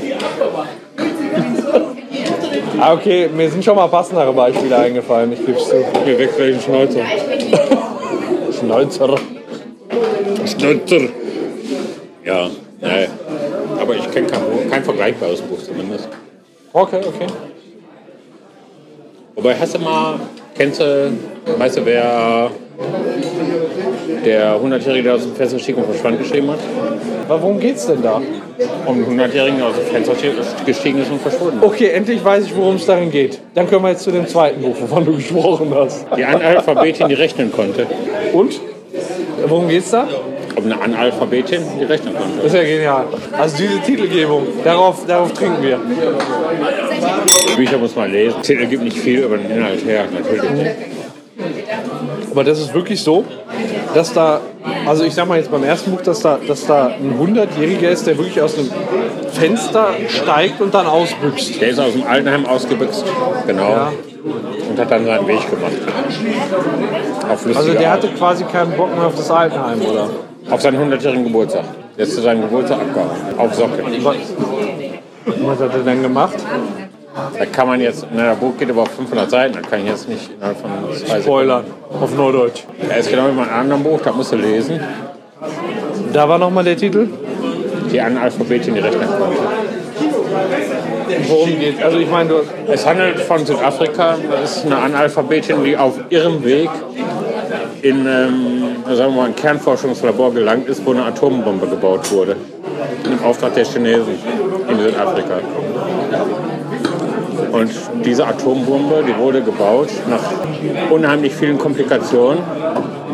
ah, 2.80 2.94
okay, 2.94 3.30
mir 3.34 3.50
sind 3.50 3.64
schon 3.64 3.76
mal 3.76 3.88
passendere 3.88 4.34
Beispiele 4.34 4.78
eingefallen, 4.78 5.32
ich 5.34 5.44
gebe 5.46 5.58
es 5.58 5.70
zu. 5.70 5.76
Mir 6.06 6.20
wächst 6.20 6.38
gleich 6.38 6.56
ein 6.56 6.62
Schnäuzer. 6.62 7.02
Schnäuzer. 8.60 9.16
Schnäuzer. 10.46 11.10
Ja, 12.24 12.50
nee. 12.82 13.08
Aber 13.80 13.96
ich 13.96 14.12
kenne 14.12 14.28
kein, 14.28 14.70
kein 14.70 14.84
vergleichbares 14.84 15.42
Buch 15.42 15.62
zumindest. 15.62 16.08
Okay, 16.74 17.02
okay. 17.08 17.28
Wobei, 19.36 19.56
hast 19.56 19.76
du 19.76 19.80
mal, 19.80 20.20
kennst 20.58 20.80
du, 20.80 21.12
weißt 21.58 21.78
du, 21.78 21.86
wer 21.86 22.50
der 24.26 24.56
100-Jährige, 24.60 25.04
der 25.04 25.16
aus 25.16 25.24
dem 25.24 25.36
Fenster 25.36 25.60
stieg 25.60 25.78
und 25.78 25.86
verschwand, 25.86 26.20
geschrieben 26.20 26.52
hat? 26.52 26.60
Aber 27.28 27.42
worum 27.42 27.60
geht's 27.60 27.88
denn 27.88 28.02
da? 28.02 28.22
Um 28.86 29.04
den 29.04 29.20
100-Jährigen, 29.20 29.58
der 29.58 29.68
aus 29.68 29.76
dem 29.76 29.86
Fenster 29.86 30.14
gestiegen 30.66 31.02
ist 31.02 31.12
und 31.12 31.22
verschwunden. 31.22 31.60
Okay, 31.62 31.90
endlich 31.90 32.24
weiß 32.24 32.46
ich, 32.46 32.56
worum 32.56 32.76
es 32.76 32.86
darin 32.86 33.12
geht. 33.12 33.40
Dann 33.54 33.70
können 33.70 33.84
wir 33.84 33.90
jetzt 33.90 34.04
zu 34.04 34.12
dem 34.12 34.28
zweiten 34.28 34.62
Buch, 34.62 34.76
wovon 34.80 35.06
du 35.06 35.16
gesprochen 35.16 35.74
hast. 35.76 36.06
Die 36.16 36.24
Analphabetin, 36.26 37.08
die 37.08 37.16
rechnen 37.16 37.52
konnte. 37.52 37.88
Und? 38.34 38.60
Worum 39.48 39.68
geht's 39.68 39.92
da? 39.92 40.08
Um 40.56 40.64
eine 40.66 40.82
Analphabetin, 40.82 41.62
die 41.80 41.84
rechnen 41.84 42.16
konnte. 42.16 42.38
Das 42.38 42.46
ist 42.46 42.56
ja 42.56 42.64
genial. 42.64 43.06
Also 43.38 43.58
diese 43.58 43.80
Titelgebung, 43.82 44.48
darauf, 44.64 45.06
darauf 45.06 45.34
trinken 45.34 45.62
wir. 45.62 45.80
Bücher 47.58 47.78
muss 47.78 47.96
man 47.96 48.12
lesen. 48.12 48.42
Titel 48.42 48.66
gibt 48.68 48.84
nicht 48.84 48.98
viel 48.98 49.20
über 49.20 49.38
den 49.38 49.52
Inhalt 49.52 49.86
her, 49.86 50.06
natürlich. 50.14 50.72
Aber 52.32 52.44
das 52.44 52.60
ist 52.60 52.74
wirklich 52.74 53.02
so, 53.02 53.26
dass 53.96 54.14
da, 54.14 54.42
also 54.86 55.06
ich 55.06 55.16
sag 55.16 55.28
mal 55.28 55.38
jetzt 55.38 55.50
beim 55.50 55.64
ersten 55.64 55.92
Buch, 55.92 56.02
dass 56.02 56.20
da, 56.20 56.38
dass 56.46 56.66
da 56.68 56.88
ein 56.88 57.18
100-Jähriger 57.18 57.88
ist, 57.88 58.06
der 58.06 58.18
wirklich 58.18 58.42
aus 58.42 58.58
einem 58.58 58.70
Fenster 59.32 59.88
steigt 60.10 60.60
und 60.60 60.74
dann 60.74 60.86
ausbüchst. 60.86 61.62
Der 61.62 61.70
ist 61.70 61.80
aus 61.80 61.94
dem 61.94 62.06
Altenheim 62.06 62.46
ausgebüxt, 62.46 63.06
genau. 63.48 63.70
Ja. 63.70 63.94
Und 64.70 64.78
hat 64.80 64.92
dann 64.92 65.06
seinen 65.06 65.28
Weg 65.28 65.50
gemacht. 65.50 65.74
Auf 67.30 67.46
Also 67.56 67.72
der 67.74 67.92
Art. 67.92 68.04
hatte 68.04 68.08
quasi 68.10 68.44
keinen 68.44 68.72
Bock 68.74 68.94
mehr 68.94 69.08
auf 69.08 69.16
das 69.16 69.32
Altenheim, 69.32 69.82
oder? 69.82 70.10
Auf 70.50 70.62
seinen 70.62 70.92
100-jährigen 70.92 71.24
Geburtstag. 71.24 71.64
Der 71.98 72.06
ist 72.06 72.16
zu 72.16 72.22
seinem 72.22 72.42
Geburtstag 72.42 72.80
abgehauen. 72.82 73.10
Auf 73.38 73.54
Socke. 73.56 73.82
Was, 74.04 74.16
was 75.42 75.60
hat 75.60 75.74
er 75.74 75.80
denn 75.80 76.02
gemacht? 76.02 76.36
Da 77.16 77.46
kann 77.46 77.68
man 77.68 77.80
jetzt, 77.80 78.06
na, 78.14 78.32
das 78.32 78.38
Buch 78.40 78.58
geht 78.58 78.70
über 78.70 78.86
500 78.86 79.30
Seiten, 79.30 79.54
da 79.54 79.62
kann 79.62 79.80
ich 79.80 79.88
jetzt 79.88 80.10
nicht 80.10 80.32
innerhalb 80.36 80.58
von 80.60 80.70
zwei 80.94 81.22
Spoiler, 81.22 81.64
auf 82.02 82.14
Norddeutsch. 82.14 82.64
Er 82.90 82.98
ist 82.98 83.10
genau 83.10 83.28
wie 83.28 83.36
bei 83.36 83.44
einem 83.44 83.54
anderen 83.54 83.84
Buch, 83.84 84.02
da 84.04 84.12
musst 84.12 84.34
du 84.34 84.36
lesen. 84.36 84.82
Da 86.12 86.28
war 86.28 86.38
nochmal 86.38 86.66
der 86.66 86.76
Titel. 86.76 87.08
Die 87.92 88.02
Analphabetin, 88.02 88.74
die 88.74 88.82
rechnen 88.82 89.08
konnte. 89.08 89.38
Worum 91.28 91.60
geht 91.60 91.82
Also 91.82 92.00
ich 92.00 92.10
meine, 92.10 92.34
Es 92.68 92.86
handelt 92.86 93.20
von 93.22 93.46
Südafrika. 93.46 94.18
Das 94.30 94.58
ist 94.58 94.66
eine 94.66 94.78
Analphabetin, 94.78 95.64
die 95.64 95.78
auf 95.78 96.00
ihrem 96.10 96.44
Weg 96.44 96.70
in 97.82 98.06
ähm, 98.06 98.76
sagen 98.94 99.14
wir 99.14 99.22
mal, 99.22 99.26
ein 99.28 99.36
Kernforschungslabor 99.36 100.34
gelangt 100.34 100.68
ist, 100.68 100.86
wo 100.86 100.92
eine 100.92 101.06
Atombombe 101.06 101.68
gebaut 101.68 102.12
wurde. 102.12 102.36
Im 103.06 103.24
Auftrag 103.24 103.54
der 103.54 103.64
Chinesen 103.64 104.16
in 104.68 104.80
Südafrika. 104.80 105.40
Und 107.56 107.72
diese 108.06 108.28
Atombombe, 108.28 109.04
die 109.08 109.18
wurde 109.18 109.42
gebaut 109.42 109.90
nach 110.10 110.92
unheimlich 110.92 111.34
vielen 111.34 111.58
Komplikationen. 111.58 112.40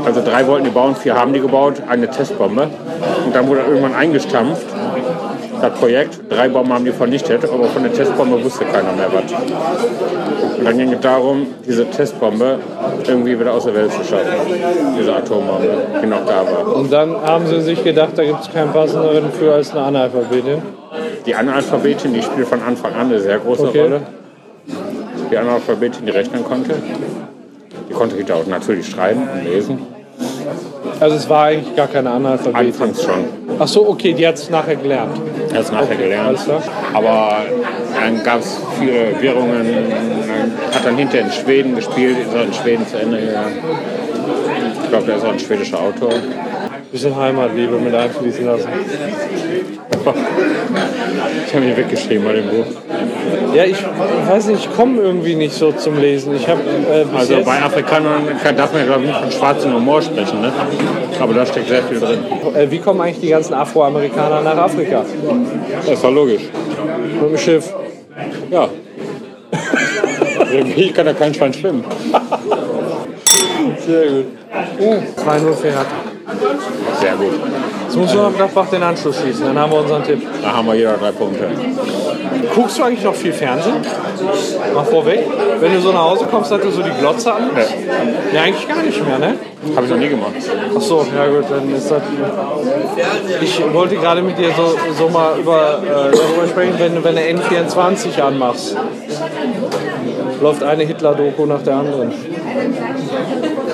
Also 0.05 0.21
drei 0.23 0.47
wollten 0.47 0.65
die 0.65 0.71
bauen, 0.71 0.95
vier 0.95 1.15
haben 1.15 1.31
die 1.33 1.39
gebaut, 1.39 1.75
eine 1.87 2.09
Testbombe. 2.09 2.63
Und 3.25 3.35
dann 3.35 3.47
wurde 3.47 3.61
irgendwann 3.67 3.93
eingestampft, 3.93 4.65
das 5.61 5.73
Projekt. 5.73 6.19
Drei 6.29 6.49
Bomben 6.49 6.73
haben 6.73 6.85
die 6.85 6.91
vernichtet, 6.91 7.43
aber 7.45 7.65
von 7.65 7.83
der 7.83 7.93
Testbombe 7.93 8.43
wusste 8.43 8.65
keiner 8.65 8.93
mehr 8.93 9.09
was. 9.13 9.31
Und 10.57 10.65
dann 10.65 10.77
ging 10.77 10.91
es 10.91 10.99
darum, 11.01 11.45
diese 11.67 11.87
Testbombe 11.87 12.57
irgendwie 13.07 13.39
wieder 13.39 13.53
aus 13.53 13.65
der 13.65 13.75
Welt 13.75 13.91
zu 13.91 14.03
schaffen. 14.03 14.25
Diese 14.97 15.15
Atombombe, 15.15 15.69
die 16.01 16.07
noch 16.07 16.25
da 16.25 16.43
war. 16.45 16.75
und 16.75 16.91
dann 16.91 17.15
haben 17.23 17.45
sie 17.45 17.61
sich 17.61 17.83
gedacht, 17.83 18.11
da 18.15 18.23
gibt 18.23 18.41
es 18.41 18.51
keinen 18.51 18.71
passenderen 18.73 19.31
für 19.31 19.53
als 19.53 19.71
eine 19.71 19.81
Analphabetin. 19.83 20.61
Die 21.25 21.35
Analphabetin, 21.35 22.13
die 22.13 22.23
spielt 22.23 22.47
von 22.47 22.61
Anfang 22.63 22.93
an 22.95 23.07
eine 23.07 23.19
sehr 23.19 23.37
große 23.37 23.67
Okay. 23.67 23.81
Rolle. 23.81 24.01
Die 25.31 25.37
Analphabetin, 25.37 26.05
die 26.05 26.11
rechnen 26.11 26.43
konnte. 26.43 26.75
Die 27.89 27.93
konnte 27.93 28.17
Rita 28.17 28.33
auch 28.33 28.45
natürlich 28.45 28.89
schreiben 28.89 29.27
und 29.33 29.45
lesen. 29.45 29.79
Also 30.99 31.15
es 31.15 31.29
war 31.29 31.45
eigentlich 31.45 31.75
gar 31.75 31.87
keine 31.87 32.11
Analphabetin. 32.11 32.55
Anfangs 32.55 33.01
schon. 33.01 33.25
Ach 33.57 33.67
so, 33.67 33.87
okay, 33.87 34.13
die 34.13 34.27
hat 34.27 34.35
es 34.35 34.49
nachher 34.49 34.75
gelernt. 34.75 35.17
Er 35.51 35.59
hat 35.59 35.65
es 35.65 35.71
nachher 35.71 35.95
gelernt. 35.95 36.27
Alles 36.27 36.43
klar. 36.43 36.61
Aber 36.93 37.37
dann 37.99 38.23
gab 38.23 38.39
es 38.39 38.59
viele 38.77 39.21
Wirrungen. 39.21 39.65
Hat 40.73 40.85
dann 40.85 40.97
hinterher 40.97 41.25
in 41.25 41.31
Schweden 41.31 41.75
gespielt, 41.75 42.17
ist 42.19 42.35
auch 42.35 42.43
in 42.43 42.53
Schweden 42.53 42.87
zu 42.87 42.97
Ende 42.97 43.19
gegangen. 43.19 43.59
Ich 44.83 44.89
glaube, 44.89 45.05
der 45.05 45.15
ist 45.15 45.25
auch 45.25 45.31
ein 45.31 45.39
schwedischer 45.39 45.79
Autor. 45.79 46.11
Bisschen 46.91 47.15
Heimatliebe 47.15 47.77
mit 47.77 47.95
einfließen 47.95 48.45
lassen. 48.45 48.67
Ich 51.47 51.55
habe 51.55 51.65
mich 51.65 51.77
weggeschrieben 51.77 52.25
bei 52.25 52.33
dem 52.33 52.49
Buch. 52.49 52.65
Ja, 53.53 53.63
ich 53.65 53.77
weiß 54.27 54.47
nicht, 54.47 54.65
ich 54.65 54.75
komme 54.75 55.01
irgendwie 55.01 55.35
nicht 55.35 55.53
so 55.53 55.71
zum 55.71 55.99
Lesen. 55.99 56.35
Ich 56.35 56.47
habe 56.47 56.61
äh, 56.61 57.05
Also 57.17 57.35
bei 57.43 57.61
Afrikanern 57.61 58.27
darf 58.57 58.73
man 58.73 58.81
ja 58.81 58.87
glaube 58.87 59.03
ich 59.03 59.07
nicht 59.07 59.19
von 59.19 59.31
schwarzem 59.31 59.73
Humor 59.73 60.01
sprechen, 60.01 60.41
ne? 60.41 60.51
aber 61.19 61.33
da 61.33 61.45
steckt 61.45 61.69
sehr 61.69 61.83
viel 61.83 61.99
drin. 61.99 62.19
äh, 62.55 62.69
wie 62.69 62.79
kommen 62.79 62.99
eigentlich 63.01 63.19
die 63.19 63.29
ganzen 63.29 63.53
Afroamerikaner 63.53 64.41
nach 64.41 64.57
Afrika? 64.57 65.05
Das 65.85 66.03
war 66.03 66.11
logisch. 66.11 66.43
Mit 67.21 67.31
dem 67.31 67.37
Schiff. 67.37 67.73
Ja. 68.49 68.67
Irgendwie 70.51 70.91
kann 70.91 71.05
da 71.05 71.13
kein 71.13 71.33
Schwein 71.33 71.53
schwimmen. 71.53 71.85
Sehr 73.85 74.07
gut. 74.07 74.25
Uh, 74.79 74.95
2-0 75.21 75.53
für 75.53 75.67
Hertha. 75.67 76.10
Sehr 77.01 77.15
gut. 77.15 77.33
Jetzt 77.85 77.97
muss 77.97 78.13
nur 78.13 78.29
noch 78.29 78.35
Gladbach 78.35 78.67
den 78.69 78.83
Anschluss 78.83 79.19
schießen, 79.19 79.43
dann 79.43 79.57
haben 79.57 79.71
wir 79.71 79.79
unseren 79.79 80.03
Tipp. 80.03 80.21
Da 80.43 80.53
haben 80.53 80.67
wir 80.67 80.75
jeder 80.75 80.97
drei 80.97 81.11
Punkte. 81.11 81.47
Guckst 82.53 82.77
du 82.77 82.83
eigentlich 82.83 83.03
noch 83.03 83.15
viel 83.15 83.33
Fernsehen? 83.33 83.77
Mal 84.73 84.83
vorweg. 84.85 85.25
Wenn 85.59 85.73
du 85.73 85.81
so 85.81 85.91
nach 85.91 86.11
Hause 86.11 86.25
kommst, 86.29 86.51
hast 86.51 86.63
du 86.63 86.69
so 86.69 86.83
die 86.83 86.91
Glotze 86.91 87.33
an? 87.33 87.49
Nee. 87.55 88.35
Ja, 88.35 88.43
eigentlich 88.43 88.67
gar 88.67 88.83
nicht 88.83 89.03
mehr, 89.05 89.17
ne? 89.17 89.35
Habe 89.75 89.85
ich 89.85 89.91
noch 89.91 89.97
nie 89.97 90.09
gemacht. 90.09 90.31
Ach 90.77 90.81
so, 90.81 91.05
ja 91.15 91.27
gut, 91.27 91.45
dann 91.49 91.73
ist 91.73 91.89
das. 91.89 92.01
Ich 93.41 93.73
wollte 93.73 93.95
gerade 93.95 94.21
mit 94.21 94.37
dir 94.37 94.51
so, 94.55 94.75
so 94.97 95.09
mal 95.09 95.39
über, 95.39 95.81
äh, 95.83 96.15
darüber 96.15 96.47
sprechen, 96.47 96.75
wenn, 96.77 97.03
wenn 97.03 97.15
du 97.15 97.21
N24 97.21 98.21
anmachst. 98.21 98.77
Läuft 100.39 100.63
eine 100.63 100.83
Hitler-Doku 100.83 101.47
nach 101.47 101.63
der 101.63 101.75
anderen. 101.77 102.11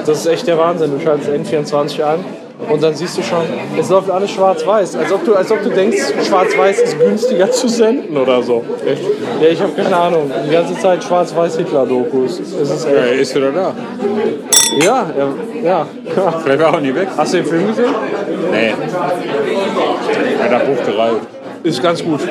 Das 0.05 0.19
ist 0.19 0.27
echt 0.27 0.47
der 0.47 0.57
Wahnsinn. 0.57 0.91
Du 0.97 1.03
schaltest 1.03 1.29
N24 1.29 2.03
an 2.03 2.25
und 2.69 2.81
dann 2.81 2.93
siehst 2.95 3.17
du 3.17 3.21
schon, 3.21 3.43
es 3.79 3.89
läuft 3.89 4.09
alles 4.09 4.31
schwarz-weiß. 4.31 4.95
Als 4.95 5.11
ob 5.11 5.23
du, 5.25 5.35
als 5.35 5.51
ob 5.51 5.61
du 5.63 5.69
denkst, 5.69 5.97
schwarz-weiß 6.27 6.81
ist 6.81 6.99
günstiger 6.99 7.51
zu 7.59 7.67
senden 7.67 8.17
oder 8.17 8.41
so. 8.41 8.63
Echt? 8.85 9.03
Ja, 9.41 9.47
ich 9.49 9.61
habe 9.61 9.71
keine 9.73 9.95
Ahnung. 9.95 10.31
Die 10.45 10.51
ganze 10.51 10.77
Zeit 10.79 11.03
schwarz-weiß 11.03 11.57
Hitler-Dokus. 11.57 12.39
Es 12.39 12.69
ist 12.69 12.85
Ja, 12.85 12.91
echt. 12.91 12.99
er 13.11 13.13
ist 13.13 13.35
wieder 13.35 13.51
da. 13.51 13.73
Ja, 14.83 15.05
ja, 15.17 15.27
ja. 15.63 15.85
Vielleicht 16.43 16.59
war 16.61 16.71
er 16.71 16.75
auch 16.77 16.81
nie 16.81 16.93
weg. 16.93 17.07
Hast 17.15 17.33
du 17.33 17.37
den 17.37 17.45
Film 17.45 17.67
gesehen? 17.67 17.95
Nee. 18.51 18.73
Er 20.41 20.49
hat 20.55 20.65
Buch 20.65 20.83
gereiht. 20.85 21.13
Ist 21.63 21.81
ganz 21.81 22.03
gut. 22.03 22.21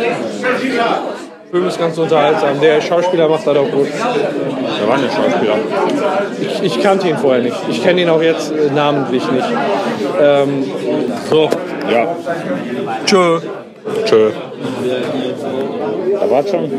Film 1.51 1.67
ist 1.69 1.79
ganz 1.79 1.97
unterhaltsam. 1.99 2.61
Der 2.61 2.81
Schauspieler 2.81 3.29
macht 3.29 3.47
das 3.47 3.57
auch 3.57 3.71
gut. 3.71 3.87
Da 3.99 4.89
war 4.89 4.95
ein 4.97 5.03
Schauspieler. 5.03 5.59
Ich, 6.41 6.63
ich 6.63 6.83
kannte 6.83 7.09
ihn 7.09 7.17
vorher 7.17 7.43
nicht. 7.43 7.57
Ich 7.69 7.83
kenne 7.83 8.03
ihn 8.03 8.09
auch 8.09 8.23
jetzt 8.23 8.51
äh, 8.53 8.71
namentlich 8.75 9.23
nicht. 9.31 9.49
Ähm, 10.21 10.65
so, 11.31 11.49
Ja. 11.91 12.17
tschö. 13.05 13.41
Tschö. 14.05 14.31
Da 16.21 16.31
war 16.31 16.47
schon. 16.47 16.71